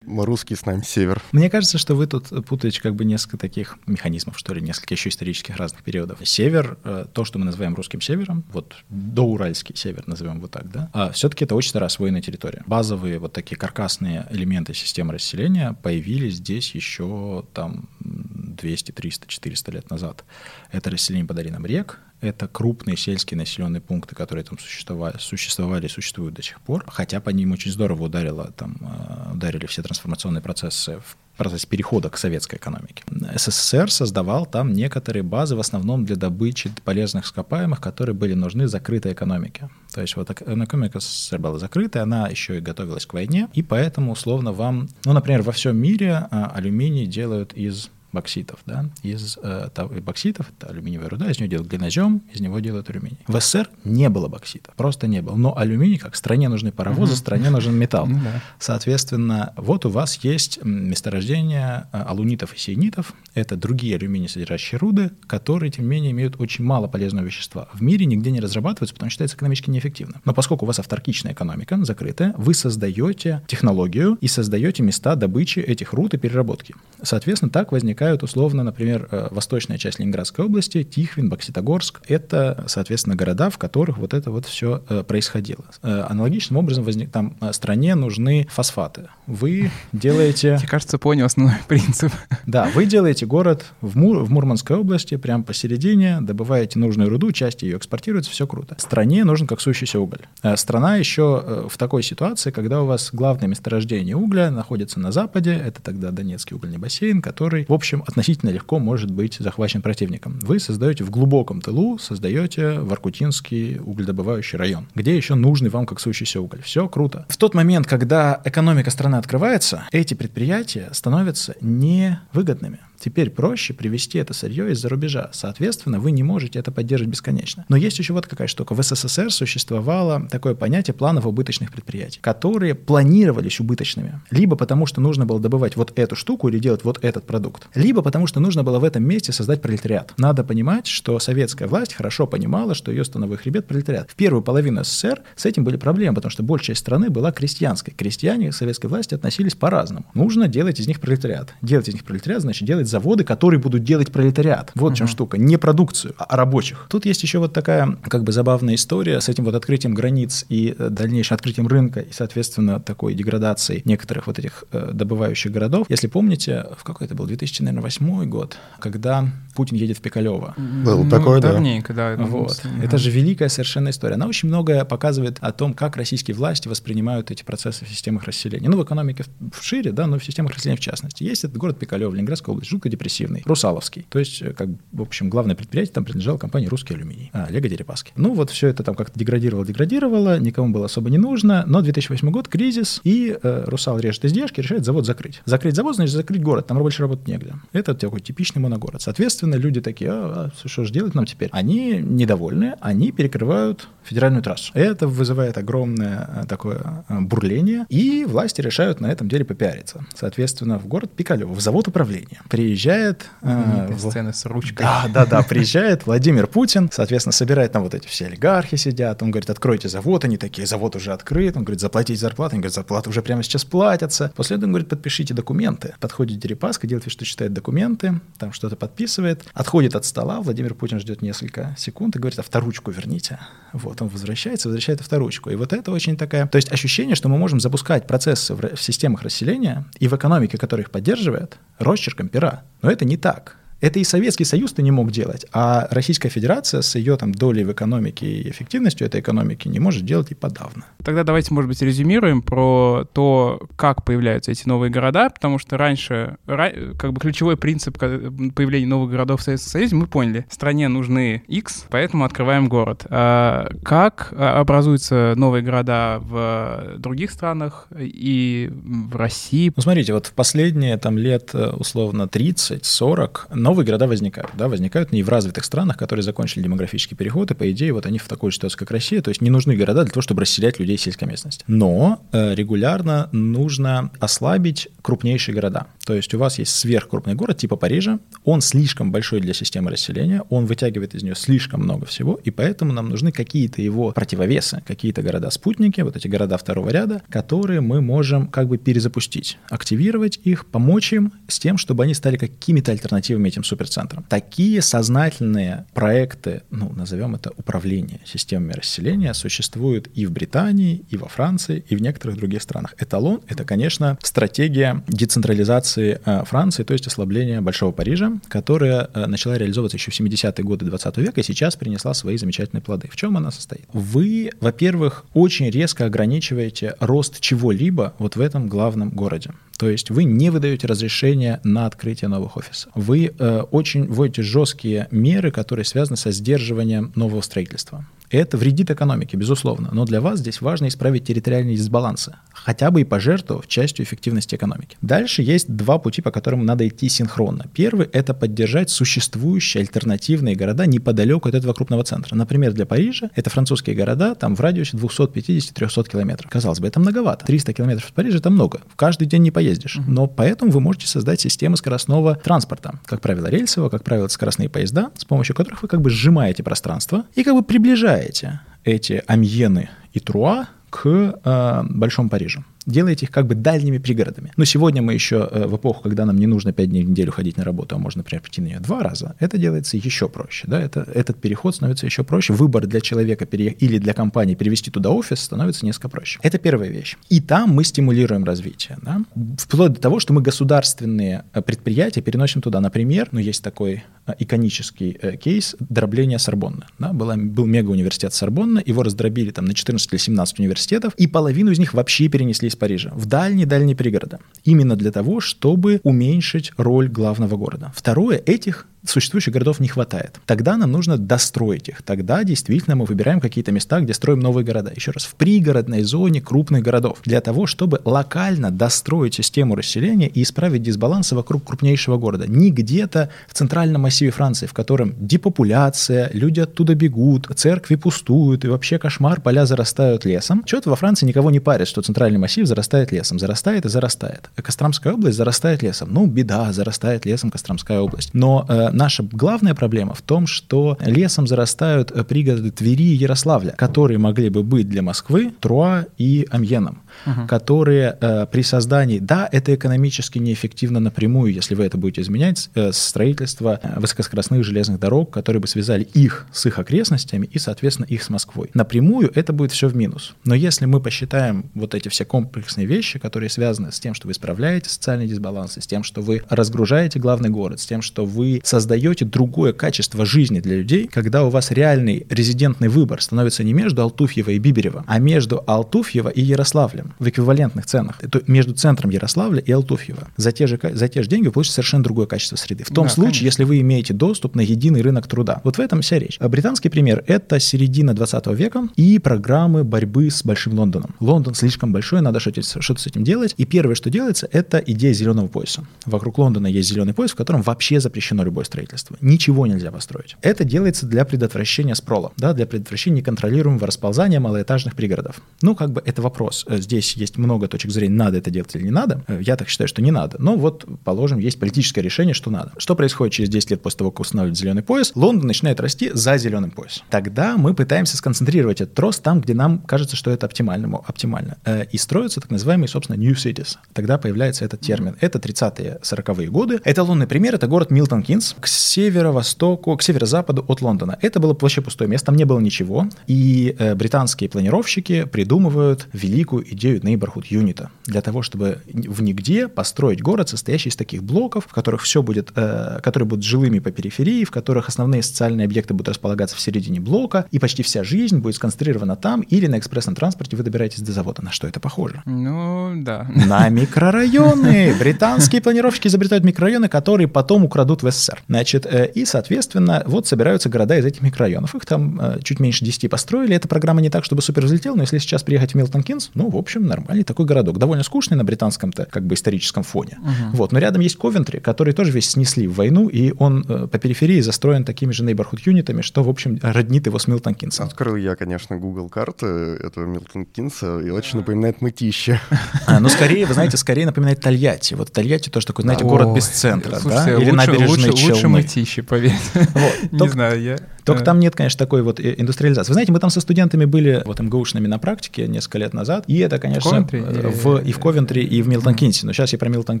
Мы 0.04 0.26
русские 0.26 0.56
с 0.56 0.66
нами 0.66 0.82
север. 0.82 1.22
Мне 1.32 1.50
кажется, 1.50 1.78
что 1.78 1.94
вы 1.94 2.06
тут 2.06 2.28
путаете 2.46 2.80
как 2.80 2.94
бы 2.94 3.04
несколько 3.04 3.36
таких 3.36 3.78
механизмов, 3.86 4.38
что 4.38 4.54
ли, 4.54 4.60
несколько 4.60 4.94
еще 4.94 5.08
исторических 5.08 5.56
разных 5.56 5.82
периодов. 5.82 6.18
Север, 6.24 6.78
э, 6.84 7.06
то, 7.12 7.24
что 7.24 7.38
мы 7.38 7.44
называем 7.44 7.74
русским 7.74 8.00
севером, 8.00 8.44
вот 8.52 8.74
доуральский 8.88 9.76
север, 9.76 10.04
назовем 10.06 10.40
вот 10.40 10.50
так, 10.50 10.70
да, 10.70 10.90
а 10.92 11.12
все-таки 11.12 11.44
это 11.44 11.54
очень 11.54 11.70
старая 11.70 11.86
освоенная 11.86 12.22
территория. 12.22 12.62
Базовые 12.66 13.18
вот 13.18 13.32
такие 13.32 13.56
каркасные 13.56 14.26
элементы 14.30 14.74
системы 14.74 15.12
расселения 15.14 15.76
появились 15.82 16.34
здесь 16.34 16.74
еще 16.74 17.44
там 17.52 17.88
200, 18.00 18.92
300, 18.92 19.26
400 19.28 19.72
лет 19.72 19.90
назад. 19.90 20.24
Это 20.70 20.90
расселение 20.90 21.26
по 21.26 21.34
долинам 21.34 21.64
рек, 21.66 22.00
это 22.20 22.48
крупные 22.48 22.96
сельские 22.96 23.38
населенные 23.38 23.80
пункты, 23.80 24.14
которые 24.14 24.44
там 24.44 24.58
существовали, 24.58 25.16
существовали 25.18 25.86
и 25.86 25.88
существуют 25.88 26.34
до 26.34 26.42
сих 26.42 26.60
пор. 26.60 26.84
Хотя 26.88 27.20
по 27.20 27.30
ним 27.30 27.52
очень 27.52 27.70
здорово 27.70 28.04
ударило, 28.04 28.52
там, 28.56 28.76
э, 28.80 29.34
ударили 29.34 29.66
все 29.66 29.82
трансформационные 29.82 30.42
процессы 30.42 30.98
в 30.98 31.16
процессе 31.36 31.68
перехода 31.68 32.10
к 32.10 32.18
советской 32.18 32.56
экономике. 32.56 33.04
СССР 33.36 33.92
создавал 33.92 34.46
там 34.46 34.72
некоторые 34.72 35.22
базы, 35.22 35.54
в 35.54 35.60
основном 35.60 36.04
для 36.04 36.16
добычи 36.16 36.72
полезных 36.84 37.26
ископаемых, 37.26 37.80
которые 37.80 38.14
были 38.14 38.34
нужны 38.34 38.66
закрытой 38.66 39.12
экономике. 39.12 39.70
То 39.94 40.00
есть 40.00 40.16
вот 40.16 40.28
экономика 40.30 40.98
СССР 40.98 41.38
была 41.38 41.58
закрытая, 41.58 42.02
она 42.02 42.26
еще 42.26 42.58
и 42.58 42.60
готовилась 42.60 43.06
к 43.06 43.14
войне, 43.14 43.48
и 43.54 43.62
поэтому 43.62 44.12
условно 44.12 44.52
вам, 44.52 44.88
ну, 45.04 45.12
например, 45.12 45.42
во 45.42 45.52
всем 45.52 45.76
мире 45.76 46.26
а, 46.30 46.50
алюминий 46.52 47.06
делают 47.06 47.52
из 47.52 47.90
бокситов, 48.18 48.58
да, 48.66 48.86
из 49.04 49.38
э, 49.40 49.68
бокситов, 50.00 50.50
это 50.50 50.72
алюминиевая 50.72 51.08
руда, 51.08 51.30
из 51.30 51.38
нее 51.38 51.48
делают 51.48 51.70
глинозем, 51.70 52.20
из 52.34 52.40
него 52.40 52.58
делают 52.58 52.90
алюминий. 52.90 53.18
В 53.28 53.40
СССР 53.40 53.70
не 53.84 54.08
было 54.08 54.26
боксита, 54.26 54.72
просто 54.76 55.06
не 55.06 55.22
было. 55.22 55.36
Но 55.36 55.56
алюминий, 55.56 55.98
как 55.98 56.16
стране 56.16 56.48
нужны 56.48 56.72
паровозы, 56.72 57.12
угу. 57.12 57.18
стране 57.18 57.50
нужен 57.50 57.76
металл. 57.76 58.08
Да. 58.08 58.42
Соответственно, 58.58 59.52
вот 59.56 59.86
у 59.86 59.90
вас 59.90 60.16
есть 60.24 60.58
месторождение 60.64 61.86
э, 61.92 62.02
алунитов 62.02 62.54
и 62.54 62.58
сейнитов, 62.58 63.14
это 63.34 63.56
другие 63.56 63.94
алюминий 63.94 64.28
содержащие 64.28 64.80
руды, 64.80 65.12
которые, 65.28 65.70
тем 65.70 65.84
не 65.84 65.90
менее, 65.90 66.10
имеют 66.10 66.40
очень 66.40 66.64
мало 66.64 66.88
полезного 66.88 67.24
вещества. 67.24 67.68
В 67.72 67.82
мире 67.82 68.04
нигде 68.04 68.32
не 68.32 68.40
разрабатываются, 68.40 68.94
потому 68.94 69.10
что 69.10 69.14
считается 69.14 69.36
экономически 69.36 69.70
неэффективным. 69.70 70.20
Но 70.24 70.34
поскольку 70.34 70.64
у 70.64 70.68
вас 70.68 70.80
авторкичная 70.80 71.34
экономика, 71.34 71.78
закрытая, 71.84 72.34
вы 72.36 72.52
создаете 72.54 73.42
технологию 73.46 74.18
и 74.20 74.26
создаете 74.26 74.82
места 74.82 75.14
добычи 75.14 75.60
этих 75.60 75.92
руд 75.92 76.14
и 76.14 76.18
переработки. 76.18 76.74
Соответственно, 77.02 77.50
так 77.50 77.70
возникает 77.70 78.07
возникают 78.08 78.22
условно, 78.22 78.62
например, 78.62 79.08
э, 79.10 79.28
восточная 79.30 79.78
часть 79.78 79.98
Ленинградской 79.98 80.44
области, 80.44 80.82
Тихвин, 80.82 81.28
Бокситогорск. 81.28 82.00
Это, 82.08 82.64
соответственно, 82.66 83.16
города, 83.16 83.50
в 83.50 83.58
которых 83.58 83.98
вот 83.98 84.14
это 84.14 84.30
вот 84.30 84.46
все 84.46 84.82
э, 84.88 85.02
происходило. 85.02 85.64
Э, 85.82 86.06
аналогичным 86.08 86.58
образом 86.58 86.84
возник, 86.84 87.10
там 87.10 87.36
стране 87.52 87.94
нужны 87.94 88.46
фосфаты. 88.50 89.08
Вы 89.26 89.70
делаете... 89.92 90.56
Мне 90.58 90.66
кажется, 90.66 90.98
понял 90.98 91.26
основной 91.26 91.56
принцип. 91.68 92.12
Да, 92.46 92.70
вы 92.74 92.86
делаете 92.86 93.26
город 93.26 93.66
в, 93.82 93.96
Мур, 93.96 94.24
в 94.24 94.30
Мурманской 94.30 94.76
области, 94.76 95.16
прямо 95.16 95.44
посередине, 95.44 96.18
добываете 96.20 96.78
нужную 96.78 97.10
руду, 97.10 97.32
часть 97.32 97.62
ее 97.62 97.76
экспортируется, 97.76 98.30
все 98.30 98.46
круто. 98.46 98.76
Стране 98.78 99.24
нужен 99.24 99.46
как 99.46 99.60
сущийся 99.60 100.00
уголь. 100.00 100.26
Страна 100.56 100.96
еще 100.96 101.66
в 101.68 101.76
такой 101.76 102.02
ситуации, 102.02 102.50
когда 102.50 102.82
у 102.82 102.86
вас 102.86 103.10
главное 103.12 103.48
месторождение 103.48 104.16
угля 104.16 104.50
находится 104.50 104.98
на 104.98 105.12
западе, 105.12 105.52
это 105.52 105.82
тогда 105.82 106.10
Донецкий 106.10 106.56
угольный 106.56 106.78
бассейн, 106.78 107.20
который, 107.20 107.66
в 107.68 107.72
общем, 107.72 107.87
общем, 107.88 108.04
относительно 108.06 108.50
легко 108.50 108.78
может 108.78 109.10
быть 109.10 109.36
захвачен 109.38 109.80
противником. 109.80 110.38
Вы 110.42 110.60
создаете 110.60 111.04
в 111.04 111.10
глубоком 111.10 111.62
тылу, 111.62 111.96
создаете 111.96 112.80
Воркутинский 112.80 113.78
угледобывающий 113.78 114.58
район, 114.58 114.88
где 114.94 115.16
еще 115.16 115.34
нужный 115.34 115.70
вам 115.70 115.86
как 115.86 115.98
сущийся 115.98 116.42
уголь. 116.42 116.60
Все 116.62 116.86
круто. 116.86 117.24
В 117.30 117.38
тот 117.38 117.54
момент, 117.54 117.86
когда 117.86 118.42
экономика 118.44 118.90
страны 118.90 119.16
открывается, 119.16 119.84
эти 119.90 120.12
предприятия 120.12 120.90
становятся 120.92 121.54
невыгодными. 121.62 122.80
Теперь 122.98 123.30
проще 123.30 123.74
привезти 123.74 124.18
это 124.18 124.34
сырье 124.34 124.72
из-за 124.72 124.88
рубежа. 124.88 125.30
Соответственно, 125.32 126.00
вы 126.00 126.10
не 126.10 126.22
можете 126.22 126.58
это 126.58 126.72
поддерживать 126.72 127.12
бесконечно. 127.12 127.64
Но 127.68 127.76
есть 127.76 127.98
еще 127.98 128.12
вот 128.12 128.26
какая 128.26 128.48
штука. 128.48 128.74
В 128.74 128.82
СССР 128.82 129.30
существовало 129.30 130.26
такое 130.30 130.54
понятие 130.54 130.94
планово-убыточных 130.94 131.72
предприятий, 131.72 132.20
которые 132.20 132.74
планировались 132.74 133.60
убыточными. 133.60 134.20
Либо 134.30 134.56
потому, 134.56 134.86
что 134.86 135.00
нужно 135.00 135.26
было 135.26 135.40
добывать 135.40 135.76
вот 135.76 135.92
эту 135.96 136.16
штуку 136.16 136.48
или 136.48 136.58
делать 136.58 136.84
вот 136.84 136.98
этот 137.02 137.26
продукт. 137.26 137.68
Либо 137.74 138.02
потому, 138.02 138.26
что 138.26 138.40
нужно 138.40 138.64
было 138.64 138.78
в 138.78 138.84
этом 138.84 139.04
месте 139.04 139.32
создать 139.32 139.62
пролетариат. 139.62 140.14
Надо 140.16 140.44
понимать, 140.44 140.86
что 140.86 141.18
советская 141.18 141.68
власть 141.68 141.94
хорошо 141.94 142.26
понимала, 142.26 142.74
что 142.74 142.90
ее 142.90 143.04
становой 143.04 143.36
хребет 143.36 143.66
пролетариат. 143.66 144.10
В 144.10 144.14
первую 144.14 144.42
половину 144.42 144.82
СССР 144.84 145.22
с 145.36 145.46
этим 145.46 145.64
были 145.64 145.76
проблемы, 145.76 146.16
потому 146.16 146.30
что 146.30 146.42
большая 146.42 146.68
часть 146.68 146.80
страны 146.80 147.10
была 147.10 147.32
крестьянской. 147.32 147.94
Крестьяне 147.94 148.50
к 148.50 148.54
советской 148.54 148.86
власти 148.86 149.14
относились 149.14 149.54
по-разному. 149.54 150.06
Нужно 150.14 150.48
делать 150.48 150.80
из 150.80 150.88
них 150.88 151.00
пролетариат. 151.00 151.54
Делать 151.62 151.88
из 151.88 151.94
них 151.94 152.04
пролетариат 152.04 152.42
значит 152.42 152.66
делать 152.66 152.87
делать 152.88 152.98
заводы, 152.98 153.24
которые 153.24 153.60
будут 153.60 153.84
делать 153.84 154.10
пролетариат. 154.10 154.72
Вот 154.74 154.94
в 154.94 154.96
чем 154.96 155.06
штука. 155.06 155.38
Не 155.38 155.56
продукцию, 155.56 156.14
а 156.18 156.36
рабочих. 156.36 156.86
Тут 156.88 157.06
есть 157.06 157.22
еще 157.22 157.38
вот 157.38 157.52
такая 157.52 157.96
как 158.08 158.24
бы 158.24 158.32
забавная 158.32 158.74
история 158.74 159.20
с 159.20 159.28
этим 159.28 159.44
вот 159.44 159.54
открытием 159.54 159.94
границ 159.94 160.44
и 160.48 160.74
э, 160.78 160.88
дальнейшим 160.90 161.34
открытием 161.34 161.66
рынка 161.66 162.00
и, 162.00 162.12
соответственно, 162.12 162.80
такой 162.80 163.14
деградацией 163.14 163.82
некоторых 163.84 164.26
вот 164.26 164.38
этих 164.38 164.64
э, 164.72 164.90
добывающих 164.92 165.52
городов. 165.52 165.86
Если 165.88 166.08
помните, 166.08 166.66
в 166.76 166.84
какой 166.84 167.06
это 167.06 167.14
был 167.14 167.26
2008 167.26 168.24
год, 168.24 168.56
когда 168.80 169.28
Путин 169.54 169.76
едет 169.76 169.98
в 169.98 170.00
Пикалево. 170.00 170.54
Был 170.56 171.04
ну, 171.04 171.10
такой, 171.10 171.40
да. 171.40 171.52
Давненько, 171.52 171.92
да. 171.92 172.16
Вот. 172.16 172.60
Ага. 172.64 172.84
Это 172.84 172.98
же 172.98 173.10
великая 173.10 173.48
совершенно 173.48 173.90
история. 173.90 174.14
Она 174.14 174.26
очень 174.26 174.48
многое 174.48 174.84
показывает 174.84 175.38
о 175.40 175.50
том, 175.52 175.74
как 175.74 175.96
российские 175.96 176.36
власти 176.36 176.68
воспринимают 176.68 177.30
эти 177.30 177.42
процессы 177.42 177.84
в 177.84 177.88
системах 177.88 178.24
расселения. 178.24 178.68
Ну, 178.68 178.76
в 178.78 178.84
экономике 178.84 179.24
в 179.52 179.64
шире, 179.64 179.90
да, 179.90 180.06
но 180.06 180.18
в 180.18 180.24
системах 180.24 180.54
расселения 180.54 180.76
в 180.76 180.80
частности. 180.80 181.24
Есть 181.24 181.42
этот 181.42 181.56
город 181.56 181.78
Пикалево, 181.78 182.12
Ленинградская 182.12 182.52
область, 182.52 182.70
жутко 182.78 182.88
депрессивный, 182.88 183.42
Русаловский. 183.44 184.06
То 184.08 184.18
есть, 184.18 184.42
э, 184.42 184.52
как, 184.52 184.68
в 184.92 185.02
общем, 185.02 185.28
главное 185.28 185.54
предприятие 185.54 185.94
там 185.94 186.04
принадлежало 186.04 186.38
компании 186.38 186.66
«Русский 186.68 186.94
алюминий», 186.94 187.30
а, 187.32 187.44
Олега 187.44 187.68
Дерипаски. 187.68 188.12
Ну, 188.16 188.34
вот 188.34 188.50
все 188.50 188.68
это 188.68 188.82
там 188.82 188.94
как-то 188.94 189.18
деградировало, 189.18 189.66
деградировало, 189.66 190.38
никому 190.38 190.72
было 190.72 190.86
особо 190.86 191.10
не 191.10 191.18
нужно, 191.18 191.64
но 191.66 191.82
2008 191.82 192.30
год, 192.30 192.48
кризис, 192.48 193.00
и 193.04 193.36
э, 193.40 193.64
«Русал» 193.66 193.98
режет 193.98 194.24
издержки, 194.24 194.60
решает 194.60 194.84
завод 194.84 195.06
закрыть. 195.06 195.42
Закрыть 195.44 195.74
завод, 195.74 195.96
значит, 195.96 196.14
закрыть 196.14 196.42
город, 196.42 196.66
там 196.66 196.78
больше 196.78 197.02
работать 197.02 197.28
негде. 197.28 197.54
Это 197.72 197.94
такой 197.94 198.20
типичный 198.20 198.62
моногород. 198.62 199.02
Соответственно, 199.02 199.56
люди 199.56 199.80
такие, 199.80 200.10
а, 200.10 200.50
а 200.64 200.68
что 200.68 200.84
же 200.84 200.92
делать 200.92 201.14
нам 201.14 201.26
теперь? 201.26 201.48
Они 201.52 201.98
недовольны, 201.98 202.74
они 202.80 203.12
перекрывают 203.12 203.88
федеральную 204.04 204.42
трассу. 204.42 204.72
Это 204.74 205.06
вызывает 205.06 205.58
огромное 205.58 206.28
э, 206.42 206.46
такое 206.46 207.04
э, 207.08 207.20
бурление, 207.20 207.86
и 207.88 208.24
власти 208.24 208.60
решают 208.60 209.00
на 209.00 209.06
этом 209.06 209.28
деле 209.28 209.44
попиариться. 209.44 210.04
Соответственно, 210.14 210.78
в 210.78 210.86
город 210.86 211.10
Пикалево, 211.14 211.52
в 211.52 211.60
завод 211.60 211.88
управления. 211.88 212.40
Приезжает... 212.68 213.24
Э, 213.40 213.90
сцены 213.96 214.34
с 214.34 214.44
ручкой. 214.44 214.82
Да, 214.82 215.06
да, 215.08 215.24
да, 215.24 215.42
приезжает 215.48 216.04
Владимир 216.04 216.46
Путин, 216.46 216.90
соответственно, 216.92 217.32
собирает 217.32 217.72
там 217.72 217.82
вот 217.82 217.94
эти 217.94 218.06
все 218.06 218.26
олигархи 218.26 218.76
сидят, 218.76 219.22
он 219.22 219.30
говорит, 219.30 219.48
откройте 219.48 219.88
завод, 219.88 220.26
они 220.26 220.36
такие, 220.36 220.66
завод 220.66 220.94
уже 220.94 221.12
открыт, 221.12 221.56
он 221.56 221.64
говорит, 221.64 221.80
заплатите 221.80 222.20
зарплату, 222.20 222.56
они 222.56 222.60
говорят, 222.60 222.74
зарплаты 222.74 223.08
уже 223.08 223.22
прямо 223.22 223.42
сейчас 223.42 223.64
платятся. 223.64 224.32
После 224.36 224.56
этого 224.56 224.66
он 224.66 224.72
говорит, 224.72 224.90
подпишите 224.90 225.32
документы. 225.32 225.94
Подходит 225.98 226.38
Дерипаска, 226.38 226.86
делает 226.86 227.06
вид, 227.06 227.12
что 227.12 227.24
читает 227.24 227.54
документы, 227.54 228.20
там 228.36 228.52
что-то 228.52 228.76
подписывает, 228.76 229.44
отходит 229.54 229.96
от 229.96 230.04
стола, 230.04 230.42
Владимир 230.42 230.74
Путин 230.74 231.00
ждет 231.00 231.22
несколько 231.22 231.74
секунд 231.78 232.16
и 232.16 232.18
говорит, 232.18 232.38
авторучку 232.38 232.90
верните. 232.90 233.38
Вот, 233.72 234.02
он 234.02 234.08
возвращается, 234.08 234.68
возвращает 234.68 235.00
авторучку. 235.00 235.48
И 235.48 235.54
вот 235.54 235.72
это 235.72 235.90
очень 235.90 236.18
такая... 236.18 236.46
То 236.46 236.56
есть 236.56 236.70
ощущение, 236.70 237.16
что 237.16 237.30
мы 237.30 237.38
можем 237.38 237.60
запускать 237.60 238.06
процессы 238.06 238.52
в, 238.54 238.76
в 238.76 238.82
системах 238.82 239.22
расселения 239.22 239.86
и 239.98 240.06
в 240.06 240.14
экономике, 240.14 240.58
которая 240.58 240.84
их 240.84 240.90
поддерживает, 240.90 241.58
росчерком 241.78 242.28
пера. 242.28 242.57
Но 242.82 242.90
это 242.90 243.04
не 243.04 243.16
так. 243.16 243.56
Это 243.80 244.00
и 244.00 244.04
Советский 244.04 244.44
Союз-то 244.44 244.82
не 244.82 244.90
мог 244.90 245.12
делать, 245.12 245.46
а 245.52 245.86
Российская 245.90 246.28
Федерация 246.28 246.82
с 246.82 246.96
ее 246.96 247.16
там 247.16 247.32
долей 247.32 247.64
в 247.64 247.72
экономике 247.72 248.26
и 248.26 248.50
эффективностью 248.50 249.06
этой 249.06 249.20
экономики 249.20 249.68
не 249.68 249.78
может 249.78 250.04
делать 250.04 250.32
и 250.32 250.34
подавно. 250.34 250.84
Тогда 251.04 251.22
давайте, 251.22 251.54
может 251.54 251.68
быть, 251.68 251.80
резюмируем 251.80 252.42
про 252.42 253.06
то, 253.12 253.60
как 253.76 254.04
появляются 254.04 254.50
эти 254.50 254.66
новые 254.66 254.90
города, 254.90 255.30
потому 255.30 255.58
что 255.58 255.76
раньше, 255.76 256.38
как 256.46 257.12
бы 257.12 257.20
ключевой 257.20 257.56
принцип 257.56 257.98
появления 257.98 258.86
новых 258.86 259.10
городов 259.10 259.40
в 259.40 259.44
Советском 259.44 259.70
Союзе, 259.70 259.96
мы 259.96 260.06
поняли, 260.06 260.46
стране 260.50 260.88
нужны 260.88 261.44
X, 261.46 261.86
поэтому 261.88 262.24
открываем 262.24 262.68
город. 262.68 263.06
А 263.10 263.68
как 263.84 264.32
образуются 264.36 265.34
новые 265.36 265.62
города 265.62 266.18
в 266.20 266.94
других 266.98 267.30
странах 267.30 267.86
и 267.96 268.70
в 268.72 269.14
России? 269.16 269.72
Ну, 269.76 269.82
смотрите, 269.82 270.14
вот 270.14 270.26
в 270.26 270.32
последние 270.32 270.96
там 270.96 271.16
лет 271.16 271.54
условно 271.54 272.22
30-40 272.22 273.67
новые 273.68 273.84
города 273.84 274.06
возникают, 274.06 274.50
да, 274.56 274.66
возникают 274.66 275.12
не 275.12 275.22
в 275.22 275.28
развитых 275.28 275.62
странах, 275.62 275.98
которые 275.98 276.22
закончили 276.22 276.62
демографический 276.62 277.14
переход, 277.14 277.50
и 277.50 277.54
по 277.54 277.70
идее 277.70 277.92
вот 277.92 278.06
они 278.06 278.18
в 278.18 278.26
такой 278.26 278.50
ситуации, 278.50 278.78
как 278.78 278.90
Россия, 278.90 279.20
то 279.20 279.28
есть 279.28 279.42
не 279.42 279.50
нужны 279.50 279.76
города 279.76 280.04
для 280.04 280.10
того, 280.10 280.22
чтобы 280.22 280.40
расселять 280.40 280.78
людей 280.78 280.96
в 280.96 281.00
сельской 281.02 281.28
местности. 281.28 281.64
Но 281.66 282.22
э, 282.32 282.54
регулярно 282.54 283.28
нужно 283.32 284.10
ослабить 284.20 284.88
крупнейшие 285.02 285.54
города. 285.54 285.86
То 286.06 286.14
есть 286.14 286.32
у 286.32 286.38
вас 286.38 286.58
есть 286.58 286.74
сверхкрупный 286.74 287.34
город 287.34 287.58
типа 287.58 287.76
Парижа, 287.76 288.20
он 288.44 288.62
слишком 288.62 289.12
большой 289.12 289.40
для 289.40 289.52
системы 289.52 289.90
расселения, 289.90 290.42
он 290.48 290.64
вытягивает 290.64 291.14
из 291.14 291.22
нее 291.22 291.34
слишком 291.34 291.82
много 291.82 292.06
всего, 292.06 292.40
и 292.42 292.50
поэтому 292.50 292.94
нам 292.94 293.10
нужны 293.10 293.32
какие-то 293.32 293.82
его 293.82 294.12
противовесы, 294.12 294.82
какие-то 294.86 295.20
города-спутники, 295.20 296.00
вот 296.00 296.16
эти 296.16 296.26
города 296.26 296.56
второго 296.56 296.88
ряда, 296.88 297.20
которые 297.28 297.82
мы 297.82 298.00
можем 298.00 298.46
как 298.46 298.66
бы 298.68 298.78
перезапустить, 298.78 299.58
активировать 299.68 300.40
их, 300.42 300.64
помочь 300.64 301.12
им 301.12 301.32
с 301.48 301.58
тем, 301.58 301.76
чтобы 301.76 302.04
они 302.04 302.14
стали 302.14 302.38
какими-то 302.38 302.92
альтернативами 302.92 303.50
этим 303.58 303.64
суперцентрам. 303.64 304.24
Такие 304.28 304.80
сознательные 304.82 305.86
проекты, 305.94 306.62
ну, 306.70 306.92
назовем 306.94 307.34
это 307.34 307.50
управление 307.56 308.20
системами 308.24 308.72
расселения, 308.72 309.34
существуют 309.34 310.08
и 310.14 310.26
в 310.26 310.32
Британии, 310.32 311.04
и 311.10 311.16
во 311.16 311.28
Франции, 311.28 311.84
и 311.88 311.96
в 311.96 312.02
некоторых 312.02 312.36
других 312.36 312.62
странах. 312.62 312.94
Эталон— 312.98 313.40
это, 313.48 313.64
конечно, 313.64 314.18
стратегия 314.22 315.02
децентрализации 315.08 316.20
э, 316.24 316.44
Франции, 316.44 316.84
то 316.84 316.92
есть 316.92 317.06
ослабления 317.06 317.60
Большого 317.60 317.92
Парижа, 317.92 318.32
которая 318.48 319.08
э, 319.12 319.26
начала 319.26 319.58
реализовываться 319.58 319.96
еще 319.96 320.10
в 320.10 320.20
70-е 320.20 320.64
годы 320.64 320.84
20 320.86 321.16
века 321.18 321.40
и 321.40 321.44
сейчас 321.44 321.76
принесла 321.76 322.14
свои 322.14 322.36
замечательные 322.36 322.82
плоды. 322.82 323.08
В 323.10 323.16
чем 323.16 323.36
она 323.36 323.50
состоит? 323.50 323.86
Вы, 323.92 324.50
во-первых, 324.60 325.24
очень 325.34 325.70
резко 325.70 326.06
ограничиваете 326.06 326.94
рост 327.00 327.40
чего-либо 327.40 328.14
вот 328.18 328.36
в 328.36 328.40
этом 328.40 328.68
главном 328.68 329.10
городе. 329.10 329.50
То 329.78 329.88
есть 329.88 330.10
вы 330.10 330.24
не 330.24 330.50
выдаете 330.50 330.88
разрешение 330.88 331.60
на 331.62 331.86
открытие 331.86 332.28
новых 332.28 332.56
офисов. 332.56 332.90
Вы 332.96 333.32
э, 333.38 333.60
очень 333.70 334.06
вводите 334.06 334.42
жесткие 334.42 335.06
меры, 335.12 335.52
которые 335.52 335.84
связаны 335.84 336.16
со 336.16 336.32
сдерживанием 336.32 337.12
нового 337.14 337.40
строительства. 337.42 338.04
Это 338.30 338.58
вредит 338.58 338.90
экономике, 338.90 339.38
безусловно, 339.38 339.88
но 339.92 340.04
для 340.04 340.20
вас 340.20 340.40
здесь 340.40 340.60
важно 340.60 340.88
исправить 340.88 341.24
территориальные 341.24 341.76
дисбалансы, 341.76 342.34
хотя 342.52 342.90
бы 342.90 343.00
и 343.00 343.04
пожертвовав 343.04 343.66
частью 343.66 344.04
эффективности 344.04 344.54
экономики. 344.54 344.98
Дальше 345.00 345.42
есть 345.42 345.74
два 345.74 345.98
пути, 345.98 346.20
по 346.20 346.30
которым 346.30 346.66
надо 346.66 346.86
идти 346.86 347.08
синхронно. 347.08 347.66
Первый— 347.72 348.06
это 348.12 348.34
поддержать 348.34 348.90
существующие 348.90 349.80
альтернативные 349.80 350.56
города 350.56 350.84
неподалеку 350.84 351.48
от 351.48 351.54
этого 351.54 351.72
крупного 351.72 352.04
центра. 352.04 352.34
Например, 352.34 352.72
для 352.72 352.84
Парижа 352.84 353.30
это 353.34 353.48
французские 353.48 353.96
города, 353.96 354.34
там 354.34 354.54
в 354.54 354.60
радиусе 354.60 354.98
250-300 354.98 356.10
километров. 356.10 356.50
Казалось 356.50 356.80
бы, 356.80 356.86
это 356.86 357.00
многовато. 357.00 357.46
300 357.46 357.72
километров 357.72 358.08
от 358.10 358.14
Парижа— 358.14 358.38
это 358.38 358.50
много. 358.50 358.82
В 358.92 358.96
каждый 358.96 359.26
день 359.26 359.42
не 359.42 359.50
поездишь. 359.50 359.98
Но 360.06 360.26
поэтому 360.26 360.70
вы 360.70 360.80
можете 360.80 361.06
создать 361.06 361.40
системы 361.40 361.78
скоростного 361.78 362.34
транспорта. 362.34 363.00
Как 363.06 363.22
правило, 363.22 363.46
рельсового, 363.46 363.88
как 363.88 364.04
правило, 364.04 364.28
скоростные 364.28 364.68
поезда, 364.68 365.12
с 365.16 365.24
помощью 365.24 365.56
которых 365.56 365.82
вы 365.82 365.88
как 365.88 366.02
бы 366.02 366.10
сжимаете 366.10 366.62
пространство 366.62 367.24
и 367.34 367.42
как 367.42 367.54
бы 367.54 367.62
приближаете 367.62 368.17
добавляете 368.18 368.60
эти 368.84 369.22
амьены 369.26 369.90
и 370.12 370.20
труа 370.20 370.68
к 370.90 371.06
э, 371.06 371.82
Большому 371.88 372.28
Парижу 372.28 372.64
делаете 372.88 373.26
их 373.26 373.30
как 373.30 373.46
бы 373.46 373.54
дальними 373.54 373.98
пригородами. 373.98 374.52
Но 374.56 374.64
сегодня 374.64 375.02
мы 375.02 375.14
еще 375.14 375.48
э, 375.50 375.66
в 375.66 375.76
эпоху, 375.76 376.02
когда 376.02 376.24
нам 376.24 376.38
не 376.38 376.46
нужно 376.46 376.72
5 376.72 376.90
дней 376.90 377.04
в 377.04 377.10
неделю 377.10 377.32
ходить 377.32 377.56
на 377.56 377.64
работу, 377.64 377.94
а 377.94 377.98
можно, 377.98 378.20
например, 378.20 378.42
прийти 378.42 378.60
на 378.60 378.66
нее 378.66 378.80
два 378.80 379.02
раза, 379.02 379.36
это 379.38 379.58
делается 379.58 379.96
еще 379.96 380.28
проще. 380.28 380.66
Да? 380.66 380.80
Это, 380.80 381.00
этот 381.14 381.40
переход 381.40 381.74
становится 381.74 382.06
еще 382.06 382.24
проще. 382.24 382.52
Выбор 382.52 382.86
для 382.86 383.00
человека 383.00 383.46
пере... 383.46 383.70
или 383.72 383.98
для 383.98 384.14
компании 384.14 384.54
перевести 384.54 384.90
туда 384.90 385.10
офис 385.10 385.40
становится 385.40 385.84
несколько 385.84 386.08
проще. 386.08 386.40
Это 386.42 386.58
первая 386.58 386.90
вещь. 386.90 387.16
И 387.28 387.40
там 387.40 387.70
мы 387.70 387.84
стимулируем 387.84 388.44
развитие. 388.44 388.98
Да? 389.02 389.20
Вплоть 389.58 389.92
до 389.92 390.00
того, 390.00 390.18
что 390.18 390.32
мы 390.32 390.40
государственные 390.40 391.44
э, 391.52 391.62
предприятия 391.62 392.22
переносим 392.22 392.62
туда. 392.62 392.80
Например, 392.80 393.28
ну, 393.32 393.38
есть 393.38 393.62
такой 393.62 394.04
э, 394.26 394.32
иконический 394.38 395.36
кейс 395.36 395.76
дробления 395.78 396.38
Сорбонны. 396.38 396.86
Да? 396.98 397.12
Была, 397.12 397.36
был 397.36 397.66
мега-университет 397.66 398.32
Сорбонна, 398.32 398.82
его 398.84 399.02
раздробили 399.02 399.50
там 399.50 399.66
на 399.66 399.74
14 399.74 400.12
или 400.12 400.18
17 400.18 400.60
университетов, 400.60 401.12
и 401.16 401.26
половину 401.26 401.70
из 401.70 401.78
них 401.78 401.92
вообще 401.92 402.28
перенесли 402.28 402.68
из 402.68 402.77
Парижа 402.78 403.10
в 403.14 403.26
дальние-дальние 403.26 403.96
пригороды. 403.96 404.38
Именно 404.64 404.96
для 404.96 405.12
того, 405.12 405.40
чтобы 405.40 406.00
уменьшить 406.02 406.72
роль 406.76 407.08
главного 407.08 407.56
города. 407.56 407.92
Второе, 407.94 408.42
этих 408.46 408.86
существующих 409.04 409.52
городов 409.52 409.80
не 409.80 409.88
хватает. 409.88 410.40
Тогда 410.46 410.76
нам 410.76 410.92
нужно 410.92 411.16
достроить 411.18 411.88
их. 411.88 412.02
Тогда 412.02 412.44
действительно 412.44 412.96
мы 412.96 413.04
выбираем 413.04 413.40
какие-то 413.40 413.72
места, 413.72 414.00
где 414.00 414.14
строим 414.14 414.40
новые 414.40 414.64
города. 414.64 414.92
Еще 414.94 415.10
раз, 415.10 415.24
в 415.24 415.34
пригородной 415.34 416.02
зоне 416.02 416.40
крупных 416.40 416.82
городов. 416.82 417.18
Для 417.24 417.40
того, 417.40 417.66
чтобы 417.66 418.00
локально 418.04 418.70
достроить 418.70 419.34
систему 419.34 419.74
расселения 419.74 420.28
и 420.28 420.42
исправить 420.42 420.82
дисбалансы 420.82 421.34
вокруг 421.34 421.64
крупнейшего 421.64 422.16
города. 422.16 422.46
Не 422.46 422.70
где-то 422.70 423.30
в 423.48 423.54
центральном 423.54 424.02
массиве 424.02 424.30
Франции, 424.30 424.66
в 424.66 424.72
котором 424.72 425.14
депопуляция, 425.18 426.30
люди 426.32 426.60
оттуда 426.60 426.94
бегут, 426.94 427.48
церкви 427.56 427.96
пустуют, 427.96 428.64
и 428.64 428.68
вообще 428.68 428.98
кошмар, 428.98 429.40
поля 429.40 429.66
зарастают 429.66 430.24
лесом. 430.24 430.62
Что-то 430.66 430.90
во 430.90 430.96
Франции 430.96 431.26
никого 431.26 431.50
не 431.50 431.60
парит, 431.60 431.88
что 431.88 432.02
центральный 432.02 432.38
массив 432.38 432.66
зарастает 432.66 433.12
лесом. 433.12 433.38
Зарастает 433.38 433.84
и 433.84 433.88
зарастает. 433.88 434.50
Костромская 434.56 435.12
область 435.12 435.36
зарастает 435.36 435.82
лесом. 435.82 436.08
Ну, 436.12 436.26
беда, 436.26 436.72
зарастает 436.72 437.26
лесом 437.26 437.50
Костромская 437.50 438.00
область. 438.00 438.30
Но 438.32 438.64
э, 438.68 438.87
наша 438.92 439.22
главная 439.22 439.74
проблема 439.74 440.14
в 440.14 440.22
том, 440.22 440.46
что 440.46 440.96
лесом 441.00 441.46
зарастают 441.46 442.12
пригороды 442.28 442.70
Твери 442.70 443.04
и 443.04 443.16
Ярославля, 443.16 443.72
которые 443.72 444.18
могли 444.18 444.48
бы 444.48 444.62
быть 444.62 444.88
для 444.88 445.02
Москвы 445.02 445.52
Труа 445.60 446.06
и 446.16 446.46
Амьеном 446.50 447.02
угу. 447.26 447.46
которые 447.46 448.16
э, 448.20 448.46
при 448.50 448.62
создании, 448.62 449.18
да, 449.18 449.48
это 449.50 449.74
экономически 449.74 450.38
неэффективно 450.38 451.00
напрямую, 451.00 451.52
если 451.52 451.74
вы 451.74 451.84
это 451.84 451.98
будете 451.98 452.22
изменять, 452.22 452.70
э, 452.74 452.92
строительство 452.92 453.80
э, 453.82 454.00
высокоскоростных 454.00 454.64
железных 454.64 454.98
дорог, 454.98 455.30
которые 455.30 455.60
бы 455.60 455.66
связали 455.66 456.04
их 456.04 456.46
с 456.52 456.66
их 456.66 456.78
окрестностями 456.78 457.46
и, 457.46 457.58
соответственно, 457.58 458.06
их 458.06 458.22
с 458.22 458.30
Москвой. 458.30 458.70
Напрямую 458.74 459.30
это 459.34 459.52
будет 459.52 459.72
все 459.72 459.88
в 459.88 459.96
минус. 459.96 460.34
Но 460.44 460.54
если 460.54 460.86
мы 460.86 461.00
посчитаем 461.00 461.70
вот 461.74 461.94
эти 461.94 462.08
все 462.08 462.24
комплексные 462.24 462.86
вещи, 462.86 463.18
которые 463.18 463.50
связаны 463.50 463.92
с 463.92 464.00
тем, 464.00 464.14
что 464.14 464.26
вы 464.26 464.32
исправляете 464.32 464.90
социальные 464.90 465.28
дисбалансы, 465.28 465.80
с 465.80 465.86
тем, 465.86 466.02
что 466.02 466.22
вы 466.22 466.42
разгружаете 466.48 467.18
главный 467.18 467.50
город, 467.50 467.80
с 467.80 467.86
тем, 467.86 468.02
что 468.02 468.24
вы 468.24 468.60
создаете 468.64 469.24
другое 469.24 469.72
качество 469.72 470.24
жизни 470.24 470.60
для 470.60 470.76
людей, 470.76 471.08
когда 471.08 471.44
у 471.44 471.50
вас 471.50 471.70
реальный 471.70 472.26
резидентный 472.28 472.88
выбор 472.88 473.20
становится 473.20 473.64
не 473.64 473.72
между 473.72 474.02
Алтуфьево 474.02 474.50
и 474.50 474.58
Биберево, 474.58 475.04
а 475.06 475.18
между 475.18 475.62
Алтуфьево 475.66 476.28
и 476.28 476.42
Ярославлем 476.42 477.07
в 477.18 477.28
эквивалентных 477.28 477.86
ценах, 477.86 478.18
это 478.22 478.42
между 478.46 478.74
центром 478.74 479.10
Ярославля 479.10 479.60
и 479.60 479.72
Алтуфьева. 479.72 480.28
За 480.36 480.52
те 480.52 480.66
же, 480.66 480.78
за 480.82 481.08
те 481.08 481.22
же 481.22 481.28
деньги 481.28 481.46
вы 481.46 481.52
получите 481.52 481.74
совершенно 481.74 482.04
другое 482.04 482.26
качество 482.26 482.56
среды. 482.56 482.84
В 482.84 482.90
том 482.90 483.06
да, 483.06 483.10
случае, 483.10 483.30
конечно. 483.30 483.46
если 483.46 483.64
вы 483.64 483.80
имеете 483.80 484.14
доступ 484.14 484.54
на 484.54 484.60
единый 484.60 485.02
рынок 485.02 485.26
труда. 485.26 485.60
Вот 485.64 485.78
в 485.78 485.80
этом 485.80 486.00
вся 486.00 486.18
речь. 486.18 486.36
А 486.40 486.48
британский 486.48 486.88
пример– 486.88 487.24
это 487.26 487.60
середина 487.60 488.14
20 488.14 488.46
века 488.48 488.88
и 488.96 489.18
программы 489.18 489.84
борьбы 489.84 490.30
с 490.30 490.44
Большим 490.44 490.78
Лондоном. 490.78 491.14
Лондон 491.20 491.54
слишком 491.54 491.92
большой, 491.92 492.20
надо 492.20 492.40
что-то, 492.40 492.62
что-то 492.62 493.00
с 493.00 493.06
этим 493.06 493.24
делать. 493.24 493.54
И 493.56 493.64
первое, 493.64 493.94
что 493.94 494.10
делается, 494.10 494.48
это 494.50 494.78
идея 494.78 495.12
зеленого 495.12 495.48
пояса. 495.48 495.84
Вокруг 496.06 496.38
Лондона 496.38 496.66
есть 496.66 496.88
зеленый 496.88 497.14
пояс, 497.14 497.32
в 497.32 497.36
котором 497.36 497.62
вообще 497.62 498.00
запрещено 498.00 498.44
любое 498.44 498.64
строительство. 498.64 499.16
Ничего 499.20 499.66
нельзя 499.66 499.90
построить. 499.90 500.36
Это 500.42 500.64
делается 500.64 501.06
для 501.06 501.24
предотвращения 501.24 501.94
спрола, 501.94 502.32
да, 502.36 502.52
для 502.52 502.66
предотвращения 502.66 503.18
неконтролируемого 503.18 503.86
расползания 503.86 504.40
малоэтажных 504.40 504.94
пригородов. 504.94 505.40
Ну, 505.62 505.74
как 505.74 505.92
бы 505.92 506.02
это 506.04 506.22
вопрос. 506.22 506.64
Здесь 506.88 507.14
есть 507.14 507.38
много 507.38 507.68
точек 507.68 507.90
зрения, 507.90 508.16
надо 508.16 508.38
это 508.38 508.50
делать 508.50 508.74
или 508.74 508.82
не 508.82 508.90
надо. 508.90 509.24
Э, 509.28 509.40
я 509.42 509.56
так 509.56 509.68
считаю, 509.68 509.88
что 509.88 510.02
не 510.02 510.10
надо. 510.10 510.36
Но 510.40 510.56
вот, 510.56 510.84
положим, 511.04 511.38
есть 511.38 511.60
политическое 511.60 512.00
решение, 512.00 512.34
что 512.34 512.50
надо. 512.50 512.72
Что 512.78 512.96
происходит 512.96 513.34
через 513.34 513.48
10 513.50 513.70
лет 513.70 513.82
после 513.82 513.98
того, 513.98 514.10
как 514.10 514.20
устанавливают 514.20 514.58
зеленый 514.58 514.82
пояс? 514.82 515.12
Лондон 515.14 515.46
начинает 515.46 515.80
расти 515.80 516.10
за 516.12 516.36
зеленым 516.38 516.72
поясом. 516.72 517.04
Тогда 517.10 517.56
мы 517.56 517.74
пытаемся 517.74 518.16
сконцентрировать 518.16 518.80
этот 518.80 518.98
рост 518.98 519.22
там, 519.22 519.40
где 519.40 519.54
нам 519.54 519.78
кажется, 519.78 520.16
что 520.16 520.30
это 520.30 520.46
оптимально. 520.46 520.98
оптимально. 521.06 521.58
Э, 521.64 521.84
и 521.92 521.98
строятся 521.98 522.40
так 522.40 522.50
называемые, 522.50 522.88
собственно, 522.88 523.16
new 523.16 523.34
cities. 523.34 523.76
Тогда 523.92 524.08
да, 524.08 524.16
появляется 524.18 524.64
этот 524.64 524.80
термин. 524.80 525.16
Это 525.20 525.38
30-е, 525.38 525.98
40-е 526.02 526.48
годы. 526.48 526.80
Эталонный 526.84 527.26
пример— 527.26 527.54
это 527.56 527.66
город 527.66 527.90
Милтон 527.90 528.22
Кинс 528.22 528.56
к 528.58 528.66
северо-востоку, 528.66 529.94
к 529.96 530.02
северо-западу 530.02 530.64
от 530.66 530.80
Лондона. 530.80 531.18
Это 531.20 531.38
было 531.40 531.56
вообще 531.60 531.82
пустое 531.82 532.08
место, 532.08 532.26
там 532.26 532.36
не 532.36 532.44
было 532.44 532.58
ничего. 532.58 533.06
И 533.26 533.76
э, 533.78 533.94
британские 533.94 534.48
планировщики 534.48 535.24
придумывают 535.24 536.08
великую 536.14 536.64
идею 536.78 537.00
neighborhood 537.00 537.44
юнита 537.48 537.90
для 538.06 538.22
того, 538.22 538.42
чтобы 538.42 538.78
в 538.86 539.22
нигде 539.22 539.68
построить 539.68 540.22
город, 540.22 540.48
состоящий 540.48 540.88
из 540.88 540.96
таких 540.96 541.22
блоков, 541.22 541.66
в 541.68 541.74
которых 541.74 542.02
все 542.02 542.22
будет, 542.22 542.52
э, 542.56 543.00
которые 543.02 543.26
будут 543.26 543.44
жилыми 543.44 543.78
по 543.78 543.90
периферии, 543.90 544.44
в 544.44 544.50
которых 544.50 544.88
основные 544.88 545.22
социальные 545.22 545.66
объекты 545.66 545.94
будут 545.94 546.08
располагаться 546.08 546.56
в 546.56 546.60
середине 546.60 547.00
блока, 547.00 547.46
и 547.50 547.58
почти 547.58 547.82
вся 547.82 548.04
жизнь 548.04 548.38
будет 548.38 548.56
сконцентрирована 548.56 549.16
там, 549.16 549.42
или 549.42 549.66
на 549.66 549.78
экспрессном 549.78 550.14
транспорте 550.14 550.56
вы 550.56 550.62
добираетесь 550.62 551.00
до 551.00 551.12
завода. 551.12 551.42
На 551.42 551.52
что 551.52 551.66
это 551.66 551.80
похоже? 551.80 552.22
Ну, 552.24 552.92
да. 552.96 553.26
На 553.28 553.68
микрорайоны. 553.78 554.94
Британские 554.98 555.60
планировщики 555.60 556.08
изобретают 556.08 556.44
микрорайоны, 556.44 556.88
которые 556.88 557.28
потом 557.28 557.64
украдут 557.64 558.02
в 558.02 558.10
СССР. 558.10 558.42
Значит, 558.48 558.86
э, 558.86 559.10
и, 559.14 559.24
соответственно, 559.24 560.02
вот 560.06 560.26
собираются 560.26 560.68
города 560.68 560.96
из 560.96 561.04
этих 561.04 561.22
микрорайонов. 561.22 561.74
Их 561.74 561.84
там 561.86 562.20
э, 562.20 562.38
чуть 562.42 562.60
меньше 562.60 562.84
10 562.84 563.10
построили. 563.10 563.54
Эта 563.54 563.68
программа 563.68 564.00
не 564.00 564.10
так, 564.10 564.24
чтобы 564.24 564.42
супер 564.42 564.64
взлетела, 564.64 564.94
но 564.94 565.02
если 565.02 565.18
сейчас 565.18 565.42
приехать 565.42 565.72
в 565.72 565.74
Милтон 565.74 566.02
Кинс, 566.02 566.30
ну, 566.34 566.48
в 566.48 566.56
общем, 566.56 566.67
нормальный 566.76 567.24
такой 567.24 567.46
городок. 567.46 567.78
Довольно 567.78 568.04
скучный 568.04 568.36
на 568.36 568.44
британском-то, 568.44 569.06
как 569.06 569.24
бы, 569.24 569.34
историческом 569.34 569.82
фоне. 569.82 570.18
Угу. 570.20 570.56
Вот. 570.56 570.72
Но 570.72 570.78
рядом 570.78 571.00
есть 571.00 571.16
Ковентри, 571.16 571.58
который 571.58 571.94
тоже 571.94 572.12
весь 572.12 572.30
снесли 572.30 572.66
в 572.66 572.74
войну, 572.74 573.08
и 573.08 573.32
он 573.38 573.64
э, 573.68 573.86
по 573.86 573.98
периферии 573.98 574.40
застроен 574.40 574.84
такими 574.84 575.12
же 575.12 575.24
neighborhood 575.24 575.60
юнитами, 575.64 576.02
что, 576.02 576.22
в 576.22 576.28
общем, 576.28 576.58
роднит 576.62 577.06
его 577.06 577.18
с 577.18 577.26
Милтон 577.26 577.54
Кинсом. 577.54 577.86
Открыл 577.86 578.16
я, 578.16 578.36
конечно, 578.36 578.76
Google 578.76 579.08
карты 579.08 579.46
этого 579.46 580.06
Милтон 580.06 580.44
Кинса, 580.44 581.00
и 581.00 581.10
очень 581.10 581.38
напоминает 581.38 581.80
мытище. 581.80 582.40
А, 582.86 583.00
ну, 583.00 583.08
скорее, 583.08 583.46
вы 583.46 583.54
знаете, 583.54 583.76
скорее 583.76 584.06
напоминает 584.06 584.40
Тольятти. 584.40 584.94
Вот 584.94 585.12
Тольятти 585.12 585.48
тоже 585.48 585.66
такой, 585.66 585.82
знаете, 585.82 586.04
город 586.04 586.34
без 586.34 586.46
центра, 586.46 586.98
да? 587.04 587.30
Или 587.38 587.50
набережные 587.50 588.12
Челны. 588.12 588.34
Лучше 588.34 588.48
мытище, 588.48 589.02
поверь. 589.02 589.34
Не 590.12 590.28
знаю, 590.28 590.62
я... 590.62 590.78
Только 591.08 591.24
там 591.24 591.40
нет, 591.40 591.56
конечно, 591.56 591.78
такой 591.78 592.02
вот 592.02 592.20
индустриализации. 592.20 592.90
Вы 592.90 592.94
знаете, 592.94 593.12
мы 593.12 593.18
там 593.18 593.30
со 593.30 593.40
студентами 593.40 593.86
были 593.86 594.22
вот 594.26 594.40
МГУшными 594.40 594.86
на 594.86 594.98
практике 594.98 595.48
несколько 595.48 595.78
лет 595.78 595.94
назад, 595.94 596.24
и 596.26 596.38
это, 596.38 596.57
конечно, 596.58 597.06
в, 597.10 597.78
и 597.78 597.92
в 597.92 597.98
Ковентри, 597.98 598.42
и 598.42 598.62
в 598.62 598.68
Милтон 598.68 598.94
Кинсе. 598.94 599.26
Но 599.26 599.32
сейчас 599.32 599.52
я 599.52 599.58
про 599.58 599.68
Милтон 599.68 600.00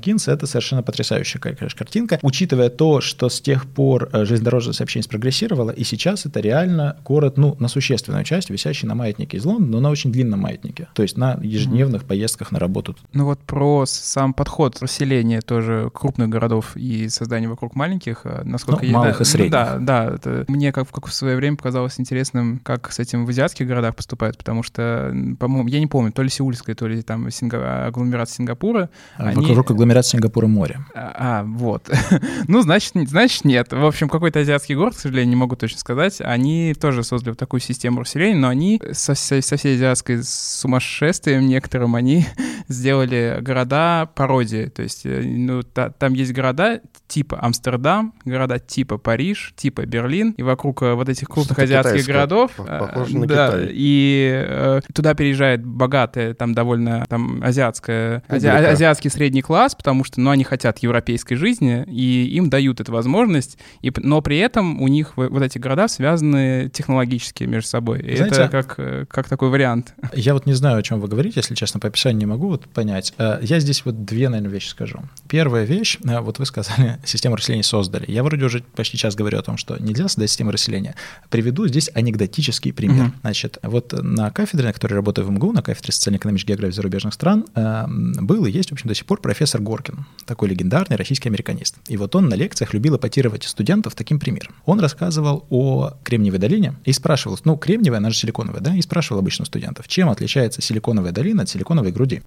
Кинс, 0.00 0.28
это 0.28 0.46
совершенно 0.46 0.82
потрясающая, 0.82 1.40
конечно, 1.40 1.68
картинка. 1.76 2.18
Учитывая 2.22 2.70
то, 2.70 3.00
что 3.00 3.28
с 3.28 3.40
тех 3.40 3.66
пор 3.66 4.08
э, 4.12 4.24
железнодорожное 4.24 4.74
сообщение 4.74 5.04
спрогрессировало, 5.04 5.70
и 5.70 5.84
сейчас 5.84 6.26
это 6.26 6.40
реально 6.40 6.96
город, 7.04 7.36
ну, 7.36 7.56
на 7.58 7.68
существенную 7.68 8.24
часть, 8.24 8.50
висящий 8.50 8.86
на 8.86 8.94
маятнике 8.94 9.36
из 9.36 9.44
Лондона, 9.44 9.72
но 9.72 9.80
на 9.80 9.90
очень 9.90 10.12
длинном 10.12 10.40
маятнике. 10.40 10.88
То 10.94 11.02
есть 11.02 11.16
на 11.16 11.38
ежедневных 11.42 12.04
поездках 12.04 12.52
на 12.52 12.58
работу. 12.58 12.96
Ну 13.12 13.24
вот 13.24 13.40
про 13.40 13.84
сам 13.86 14.34
подход 14.34 14.80
расселения 14.80 15.40
тоже 15.40 15.90
крупных 15.92 16.28
городов 16.28 16.76
и 16.76 17.08
создания 17.08 17.48
вокруг 17.48 17.74
маленьких, 17.74 18.22
э, 18.24 18.42
насколько 18.44 18.84
ну, 18.84 18.90
я... 18.90 18.96
малых 18.96 19.18
да, 19.18 19.22
и 19.22 19.26
средних. 19.26 19.52
Да, 19.52 19.76
да. 19.78 20.14
Это, 20.14 20.44
мне 20.48 20.72
как, 20.72 20.90
как 20.90 21.06
в 21.06 21.14
свое 21.14 21.36
время 21.36 21.56
показалось 21.56 21.98
интересным, 21.98 22.60
как 22.62 22.92
с 22.92 22.98
этим 22.98 23.26
в 23.26 23.28
азиатских 23.28 23.66
городах 23.66 23.96
поступают, 23.96 24.38
потому 24.38 24.62
что, 24.62 25.14
по-моему, 25.38 25.68
я 25.68 25.80
не 25.80 25.86
помню, 25.86 26.12
то 26.12 26.22
ли 26.22 26.28
Сеульская, 26.48 26.74
то 26.74 26.86
ли 26.86 27.02
там 27.02 27.30
Синга... 27.30 27.86
агломерация 27.86 28.36
Сингапура. 28.36 28.90
А, 29.16 29.28
они... 29.28 29.46
Вокруг 29.46 29.70
агломерации 29.72 30.12
Сингапура 30.12 30.46
море. 30.46 30.80
А, 30.94 31.40
а 31.40 31.44
вот. 31.44 31.90
ну, 32.48 32.62
значит, 32.62 32.92
значит, 32.94 33.44
нет. 33.44 33.72
В 33.72 33.84
общем, 33.84 34.08
какой-то 34.08 34.40
азиатский 34.40 34.74
город, 34.74 34.94
к 34.94 34.98
сожалению, 34.98 35.30
не 35.30 35.36
могу 35.36 35.56
точно 35.56 35.78
сказать. 35.78 36.20
Они 36.20 36.74
тоже 36.74 37.04
создали 37.04 37.30
вот 37.30 37.38
такую 37.38 37.60
систему 37.60 38.00
расселения, 38.00 38.36
но 38.36 38.48
они 38.48 38.80
со, 38.92 39.14
со, 39.14 39.40
со 39.40 39.56
всей 39.56 39.76
азиатской 39.76 40.22
сумасшествием 40.22 41.46
некоторым, 41.46 41.94
они 41.94 42.26
сделали 42.68 43.38
города 43.40 44.08
пародии. 44.14 44.66
То 44.66 44.82
есть, 44.82 45.04
э, 45.04 45.22
ну, 45.22 45.62
та, 45.62 45.90
там 45.90 46.14
есть 46.14 46.32
города 46.32 46.80
типа 47.06 47.38
Амстердам, 47.40 48.14
города 48.24 48.58
типа 48.58 48.98
Париж, 48.98 49.54
типа 49.56 49.86
Берлин, 49.86 50.32
и 50.32 50.42
вокруг 50.42 50.82
э, 50.82 50.94
вот 50.94 51.08
этих 51.08 51.28
крупных 51.28 51.58
азиатских 51.58 52.06
городов, 52.06 52.52
похоже 52.56 53.18
на 53.18 53.26
да, 53.26 53.50
Китай. 53.50 53.68
и 53.72 54.44
э, 54.46 54.80
туда 54.92 55.14
переезжает 55.14 55.64
богатая, 55.64 56.34
там 56.38 56.54
довольно 56.54 57.04
там 57.08 57.42
азиатская, 57.42 58.22
ази, 58.28 58.46
азиатский 58.46 59.10
средний 59.10 59.42
класс, 59.42 59.74
потому 59.74 60.04
что, 60.04 60.20
ну, 60.20 60.30
они 60.30 60.44
хотят 60.44 60.78
европейской 60.78 61.34
жизни, 61.34 61.84
и 61.86 62.24
им 62.36 62.48
дают 62.48 62.80
эту 62.80 62.92
возможность, 62.92 63.58
и, 63.82 63.92
но 63.96 64.22
при 64.22 64.38
этом 64.38 64.80
у 64.80 64.88
них 64.88 65.12
вот 65.16 65.42
эти 65.42 65.58
города 65.58 65.88
связаны 65.88 66.70
технологически 66.72 67.44
между 67.44 67.68
собой. 67.68 68.00
И 68.00 68.16
Знаете, 68.16 68.42
это 68.42 68.48
как, 68.48 68.74
э, 68.78 69.04
как 69.08 69.28
такой 69.28 69.50
вариант. 69.50 69.94
Я 70.14 70.34
вот 70.34 70.46
не 70.46 70.54
знаю, 70.54 70.78
о 70.78 70.82
чем 70.82 71.00
вы 71.00 71.08
говорите, 71.08 71.34
если 71.40 71.54
честно, 71.54 71.80
по 71.80 71.88
описанию 71.88 72.18
не 72.18 72.26
могу 72.26 72.48
вот 72.48 72.66
понять. 72.66 73.12
Э, 73.18 73.38
я 73.42 73.60
здесь 73.60 73.84
вот 73.84 74.04
две, 74.04 74.28
наверное, 74.28 74.52
вещи 74.52 74.68
скажу. 74.68 75.00
Первая 75.28 75.64
вещь, 75.64 75.98
вот 76.02 76.38
вы 76.38 76.46
сказали, 76.46 76.98
систему 77.04 77.36
расселения 77.36 77.62
создали. 77.62 78.04
Я 78.10 78.22
вроде 78.22 78.44
уже 78.44 78.62
почти 78.74 78.96
час 78.96 79.14
говорю 79.14 79.38
о 79.38 79.42
том, 79.42 79.56
что 79.56 79.76
нельзя 79.78 80.08
создать 80.08 80.30
систему 80.30 80.50
расселения. 80.50 80.94
Приведу 81.30 81.66
здесь 81.66 81.90
анекдотический 81.94 82.72
пример. 82.72 83.06
Mm-hmm. 83.06 83.20
Значит, 83.22 83.58
вот 83.62 83.92
на 83.92 84.30
кафедре, 84.30 84.66
на 84.66 84.72
которой 84.72 84.94
работаю 84.94 85.26
в 85.26 85.30
МГУ, 85.30 85.52
на 85.52 85.62
кафедре 85.62 85.92
социально-экономической 86.28 86.52
географии 86.52 86.74
зарубежных 86.74 87.14
стран, 87.14 87.46
э, 87.54 87.86
был 88.20 88.44
и 88.46 88.50
есть, 88.50 88.70
в 88.70 88.72
общем, 88.72 88.88
до 88.88 88.94
сих 88.94 89.06
пор 89.06 89.20
профессор 89.20 89.60
Горкин, 89.60 90.06
такой 90.26 90.48
легендарный 90.48 90.96
российский 90.96 91.28
американист. 91.28 91.76
И 91.88 91.96
вот 91.96 92.14
он 92.14 92.28
на 92.28 92.34
лекциях 92.34 92.74
любил 92.74 92.96
эпатировать 92.96 93.44
студентов 93.44 93.94
таким 93.94 94.18
примером. 94.18 94.54
Он 94.66 94.80
рассказывал 94.80 95.46
о 95.50 95.92
Кремниевой 96.04 96.38
долине 96.38 96.74
и 96.84 96.92
спрашивал, 96.92 97.38
ну, 97.44 97.56
Кремниевая, 97.56 97.98
она 97.98 98.10
же 98.10 98.16
силиконовая, 98.16 98.60
да, 98.60 98.74
и 98.74 98.82
спрашивал 98.82 99.20
обычно 99.20 99.44
студентов, 99.44 99.88
чем 99.88 100.08
отличается 100.08 100.62
силиконовая 100.62 101.12
долина 101.12 101.42
от 101.42 101.48
силиконовой 101.48 101.92
груди. 101.92 102.22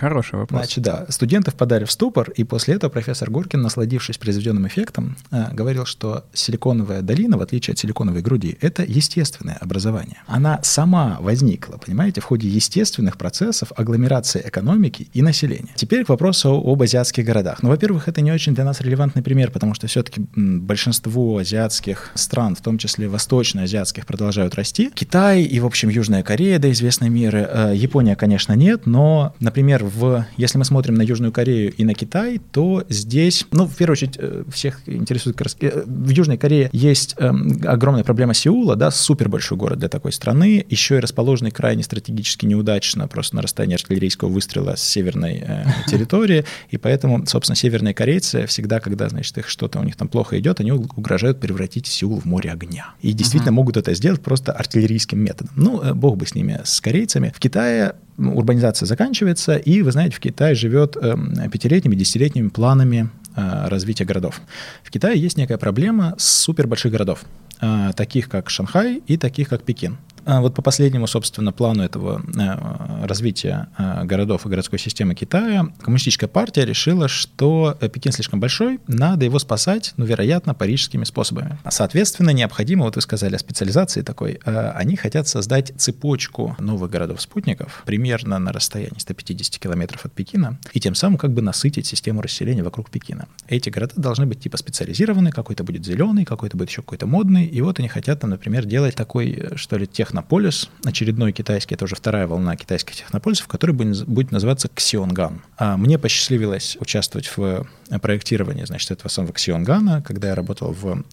Хороший 0.00 0.36
вопрос. 0.36 0.60
Значит, 0.60 0.82
да, 0.82 1.04
студенты 1.10 1.50
впадали 1.50 1.84
в 1.84 1.90
ступор, 1.90 2.30
и 2.30 2.42
после 2.42 2.76
этого 2.76 2.90
профессор 2.90 3.30
Горкин, 3.30 3.60
насладившись 3.60 4.16
произведенным 4.16 4.66
эффектом, 4.66 5.18
э, 5.30 5.52
говорил, 5.52 5.84
что 5.84 6.24
силиконовая 6.32 7.02
долина, 7.02 7.36
в 7.36 7.42
отличие 7.42 7.72
от 7.72 7.78
силиконовой 7.78 8.22
груди, 8.22 8.56
это 8.62 8.82
естественное 8.82 9.56
образование. 9.56 10.22
Она 10.26 10.58
сама 10.62 11.18
возникла, 11.20 11.76
понимаете, 11.76 12.22
в 12.22 12.24
ходе 12.24 12.48
естественных 12.48 13.18
процессов 13.18 13.72
агломерации 13.76 14.42
экономики 14.42 15.10
и 15.12 15.20
населения. 15.20 15.74
Теперь 15.74 16.06
к 16.06 16.08
вопросу 16.08 16.48
об 16.50 16.80
азиатских 16.80 17.26
городах. 17.26 17.62
Ну, 17.62 17.68
во-первых, 17.68 18.08
это 18.08 18.22
не 18.22 18.32
очень 18.32 18.54
для 18.54 18.64
нас 18.64 18.80
релевантный 18.80 19.22
пример, 19.22 19.50
потому 19.50 19.74
что 19.74 19.86
все-таки 19.86 20.22
большинство 20.34 21.36
азиатских 21.36 22.10
стран, 22.14 22.56
в 22.56 22.62
том 22.62 22.78
числе 22.78 23.06
восточноазиатских, 23.06 24.06
продолжают 24.06 24.54
расти. 24.54 24.90
Китай 24.94 25.42
и, 25.42 25.60
в 25.60 25.66
общем, 25.66 25.90
Южная 25.90 26.22
Корея 26.22 26.58
до 26.58 26.72
известной 26.72 27.10
меры. 27.10 27.46
Э, 27.52 27.72
Япония, 27.76 28.16
конечно, 28.16 28.54
нет, 28.54 28.86
но, 28.86 29.34
например, 29.40 29.89
в, 29.94 30.26
если 30.36 30.58
мы 30.58 30.64
смотрим 30.64 30.94
на 30.94 31.02
Южную 31.02 31.32
Корею 31.32 31.72
и 31.72 31.84
на 31.84 31.94
Китай, 31.94 32.40
то 32.52 32.84
здесь, 32.88 33.46
ну, 33.50 33.66
в 33.66 33.76
первую 33.76 33.92
очередь, 33.92 34.16
э, 34.18 34.44
всех 34.52 34.80
интересует, 34.86 35.40
э, 35.60 35.82
в 35.84 36.08
Южной 36.08 36.36
Корее 36.36 36.70
есть 36.72 37.14
э, 37.18 37.30
огромная 37.64 38.04
проблема 38.04 38.34
Сеула, 38.34 38.76
да, 38.76 38.90
супер 38.90 39.28
большой 39.28 39.58
город 39.58 39.78
для 39.78 39.88
такой 39.88 40.12
страны, 40.12 40.64
еще 40.68 40.96
и 40.96 41.00
расположенный 41.00 41.50
крайне 41.50 41.82
стратегически 41.82 42.46
неудачно, 42.46 43.08
просто 43.08 43.36
на 43.36 43.42
расстоянии 43.42 43.74
артиллерийского 43.74 44.28
выстрела 44.28 44.76
с 44.76 44.82
северной 44.82 45.42
э, 45.46 45.64
территории, 45.88 46.44
и 46.70 46.76
поэтому, 46.76 47.26
собственно, 47.26 47.56
северные 47.56 47.94
корейцы 47.94 48.46
всегда, 48.46 48.80
когда, 48.80 49.08
значит, 49.08 49.36
их 49.38 49.48
что-то 49.48 49.80
у 49.80 49.84
них 49.84 49.96
там 49.96 50.08
плохо 50.08 50.38
идет, 50.38 50.60
они 50.60 50.72
угрожают 50.72 51.40
превратить 51.40 51.86
Сеул 51.86 52.20
в 52.20 52.24
море 52.24 52.52
огня. 52.52 52.94
И 53.00 53.12
действительно 53.12 53.50
uh-huh. 53.50 53.54
могут 53.54 53.76
это 53.76 53.94
сделать 53.94 54.20
просто 54.20 54.52
артиллерийским 54.52 55.18
методом. 55.18 55.52
Ну, 55.56 55.94
бог 55.94 56.16
бы 56.16 56.26
с 56.26 56.34
ними, 56.34 56.60
с 56.64 56.80
корейцами. 56.80 57.32
В 57.34 57.40
Китае 57.40 57.94
урбанизация 58.28 58.86
заканчивается, 58.86 59.56
и, 59.56 59.82
вы 59.82 59.92
знаете, 59.92 60.16
в 60.16 60.20
Китае 60.20 60.54
живет 60.54 60.96
эм, 60.96 61.50
пятилетними, 61.50 61.94
десятилетними 61.94 62.48
планами 62.48 63.10
э, 63.36 63.68
развития 63.68 64.04
городов. 64.04 64.40
В 64.82 64.90
Китае 64.90 65.20
есть 65.20 65.36
некая 65.36 65.58
проблема 65.58 66.14
с 66.18 66.24
супербольших 66.24 66.92
городов, 66.92 67.24
э, 67.60 67.90
таких 67.96 68.28
как 68.28 68.50
Шанхай 68.50 69.02
и 69.06 69.16
таких 69.16 69.48
как 69.48 69.62
Пекин. 69.62 69.98
А 70.24 70.40
вот 70.40 70.54
по 70.54 70.62
последнему, 70.62 71.06
собственно, 71.06 71.52
плану 71.52 71.82
этого 71.82 72.22
э, 72.22 73.06
развития 73.06 73.68
э, 73.78 74.04
городов 74.04 74.46
и 74.46 74.48
городской 74.48 74.78
системы 74.78 75.14
Китая, 75.14 75.68
коммунистическая 75.80 76.28
партия 76.28 76.64
решила, 76.64 77.08
что 77.08 77.76
Пекин 77.80 78.12
слишком 78.12 78.40
большой, 78.40 78.80
надо 78.86 79.24
его 79.24 79.38
спасать, 79.38 79.94
ну, 79.96 80.04
вероятно, 80.04 80.54
парижскими 80.54 81.04
способами. 81.04 81.58
Соответственно, 81.68 82.30
необходимо, 82.30 82.84
вот 82.84 82.96
вы 82.96 83.02
сказали 83.02 83.34
о 83.34 83.38
специализации 83.38 84.02
такой, 84.02 84.40
э, 84.44 84.70
они 84.74 84.96
хотят 84.96 85.28
создать 85.28 85.72
цепочку 85.76 86.56
новых 86.58 86.90
городов-спутников 86.90 87.82
примерно 87.86 88.38
на 88.38 88.52
расстоянии 88.52 88.98
150 88.98 89.58
километров 89.58 90.04
от 90.04 90.12
Пекина, 90.12 90.58
и 90.72 90.80
тем 90.80 90.94
самым 90.94 91.18
как 91.18 91.32
бы 91.32 91.42
насытить 91.42 91.86
систему 91.86 92.20
расселения 92.20 92.62
вокруг 92.62 92.90
Пекина. 92.90 93.26
Эти 93.48 93.70
города 93.70 93.94
должны 93.96 94.26
быть 94.26 94.40
типа 94.40 94.56
специализированы, 94.56 95.30
какой-то 95.32 95.64
будет 95.64 95.84
зеленый, 95.84 96.24
какой-то 96.24 96.56
будет 96.56 96.70
еще 96.70 96.82
какой-то 96.82 97.06
модный, 97.06 97.46
и 97.46 97.60
вот 97.60 97.78
они 97.78 97.88
хотят 97.88 98.20
там, 98.20 98.30
например, 98.30 98.64
делать 98.64 98.94
такой, 98.94 99.50
что 99.56 99.76
ли, 99.76 99.86
тех 99.86 100.09
технополис, 100.10 100.68
очередной 100.84 101.30
китайский, 101.32 101.76
это 101.76 101.84
уже 101.84 101.94
вторая 101.94 102.26
волна 102.26 102.56
китайских 102.56 102.96
технополисов, 102.96 103.46
который 103.46 103.72
будет 103.72 104.32
называться 104.32 104.68
Ксионган. 104.68 105.42
А 105.56 105.76
мне 105.76 105.98
посчастливилось 105.98 106.76
участвовать 106.80 107.30
в 107.36 107.66
проектирования, 108.02 108.66
значит, 108.66 108.90
этого 108.90 109.08
самого 109.08 109.32
Ксионгана, 109.32 110.02
когда 110.02 110.28
я 110.28 110.34
работал 110.34 110.72
в 110.72 111.04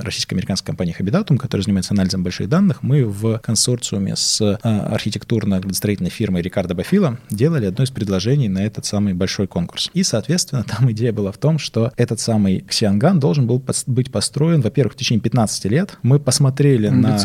российско-американской 0.00 0.66
компании 0.66 0.96
Habidatum, 0.98 1.38
которая 1.38 1.62
занимается 1.62 1.94
анализом 1.94 2.24
больших 2.24 2.48
данных, 2.48 2.82
мы 2.82 3.04
в 3.04 3.38
консорциуме 3.38 4.16
с 4.16 4.58
архитектурно-строительной 4.62 6.10
фирмой 6.10 6.42
Рикардо 6.42 6.74
Бафила 6.74 7.18
делали 7.30 7.66
одно 7.66 7.84
из 7.84 7.90
предложений 7.90 8.48
на 8.48 8.64
этот 8.64 8.84
самый 8.84 9.14
большой 9.14 9.46
конкурс. 9.46 9.90
И, 9.94 10.02
соответственно, 10.02 10.64
там 10.64 10.90
идея 10.90 11.12
была 11.12 11.30
в 11.30 11.38
том, 11.38 11.58
что 11.58 11.92
этот 11.96 12.18
самый 12.18 12.60
Ксианган 12.60 13.20
должен 13.20 13.46
был 13.46 13.62
быть 13.86 14.10
построен, 14.10 14.60
во-первых, 14.60 14.94
в 14.94 14.96
течение 14.96 15.22
15 15.22 15.64
лет. 15.66 15.98
Мы 16.02 16.18
посмотрели 16.18 16.88
на, 16.88 17.16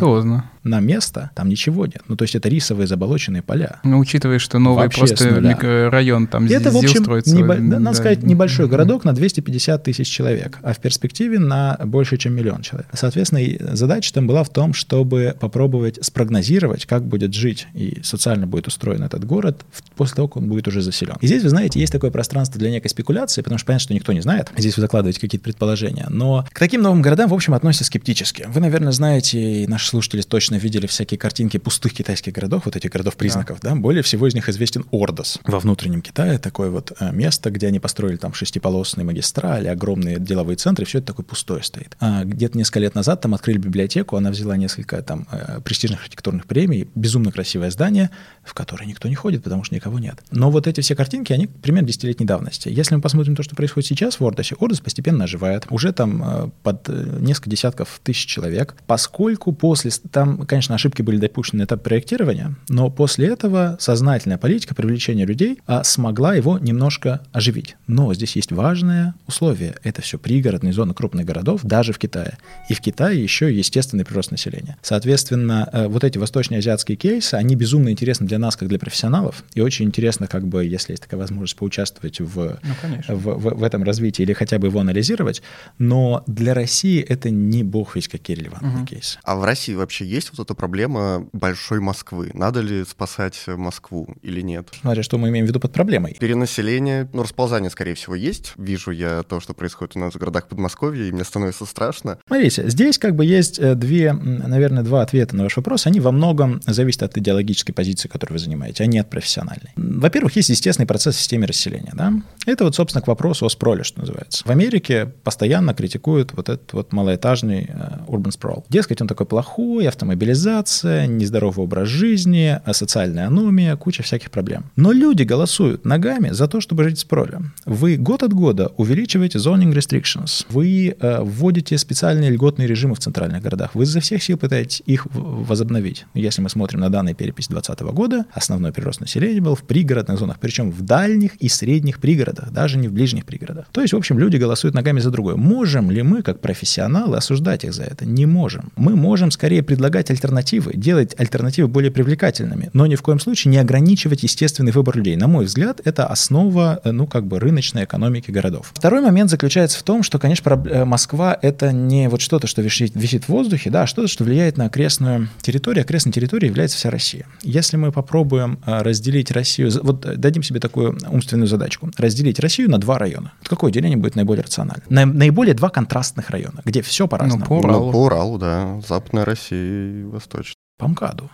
на 0.64 0.80
место, 0.80 1.15
там 1.36 1.50
ничего 1.50 1.86
нет. 1.86 2.02
Ну, 2.08 2.16
то 2.16 2.24
есть 2.24 2.36
это 2.36 2.50
рисовые 2.50 2.88
заболоченные 2.88 3.42
поля. 3.42 3.80
Ну, 3.84 4.00
учитывая, 4.00 4.40
что 4.40 4.60
новый 4.60 4.84
Вообще 4.84 5.00
просто 5.00 5.90
район 5.90 6.28
там 6.28 6.46
это, 6.46 6.72
в 6.72 6.78
общем, 6.78 7.02
строится. 7.02 7.36
Небо... 7.36 7.56
Да, 7.56 7.80
надо 7.80 7.98
сказать, 7.98 8.24
небольшой 8.24 8.68
городок 8.68 9.04
на 9.06 9.14
250 9.14 9.84
тысяч 9.84 10.08
человек, 10.08 10.60
а 10.62 10.74
в 10.74 10.80
перспективе 10.80 11.40
на 11.40 11.78
больше, 11.84 12.18
чем 12.18 12.34
миллион 12.34 12.62
человек. 12.62 12.88
Соответственно, 12.94 13.76
задача 13.76 14.14
там 14.14 14.28
была 14.28 14.44
в 14.44 14.50
том, 14.50 14.74
чтобы 14.74 15.36
попробовать 15.40 16.00
спрогнозировать, 16.04 16.86
как 16.86 17.06
будет 17.06 17.34
жить 17.34 17.68
и 17.74 18.00
социально 18.04 18.48
будет 18.48 18.68
устроен 18.68 19.04
этот 19.04 19.26
город 19.26 19.64
после 19.96 20.16
того, 20.16 20.28
как 20.28 20.38
он 20.38 20.48
будет 20.48 20.68
уже 20.68 20.82
заселен. 20.82 21.16
И 21.22 21.28
здесь, 21.28 21.44
вы 21.44 21.50
знаете, 21.50 21.80
есть 21.80 21.92
такое 21.92 22.12
пространство 22.12 22.60
для 22.60 22.72
некой 22.72 22.90
спекуляции, 22.90 23.42
потому 23.42 23.58
что 23.58 23.68
понятно, 23.68 23.84
что 23.84 23.94
никто 23.94 24.14
не 24.14 24.22
знает. 24.22 24.50
Здесь 24.58 24.78
вы 24.78 24.82
закладываете 24.82 25.20
какие-то 25.20 25.44
предположения. 25.44 26.08
Но 26.10 26.46
к 26.52 26.60
таким 26.60 26.82
новым 26.82 27.02
городам, 27.02 27.30
в 27.30 27.34
общем, 27.34 27.54
относятся 27.54 27.86
скептически. 27.86 28.46
Вы, 28.48 28.62
наверное, 28.62 28.92
знаете, 28.92 29.64
и 29.64 29.68
наши 29.68 29.88
слушатели 29.88 30.22
точно 30.22 30.56
видели 30.56 30.88
всякие 31.06 31.20
картинки 31.20 31.58
пустых 31.58 31.94
китайских 31.94 32.34
городов, 32.34 32.64
вот 32.66 32.76
этих 32.76 32.90
городов-признаков, 32.90 33.60
да. 33.62 33.72
да? 33.72 33.76
Более 33.76 34.02
всего 34.02 34.28
из 34.28 34.34
них 34.34 34.50
известен 34.50 34.86
Ордос 34.92 35.40
во 35.46 35.60
внутреннем 35.60 36.02
Китае, 36.02 36.40
такое 36.40 36.72
вот 36.72 36.94
э, 37.00 37.12
место, 37.12 37.52
где 37.52 37.68
они 37.68 37.80
построили 37.80 38.18
там 38.18 38.34
шестиполосные 38.34 39.06
магистрали, 39.06 39.68
огромные 39.68 40.20
деловые 40.20 40.58
центры, 40.58 40.86
все 40.86 40.98
это 40.98 41.08
такое 41.08 41.24
пустое 41.24 41.62
стоит. 41.62 41.96
А 42.00 42.24
где-то 42.24 42.58
несколько 42.58 42.80
лет 42.80 42.96
назад 42.96 43.22
там 43.22 43.36
открыли 43.36 43.60
библиотеку, 43.60 44.16
она 44.16 44.32
взяла 44.32 44.58
несколько 44.58 45.00
там 45.04 45.28
э, 45.32 45.62
престижных 45.64 46.02
архитектурных 46.02 46.48
премий, 46.48 46.88
безумно 46.96 47.32
красивое 47.32 47.70
здание, 47.70 48.10
в 48.44 48.56
которое 48.56 48.86
никто 48.88 49.08
не 49.08 49.16
ходит, 49.16 49.44
потому 49.44 49.64
что 49.64 49.76
никого 49.76 50.00
нет. 50.00 50.16
Но 50.32 50.50
вот 50.50 50.66
эти 50.66 50.82
все 50.82 50.96
картинки, 50.96 51.34
они 51.34 51.46
примерно 51.46 51.88
десятилетней 51.88 52.26
давности. 52.26 52.70
Если 52.70 52.96
мы 52.96 53.02
посмотрим 53.02 53.36
то, 53.36 53.44
что 53.44 53.56
происходит 53.56 53.88
сейчас 53.88 54.20
в 54.20 54.24
Ордосе, 54.24 54.56
Ордос 54.60 54.80
постепенно 54.82 55.26
оживает. 55.26 55.68
Уже 55.70 55.94
там 55.94 56.24
э, 56.24 56.50
под 56.64 56.88
несколько 57.22 57.52
десятков 57.52 58.00
тысяч 58.04 58.26
человек, 58.26 58.76
поскольку 58.88 59.52
после... 59.52 59.92
Там, 60.12 60.48
конечно, 60.48 60.74
ошибки 60.74 60.95
были 61.02 61.18
допущены 61.18 61.62
на 61.62 61.66
этап 61.66 61.84
проектирования, 61.84 62.56
но 62.70 62.90
после 62.90 63.28
этого 63.28 63.78
сознательная 63.80 64.38
политика 64.38 64.76
привлечения 64.76 65.26
людей 65.26 65.60
а, 65.66 65.84
смогла 65.84 66.36
его 66.36 66.58
немножко 66.58 67.22
оживить. 67.32 67.76
Но 67.88 68.14
здесь 68.14 68.36
есть 68.36 68.52
важное 68.52 69.14
условие. 69.28 69.76
Это 69.84 70.02
все 70.02 70.18
пригородные 70.18 70.74
зоны 70.74 70.94
крупных 70.94 71.26
городов, 71.26 71.62
даже 71.64 71.94
в 71.94 72.00
Китае. 72.00 72.38
И 72.70 72.74
в 72.74 72.82
Китае 72.82 73.22
еще 73.22 73.54
естественный 73.54 74.06
прирост 74.06 74.32
населения. 74.32 74.78
Соответственно, 74.82 75.70
э, 75.72 75.88
вот 75.88 76.04
эти 76.04 76.18
восточноазиатские 76.18 76.98
кейсы, 76.98 77.36
они 77.36 77.56
безумно 77.56 77.90
интересны 77.90 78.28
для 78.28 78.40
нас, 78.40 78.56
как 78.56 78.70
для 78.70 78.80
профессионалов, 78.80 79.44
и 79.54 79.62
очень 79.62 79.86
интересно, 79.86 80.28
как 80.28 80.48
бы, 80.48 80.66
если 80.66 80.94
есть 80.94 81.04
такая 81.04 81.20
возможность 81.20 81.56
поучаствовать 81.56 82.20
в, 82.20 82.60
ну, 82.62 83.16
в, 83.16 83.24
в, 83.24 83.56
в 83.56 83.64
этом 83.64 83.84
развитии 83.84 84.24
или 84.24 84.34
хотя 84.34 84.60
бы 84.60 84.68
его 84.68 84.80
анализировать, 84.80 85.42
но 85.78 86.24
для 86.28 86.54
России 86.54 87.02
это 87.02 87.30
не 87.30 87.64
бог 87.64 87.96
весь 87.96 88.08
какие 88.08 88.36
релевантные 88.36 88.78
угу. 88.78 88.86
кейсы. 88.86 89.20
А 89.24 89.36
в 89.36 89.44
России 89.44 89.74
вообще 89.74 90.06
есть 90.06 90.32
вот 90.32 90.46
эта 90.46 90.54
проблема 90.54 90.85
большой 90.88 91.80
Москвы? 91.80 92.32
Надо 92.34 92.62
ли 92.62 92.84
спасать 92.86 93.42
Москву 93.48 94.08
или 94.22 94.42
нет? 94.42 94.70
Смотря 94.82 95.04
что 95.04 95.18
мы 95.18 95.30
имеем 95.30 95.46
в 95.46 95.50
виду 95.50 95.60
под 95.60 95.72
проблемой. 95.74 96.16
Перенаселение, 96.20 97.08
ну, 97.14 97.24
расползание, 97.24 97.70
скорее 97.70 97.96
всего, 97.96 98.16
есть. 98.16 98.54
Вижу 98.58 98.92
я 98.92 99.24
то, 99.24 99.40
что 99.40 99.54
происходит 99.54 99.96
у 99.96 100.00
нас 100.00 100.14
в 100.14 100.18
городах 100.18 100.48
Подмосковья, 100.48 101.06
и 101.06 101.12
мне 101.12 101.24
становится 101.24 101.66
страшно. 101.66 102.18
Смотрите, 102.28 102.70
здесь 102.70 102.98
как 102.98 103.16
бы 103.16 103.26
есть 103.26 103.60
э, 103.60 103.76
две, 103.76 104.14
наверное, 104.14 104.84
два 104.84 105.02
ответа 105.02 105.36
на 105.36 105.44
ваш 105.44 105.58
вопрос. 105.58 105.86
Они 105.86 106.00
во 106.00 106.12
многом 106.12 106.62
зависят 106.66 107.04
от 107.04 107.18
идеологической 107.18 107.74
позиции, 107.74 108.08
которую 108.08 108.36
вы 108.36 108.40
занимаете, 108.40 108.84
а 108.84 108.88
не 108.88 109.00
от 109.00 109.10
профессиональной. 109.10 109.72
Во-первых, 109.76 110.36
есть 110.36 110.50
естественный 110.50 110.88
процесс 110.88 111.16
в 111.16 111.20
системе 111.20 111.46
расселения. 111.46 111.92
Да? 111.94 112.14
Это 112.46 112.64
вот, 112.64 112.76
собственно, 112.76 113.02
к 113.02 113.08
вопросу 113.08 113.46
о 113.46 113.50
спроле, 113.50 113.84
что 113.84 114.00
называется. 114.00 114.44
В 114.46 114.50
Америке 114.50 115.12
постоянно 115.24 115.74
критикуют 115.74 116.34
вот 116.34 116.50
этот 116.50 116.74
вот 116.74 116.94
малоэтажный 116.94 117.70
э, 117.70 118.06
urban 118.08 118.32
sprawl. 118.32 118.64
Дескать, 118.70 119.02
он 119.02 119.08
такой 119.08 119.26
плохой, 119.26 119.88
автомобилизация, 119.88 120.56
нездоровый 120.84 121.64
образ 121.66 121.88
жизни, 121.88 122.60
социальная 122.72 123.28
аномия, 123.28 123.76
куча 123.76 124.04
всяких 124.04 124.32
проблем. 124.32 124.66
Но 124.76 124.92
люди 124.92 125.24
голосуют 125.24 125.86
ногами 125.86 126.30
за 126.30 126.48
то, 126.48 126.62
чтобы 126.62 126.84
жить 126.84 126.98
в 126.98 127.02
спроле. 127.02 127.40
Вы 127.66 127.98
год 127.98 128.24
от 128.24 128.34
года 128.34 128.72
увеличиваете 128.78 129.40
zoning 129.40 129.74
restrictions, 129.74 130.46
вы 130.50 130.96
э, 131.00 131.22
вводите 131.22 131.78
специальные 131.78 132.32
льготные 132.32 132.68
режимы 132.68 132.96
в 132.96 133.00
центральных 133.00 133.42
городах, 133.42 133.72
вы 133.74 133.84
изо 133.84 134.00
всех 134.00 134.24
сил 134.24 134.38
пытаетесь 134.38 134.82
их 134.86 135.08
возобновить. 135.12 136.06
Если 136.14 136.42
мы 136.42 136.50
смотрим 136.50 136.80
на 136.80 136.90
данные 136.90 137.16
перепись 137.16 137.48
2020 137.48 137.96
года, 137.96 138.26
основной 138.34 138.72
прирост 138.72 139.02
населения 139.02 139.42
был 139.42 139.56
в 139.56 139.64
пригородных 139.64 140.18
зонах, 140.18 140.40
причем 140.40 140.72
в 140.72 140.82
дальних 140.82 141.36
и 141.36 141.50
средних 141.50 142.00
пригородах, 142.00 142.52
даже 142.52 142.78
не 142.78 142.88
в 142.88 142.94
ближних 142.94 143.26
пригородах. 143.26 143.68
То 143.72 143.82
есть, 143.82 143.94
в 143.94 143.98
общем, 143.98 144.20
люди 144.20 144.38
голосуют 144.38 144.76
ногами 144.76 145.00
за 145.00 145.12
другое. 145.12 145.36
Можем 145.36 145.92
ли 145.92 146.02
мы, 146.02 146.22
как 146.22 146.42
профессионалы, 146.42 147.18
осуждать 147.18 147.64
их 147.64 147.74
за 147.74 147.84
это? 147.84 148.06
Не 148.06 148.26
можем. 148.26 148.72
Мы 148.76 148.96
можем 148.96 149.32
скорее 149.32 149.64
предлагать 149.64 150.10
альтернативы, 150.12 150.65
делать 150.74 151.16
альтернативы 151.18 151.68
более 151.68 151.92
привлекательными, 151.92 152.70
но 152.74 152.86
ни 152.86 152.96
в 152.96 153.02
коем 153.02 153.20
случае 153.20 153.52
не 153.52 153.58
ограничивать 153.58 154.24
естественный 154.24 154.72
выбор 154.72 154.98
людей. 154.98 155.16
На 155.16 155.28
мой 155.28 155.46
взгляд, 155.46 155.82
это 155.84 156.08
основа, 156.08 156.80
э, 156.84 156.92
ну, 156.92 157.08
как 157.08 157.26
бы 157.26 157.40
рыночной 157.40 157.84
экономики 157.86 158.32
городов. 158.32 158.72
Второй 158.74 159.02
момент 159.02 159.30
заключается 159.30 159.80
в 159.80 159.84
том, 159.84 160.04
что, 160.04 160.20
конечно, 160.20 160.50
э, 160.50 160.86
Москва— 160.86 161.38
это 161.42 161.72
не 161.72 162.10
вот 162.10 162.22
что-то, 162.22 162.48
что 162.48 162.62
висит, 162.62 162.92
висит 162.96 163.26
в 163.26 163.30
воздухе, 163.30 163.70
да, 163.70 163.84
а 163.84 163.88
что-то, 163.88 164.08
что 164.08 164.24
влияет 164.24 164.58
на 164.58 164.66
окрестную 164.66 165.30
территорию. 165.42 165.84
Окрестной 165.84 166.12
территорией 166.12 166.50
является 166.50 166.78
вся 166.78 166.90
Россия. 166.90 167.26
Если 167.42 167.78
мы 167.78 167.92
попробуем 167.92 168.60
э, 168.66 168.82
разделить 168.82 169.32
Россию, 169.32 169.72
вот 169.84 170.02
дадим 170.02 170.44
себе 170.44 170.60
такую 170.60 170.98
умственную 171.10 171.48
задачку, 171.48 171.90
разделить 171.98 172.40
Россию 172.40 172.70
на 172.70 172.78
два 172.78 172.98
района. 172.98 173.32
Какое 173.44 173.72
деление 173.72 173.98
будет 173.98 174.16
наиболее 174.16 174.44
рационально? 174.44 174.84
На, 174.90 175.06
наиболее 175.06 175.54
два 175.54 175.70
контрастных 175.70 176.30
района, 176.30 176.62
где 176.66 176.82
все 176.82 177.08
по-разному. 177.08 177.42
Ну, 177.42 177.48
по 177.48 177.54
Уралу. 177.60 177.86
Ну, 177.86 177.92
по 177.92 177.98
Уралу, 178.06 178.38
да. 178.38 178.82
Западная 178.88 179.26
Россия 179.26 180.02
и 180.02 180.04
Восточная. 180.04 180.55
По 180.78 180.88
МКАДу. 180.88 181.30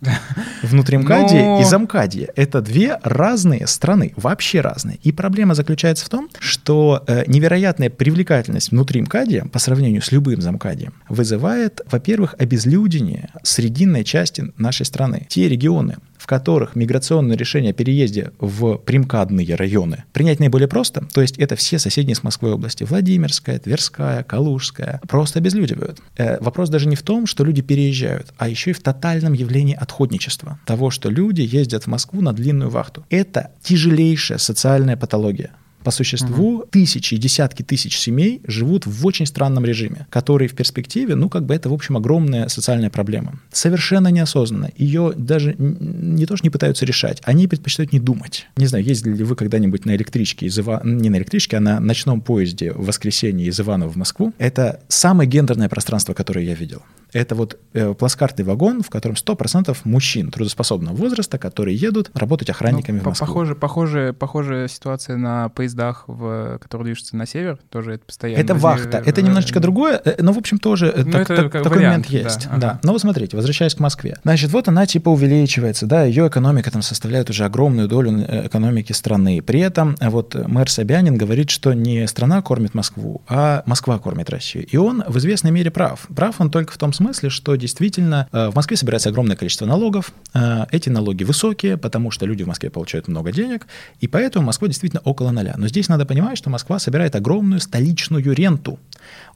Внутримкадия 0.62 1.44
Но... 1.44 1.60
и 1.60 1.64
замкадия— 1.64 2.28
это 2.36 2.60
две 2.60 2.98
разные 3.02 3.66
страны, 3.66 4.12
вообще 4.16 4.60
разные. 4.60 4.98
И 5.02 5.12
проблема 5.12 5.54
заключается 5.54 6.04
в 6.04 6.08
том, 6.08 6.28
что 6.38 7.02
э, 7.06 7.24
невероятная 7.26 7.90
привлекательность 7.90 8.70
внутримкадия 8.70 9.46
по 9.46 9.58
сравнению 9.58 10.02
с 10.02 10.12
любым 10.12 10.40
замкадием 10.40 10.94
вызывает, 11.08 11.80
во-первых, 11.90 12.34
обезлюдение 12.38 13.30
срединной 13.42 14.04
части 14.04 14.52
нашей 14.58 14.86
страны. 14.86 15.26
Те 15.28 15.48
регионы, 15.48 15.96
в 16.24 16.26
которых 16.26 16.74
миграционное 16.74 17.36
решение 17.36 17.72
о 17.72 17.74
переезде 17.74 18.30
в 18.38 18.78
примкадные 18.78 19.54
районы 19.56 20.04
принять 20.14 20.40
наиболее 20.40 20.68
просто, 20.68 21.06
то 21.12 21.20
есть 21.20 21.36
это 21.36 21.54
все 21.54 21.78
соседние 21.78 22.14
с 22.14 22.22
Москвой 22.22 22.52
области, 22.52 22.82
Владимирская, 22.82 23.58
Тверская, 23.58 24.22
Калужская, 24.22 25.02
просто 25.06 25.40
обезлюдивают. 25.40 26.00
Э, 26.16 26.38
вопрос 26.40 26.70
даже 26.70 26.88
не 26.88 26.96
в 26.96 27.02
том, 27.02 27.26
что 27.26 27.44
люди 27.44 27.60
переезжают, 27.60 28.32
а 28.38 28.48
еще 28.48 28.70
и 28.70 28.72
в 28.72 28.80
тотальном 28.80 29.34
явлении 29.34 29.76
отходничества, 29.78 30.58
того, 30.64 30.88
что 30.88 31.10
люди 31.10 31.42
ездят 31.42 31.84
в 31.84 31.88
Москву 31.88 32.22
на 32.22 32.32
длинную 32.32 32.70
вахту. 32.70 33.04
Это 33.10 33.50
тяжелейшая 33.62 34.38
социальная 34.38 34.96
патология. 34.96 35.50
По 35.84 35.90
существу 35.90 36.56
угу. 36.56 36.66
тысячи 36.70 37.14
и 37.14 37.18
десятки 37.18 37.62
тысяч 37.62 37.98
семей 37.98 38.40
живут 38.46 38.86
в 38.86 39.06
очень 39.06 39.26
странном 39.26 39.64
режиме, 39.64 40.06
который 40.10 40.48
в 40.48 40.54
перспективе, 40.54 41.14
ну, 41.14 41.28
как 41.28 41.44
бы 41.44 41.54
это, 41.54 41.68
в 41.68 41.74
общем, 41.74 41.96
огромная 41.96 42.48
социальная 42.48 42.90
проблема. 42.90 43.38
Совершенно 43.52 44.08
неосознанно. 44.08 44.70
Ее 44.76 45.12
даже 45.14 45.54
не 45.58 46.24
то, 46.26 46.36
что 46.36 46.46
не 46.46 46.50
пытаются 46.50 46.86
решать, 46.86 47.20
они 47.24 47.46
предпочитают 47.46 47.92
не 47.92 48.00
думать. 48.00 48.46
Не 48.56 48.66
знаю, 48.66 48.84
ездили 48.84 49.16
ли 49.16 49.24
вы 49.24 49.36
когда-нибудь 49.36 49.84
на 49.84 49.94
электричке 49.94 50.46
из 50.46 50.58
Ива... 50.58 50.80
не 50.84 51.10
на 51.10 51.16
электричке, 51.16 51.58
а 51.58 51.60
на 51.60 51.80
ночном 51.80 52.22
поезде 52.22 52.72
в 52.72 52.86
воскресенье 52.86 53.46
из 53.46 53.60
Иванова 53.60 53.90
в 53.90 53.96
Москву. 53.96 54.32
Это 54.38 54.80
самое 54.88 55.28
гендерное 55.28 55.68
пространство, 55.68 56.14
которое 56.14 56.46
я 56.46 56.54
видел. 56.54 56.82
Это 57.14 57.36
вот 57.36 57.58
э, 57.72 57.94
плацкартный 57.94 58.44
вагон, 58.44 58.82
в 58.82 58.90
котором 58.90 59.14
100% 59.14 59.76
мужчин 59.84 60.30
трудоспособного 60.32 60.94
возраста, 60.94 61.38
которые 61.38 61.76
едут 61.76 62.10
работать 62.12 62.50
охранниками 62.50 62.96
ну, 62.96 63.04
в 63.04 63.06
Москву. 63.06 63.26
Похоже, 63.26 63.54
похоже, 63.54 64.12
похожая 64.18 64.66
ситуация 64.68 65.16
на 65.16 65.48
поездах, 65.48 66.04
в, 66.08 66.58
которые 66.58 66.86
движутся 66.86 67.16
на 67.16 67.24
север, 67.24 67.58
тоже 67.70 67.94
это 67.94 68.04
постоянно. 68.04 68.40
Это 68.40 68.54
вахта, 68.56 68.98
это 68.98 69.22
немножечко 69.22 69.60
другое, 69.60 70.00
э, 70.04 70.16
но, 70.20 70.32
в 70.32 70.38
общем, 70.38 70.58
тоже 70.58 70.88
э, 70.88 71.04
ну, 71.04 71.12
так, 71.12 71.30
это 71.30 71.42
так, 71.42 71.52
такой 71.52 71.78
вариант, 71.78 72.10
момент 72.10 72.26
есть. 72.26 72.48
Да, 72.50 72.56
да. 72.56 72.80
Но 72.82 72.92
вот 72.92 73.00
смотрите, 73.00 73.36
возвращаясь 73.36 73.76
к 73.76 73.80
Москве. 73.80 74.18
Значит, 74.24 74.50
вот 74.50 74.66
она 74.66 74.84
типа 74.84 75.08
увеличивается, 75.08 75.86
да, 75.86 76.02
ее 76.02 76.26
экономика 76.26 76.72
там 76.72 76.82
составляет 76.82 77.30
уже 77.30 77.44
огромную 77.44 77.86
долю 77.86 78.24
э, 78.26 78.48
экономики 78.48 78.92
страны. 78.92 79.40
При 79.40 79.60
этом 79.60 79.96
вот 80.00 80.34
мэр 80.34 80.68
Собянин 80.68 81.16
говорит, 81.16 81.50
что 81.50 81.74
не 81.74 82.08
страна 82.08 82.42
кормит 82.42 82.74
Москву, 82.74 83.22
а 83.28 83.62
Москва 83.66 84.00
кормит 84.00 84.30
Россию. 84.30 84.66
И 84.66 84.76
он 84.76 85.04
в 85.06 85.16
известной 85.18 85.52
мере 85.52 85.70
прав. 85.70 86.08
Прав 86.14 86.40
он 86.40 86.50
только 86.50 86.72
в 86.72 86.76
том 86.76 86.92
смысле, 86.92 87.03
смысле, 87.04 87.30
что 87.30 87.54
действительно 87.56 88.28
э, 88.32 88.48
в 88.48 88.54
Москве 88.54 88.76
собирается 88.76 89.10
огромное 89.10 89.36
количество 89.36 89.66
налогов. 89.66 90.12
Э, 90.32 90.64
эти 90.70 90.88
налоги 90.88 91.24
высокие, 91.24 91.76
потому 91.76 92.10
что 92.10 92.26
люди 92.26 92.42
в 92.42 92.46
Москве 92.46 92.70
получают 92.70 93.08
много 93.08 93.30
денег, 93.30 93.66
и 94.00 94.08
поэтому 94.08 94.46
Москва 94.46 94.68
действительно 94.68 95.02
около 95.04 95.30
ноля. 95.30 95.54
Но 95.56 95.68
здесь 95.68 95.88
надо 95.88 96.06
понимать, 96.06 96.38
что 96.38 96.50
Москва 96.50 96.78
собирает 96.78 97.14
огромную 97.14 97.60
столичную 97.60 98.32
ренту 98.34 98.78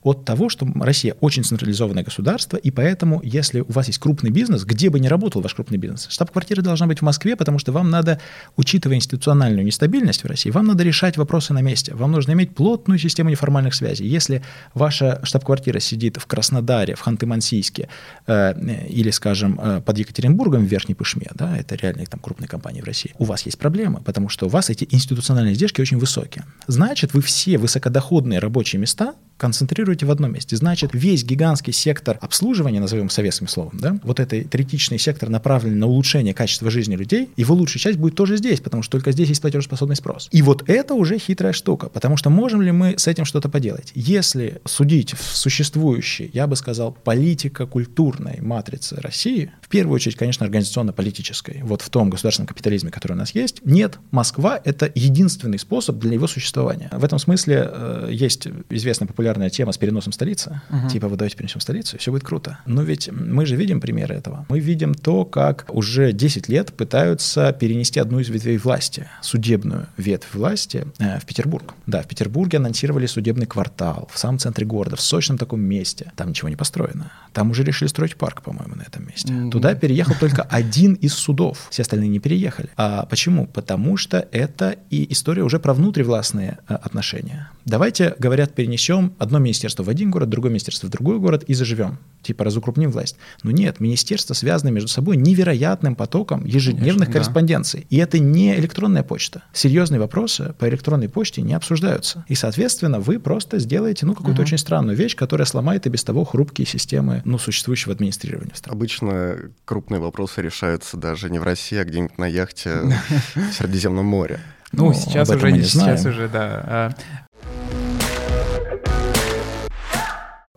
от 0.03 0.25
того, 0.25 0.49
что 0.49 0.67
Россия 0.77 1.15
очень 1.21 1.45
централизованное 1.45 2.05
государство, 2.05 2.57
и 2.57 2.71
поэтому, 2.71 3.21
если 3.25 3.61
у 3.61 3.73
вас 3.73 3.89
есть 3.89 3.99
крупный 3.99 4.31
бизнес, 4.31 4.65
где 4.65 4.91
бы 4.91 5.01
ни 5.01 5.09
работал 5.09 5.43
ваш 5.43 5.55
крупный 5.55 5.79
бизнес, 5.79 6.07
штаб-квартира 6.11 6.63
должна 6.63 6.87
быть 6.87 7.01
в 7.01 7.03
Москве, 7.03 7.37
потому 7.37 7.59
что 7.59 7.73
вам 7.73 7.91
надо, 7.91 8.21
учитывая 8.57 8.97
институциональную 8.97 9.65
нестабильность 9.65 10.25
в 10.25 10.27
России, 10.27 10.51
вам 10.51 10.67
надо 10.67 10.85
решать 10.85 11.17
вопросы 11.17 11.53
на 11.53 11.63
месте. 11.63 11.95
Вам 11.95 12.13
нужно 12.13 12.33
иметь 12.33 12.55
плотную 12.55 12.99
систему 12.99 13.31
неформальных 13.31 13.75
связей. 13.75 14.07
Если 14.07 14.43
ваша 14.75 15.21
штаб-квартира 15.23 15.81
сидит 15.81 16.17
в 16.17 16.27
Краснодаре, 16.27 16.95
в 16.95 17.07
Ханты-Мансийске 17.07 17.89
э, 18.27 18.87
или, 18.89 19.11
скажем, 19.11 19.61
э, 19.61 19.81
под 19.81 19.99
Екатеринбургом 19.99 20.65
в 20.65 20.69
Верхней 20.69 20.95
Пышме, 20.95 21.27
да, 21.35 21.57
это 21.57 21.75
реальные 21.75 22.07
там 22.07 22.21
крупные 22.21 22.49
компании 22.49 22.81
в 22.81 22.85
России, 22.85 23.15
у 23.19 23.25
вас 23.25 23.47
есть 23.47 23.59
проблемы, 23.59 24.01
потому 24.05 24.29
что 24.29 24.47
у 24.47 24.49
вас 24.49 24.71
эти 24.71 24.87
институциональные 24.91 25.55
издержки 25.55 25.81
очень 25.81 25.99
высокие. 25.99 26.45
Значит, 26.67 27.15
вы 27.15 27.23
все 27.23 27.59
высокодоходные 27.59 28.39
рабочие 28.39 28.81
места 28.81 29.15
концентрируете 29.37 29.88
в 29.97 30.11
одном 30.11 30.33
месте. 30.33 30.57
Значит, 30.57 30.91
весь 30.93 31.25
гигантский 31.25 31.73
сектор 31.73 32.19
обслуживания, 32.21 32.81
назовем 32.81 33.11
советским 33.11 33.49
словом, 33.49 33.79
да, 33.81 33.99
вот 34.03 34.21
этот 34.21 34.51
третичный 34.51 34.99
сектор 34.99 35.29
направлен 35.29 35.79
на 35.79 35.87
улучшение 35.87 36.35
качества 36.35 36.71
жизни 36.71 36.97
людей, 36.97 37.31
его 37.37 37.55
лучшая 37.55 37.81
часть 37.81 37.99
будет 37.99 38.15
тоже 38.15 38.37
здесь, 38.37 38.61
потому 38.61 38.83
что 38.83 38.93
только 38.93 39.13
здесь 39.13 39.29
есть 39.29 39.41
платежеспособный 39.41 39.97
спрос. 39.97 40.29
И 40.33 40.43
вот 40.43 40.69
это 40.69 40.95
уже 40.95 41.19
хитрая 41.19 41.53
штука, 41.53 41.89
потому 41.89 42.17
что 42.17 42.31
можем 42.31 42.63
ли 42.63 42.73
мы 42.73 42.99
с 42.99 43.07
этим 43.07 43.25
что-то 43.25 43.49
поделать? 43.49 43.93
Если 43.95 44.61
судить 44.65 45.15
в 45.15 45.37
существующей, 45.37 46.31
я 46.33 46.47
бы 46.47 46.57
сказал, 46.57 46.93
политико-культурной 47.05 48.41
матрице 48.41 48.97
России, 48.97 49.53
в 49.63 49.69
первую 49.69 49.95
очередь, 49.95 50.17
конечно, 50.17 50.45
организационно-политической, 50.45 51.61
вот 51.63 51.83
в 51.83 51.91
том 51.91 52.11
государственном 52.11 52.49
капитализме, 52.49 52.91
который 52.91 53.13
у 53.13 53.17
нас 53.17 53.35
есть, 53.35 53.65
нет, 53.65 53.99
Москва— 54.11 54.61
это 54.65 54.91
единственный 54.95 55.59
способ 55.59 55.99
для 55.99 56.15
его 56.15 56.27
существования. 56.27 56.89
В 56.93 57.05
этом 57.05 57.19
смысле 57.19 57.69
э, 57.71 58.09
есть 58.11 58.49
известная 58.71 59.07
популярная 59.07 59.51
тема 59.51 59.73
с 59.79 59.81
переносом 59.81 60.13
столицы. 60.13 60.61
Угу. 60.71 60.89
Типа, 60.89 61.09
вы 61.09 61.17
давайте 61.17 61.37
перенесем 61.37 61.61
столицу, 61.61 61.97
и 61.97 61.99
все 61.99 62.11
будет 62.11 62.25
круто. 62.25 62.59
Но 62.67 62.83
ведь 62.83 63.09
мы 63.13 63.47
же 63.47 63.55
видим 63.55 63.81
примеры 63.81 64.17
этого. 64.17 64.45
Мы 64.49 64.59
видим 64.59 64.95
то, 64.95 65.25
как 65.25 65.67
уже 65.69 66.13
10 66.13 66.49
лет 66.49 66.73
пытаются 66.73 67.53
перенести 67.53 68.01
одну 68.01 68.19
из 68.19 68.29
ветвей 68.29 68.59
власти, 68.59 69.07
судебную 69.23 69.87
ветвь 69.97 70.35
власти, 70.35 70.87
э, 70.99 71.21
в 71.21 71.25
Петербург. 71.25 71.75
Да, 71.87 72.03
в 72.03 72.09
Петербурге 72.09 72.59
анонсировали 72.59 73.07
судебный 73.07 73.47
квартал 73.47 74.09
в 74.13 74.19
самом 74.19 74.39
центре 74.39 74.67
города, 74.67 74.97
в 74.97 75.01
сочном 75.01 75.39
таком 75.39 75.61
месте. 75.61 76.13
Там 76.17 76.31
ничего 76.31 76.49
не 76.49 76.57
построено. 76.57 77.13
Там 77.33 77.51
уже 77.51 77.63
решили 77.63 77.89
строить 77.89 78.17
парк, 78.17 78.43
по-моему, 78.43 78.75
на 78.75 78.83
этом 78.83 79.07
месте. 79.07 79.33
Mm-hmm. 79.33 79.51
Туда 79.51 79.75
переехал 79.75 80.15
только 80.19 80.43
один 80.43 80.95
из 80.95 81.15
судов. 81.15 81.69
Все 81.71 81.83
остальные 81.83 82.09
не 82.09 82.19
переехали. 82.19 82.71
А 82.77 83.07
почему? 83.07 83.47
Потому 83.47 83.97
что 83.97 84.27
это 84.33 84.77
и 84.91 85.13
история 85.13 85.45
уже 85.45 85.61
про 85.61 85.73
внутривластные 85.73 86.59
э, 86.69 86.75
отношения. 86.75 87.51
Давайте, 87.65 88.15
говорят, 88.19 88.55
перенесем 88.55 89.13
одно 89.19 89.39
министерство 89.39 89.68
в 89.77 89.89
один 89.89 90.11
город, 90.11 90.29
другое 90.29 90.51
министерство 90.51 90.87
в 90.87 90.91
другой 90.91 91.19
город 91.19 91.45
и 91.45 91.55
заживем. 91.55 91.99
Типа 92.23 92.45
разукрупним 92.45 92.91
власть. 92.91 93.17
Но 93.43 93.51
нет, 93.51 93.81
министерства 93.81 94.35
связаны 94.35 94.71
между 94.71 94.89
собой 94.89 95.17
невероятным 95.17 95.95
потоком 95.95 96.45
ежедневных 96.45 97.07
Конечно, 97.07 97.13
корреспонденций. 97.13 97.81
Да. 97.81 97.87
И 97.91 97.97
это 97.99 98.19
не 98.19 98.55
электронная 98.57 99.03
почта. 99.03 99.43
Серьезные 99.53 100.01
вопросы 100.01 100.55
по 100.59 100.69
электронной 100.69 101.09
почте 101.09 101.43
не 101.43 101.55
обсуждаются. 101.55 102.25
И, 102.29 102.35
соответственно, 102.35 103.01
вы 103.01 103.19
просто 103.19 103.59
сделаете 103.59 104.07
ну, 104.07 104.15
какую-то 104.15 104.43
угу. 104.43 104.47
очень 104.47 104.59
странную 104.59 104.97
вещь, 104.97 105.17
которая 105.17 105.47
сломает 105.47 105.87
и 105.87 105.91
без 105.91 106.05
того 106.05 106.25
хрупкие 106.25 106.67
системы 106.67 107.23
ну, 107.25 107.39
существующего 107.39 107.93
администрирования. 107.93 108.53
Обычно 108.67 109.37
крупные 109.65 110.01
вопросы 110.01 110.43
решаются 110.43 110.97
даже 110.97 111.31
не 111.31 111.39
в 111.39 111.43
России, 111.43 111.79
а 111.79 111.85
где-нибудь 111.85 112.19
на 112.19 112.27
яхте 112.27 112.83
в 113.35 113.53
Средиземном 113.53 114.07
море. 114.07 114.41
Ну, 114.73 114.93
сейчас 114.93 115.31
уже, 115.31 115.63
сейчас 115.63 116.05
уже, 116.05 116.29
да. 116.29 116.95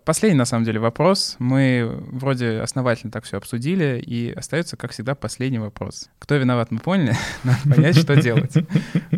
Последний, 0.03 0.37
на 0.37 0.45
самом 0.45 0.65
деле, 0.65 0.79
вопрос. 0.79 1.35
Мы 1.37 1.99
вроде 2.11 2.59
основательно 2.59 3.11
так 3.11 3.23
все 3.23 3.37
обсудили, 3.37 4.01
и 4.03 4.31
остается, 4.31 4.75
как 4.75 4.91
всегда, 4.91 5.13
последний 5.13 5.59
вопрос. 5.59 6.09
Кто 6.17 6.35
виноват, 6.35 6.71
мы 6.71 6.79
поняли. 6.79 7.15
Надо 7.43 7.59
понять, 7.69 7.97
что 7.97 8.15
делать. 8.19 8.53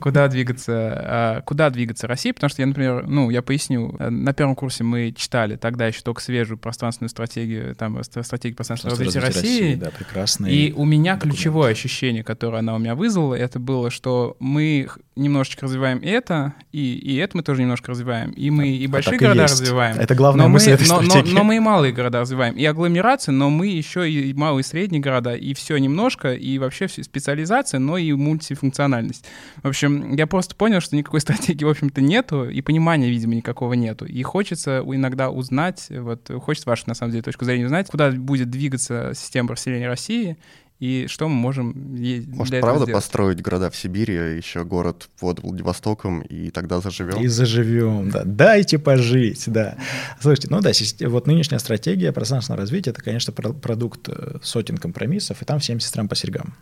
Куда 0.01 0.27
двигаться, 0.27 0.73
а, 0.75 1.41
куда 1.41 1.69
двигаться 1.69 2.07
России, 2.07 2.31
потому 2.31 2.49
что 2.49 2.61
я, 2.61 2.65
например, 2.65 3.07
ну, 3.07 3.29
я 3.29 3.41
поясню, 3.41 3.95
на 3.97 4.33
первом 4.33 4.55
курсе 4.55 4.83
мы 4.83 5.13
читали 5.15 5.55
тогда 5.55 5.87
еще 5.87 6.01
только 6.01 6.21
свежую 6.21 6.57
пространственную 6.57 7.09
стратегию, 7.09 7.75
там, 7.75 8.03
стратегию 8.03 8.55
пространственного 8.55 8.99
развития 8.99 9.19
России. 9.19 9.41
России 9.41 9.75
да, 9.75 9.89
прекрасный. 9.91 10.53
И 10.53 10.73
у 10.73 10.83
меня 10.83 11.15
документ. 11.15 11.35
ключевое 11.35 11.71
ощущение, 11.71 12.23
которое 12.23 12.57
она 12.57 12.75
у 12.75 12.79
меня 12.79 12.95
вызвала, 12.95 13.35
это 13.35 13.59
было, 13.59 13.89
что 13.89 14.35
мы 14.39 14.89
немножечко 15.15 15.65
развиваем 15.65 15.99
это, 16.03 16.53
и, 16.71 16.95
и 16.95 17.15
это 17.17 17.37
мы 17.37 17.43
тоже 17.43 17.61
немножко 17.61 17.91
развиваем, 17.91 18.31
и 18.31 18.49
мы 18.49 18.67
и 18.67 18.85
а 18.85 18.89
большие 18.89 19.17
города 19.17 19.43
есть. 19.43 19.61
развиваем. 19.61 19.97
Это 19.97 20.15
главное 20.15 20.47
мысль 20.47 20.72
этой 20.73 20.87
но, 20.87 21.01
но, 21.01 21.21
но 21.23 21.43
мы 21.43 21.57
и 21.57 21.59
малые 21.59 21.93
города 21.93 22.19
развиваем, 22.19 22.55
и 22.55 22.65
агломерации, 22.65 23.31
но 23.31 23.49
мы 23.49 23.67
еще 23.67 24.09
и 24.09 24.33
малые 24.33 24.61
и 24.61 24.65
средние 24.65 25.01
города, 25.01 25.35
и 25.35 25.53
все 25.53 25.77
немножко, 25.77 26.33
и 26.33 26.57
вообще 26.57 26.87
специализация, 26.87 27.79
но 27.79 27.97
и 27.97 28.11
мультифункциональность. 28.13 29.25
В 29.61 29.67
общем, 29.67 30.15
я 30.15 30.27
просто 30.27 30.55
понял, 30.55 30.81
что 30.81 30.95
никакой 30.95 31.19
стратегии, 31.21 31.65
в 31.65 31.69
общем-то, 31.69 32.01
нету, 32.01 32.49
и 32.49 32.61
понимания, 32.61 33.09
видимо, 33.09 33.35
никакого 33.35 33.73
нету. 33.73 34.05
И 34.05 34.21
хочется 34.23 34.83
иногда 34.85 35.29
узнать, 35.29 35.87
вот 35.89 36.29
хочется 36.41 36.69
вашу, 36.69 36.83
на 36.87 36.93
самом 36.93 37.11
деле, 37.11 37.23
точку 37.23 37.45
зрения 37.45 37.65
узнать, 37.65 37.87
куда 37.89 38.11
будет 38.11 38.49
двигаться 38.49 39.13
система 39.15 39.49
расселения 39.49 39.87
России, 39.87 40.37
и 40.83 41.07
что 41.07 41.29
мы 41.29 41.35
можем 41.35 41.95
Может, 42.33 42.51
для 42.51 42.59
правда 42.59 42.83
сделать? 42.83 42.93
построить 42.93 43.41
города 43.41 43.69
в 43.69 43.75
Сибири, 43.77 44.17
а 44.17 44.27
еще 44.35 44.65
город 44.65 45.07
под 45.17 45.41
Владивостоком, 45.41 46.19
и 46.19 46.49
тогда 46.49 46.81
заживем? 46.81 47.21
И 47.21 47.27
заживем, 47.27 48.09
да. 48.09 48.23
Дайте 48.25 48.77
пожить, 48.79 49.45
да. 49.47 49.77
Слушайте, 50.19 50.49
ну 50.51 50.59
да, 50.59 50.71
вот 51.07 51.25
нынешняя 51.25 51.59
стратегия 51.59 52.11
пространственного 52.11 52.63
развития, 52.63 52.89
это, 52.89 53.01
конечно, 53.01 53.31
продукт 53.31 54.09
э, 54.09 54.39
сотен 54.43 54.77
компромиссов, 54.77 55.41
и 55.41 55.45
там 55.45 55.59
всем 55.59 55.79
сестрам 55.79 56.09
по 56.09 56.17
серьгам. 56.17 56.53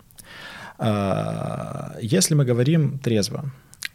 А, 0.78 1.95
если 1.99 2.36
мы 2.36 2.45
говорим 2.45 2.99
трезво, 2.99 3.51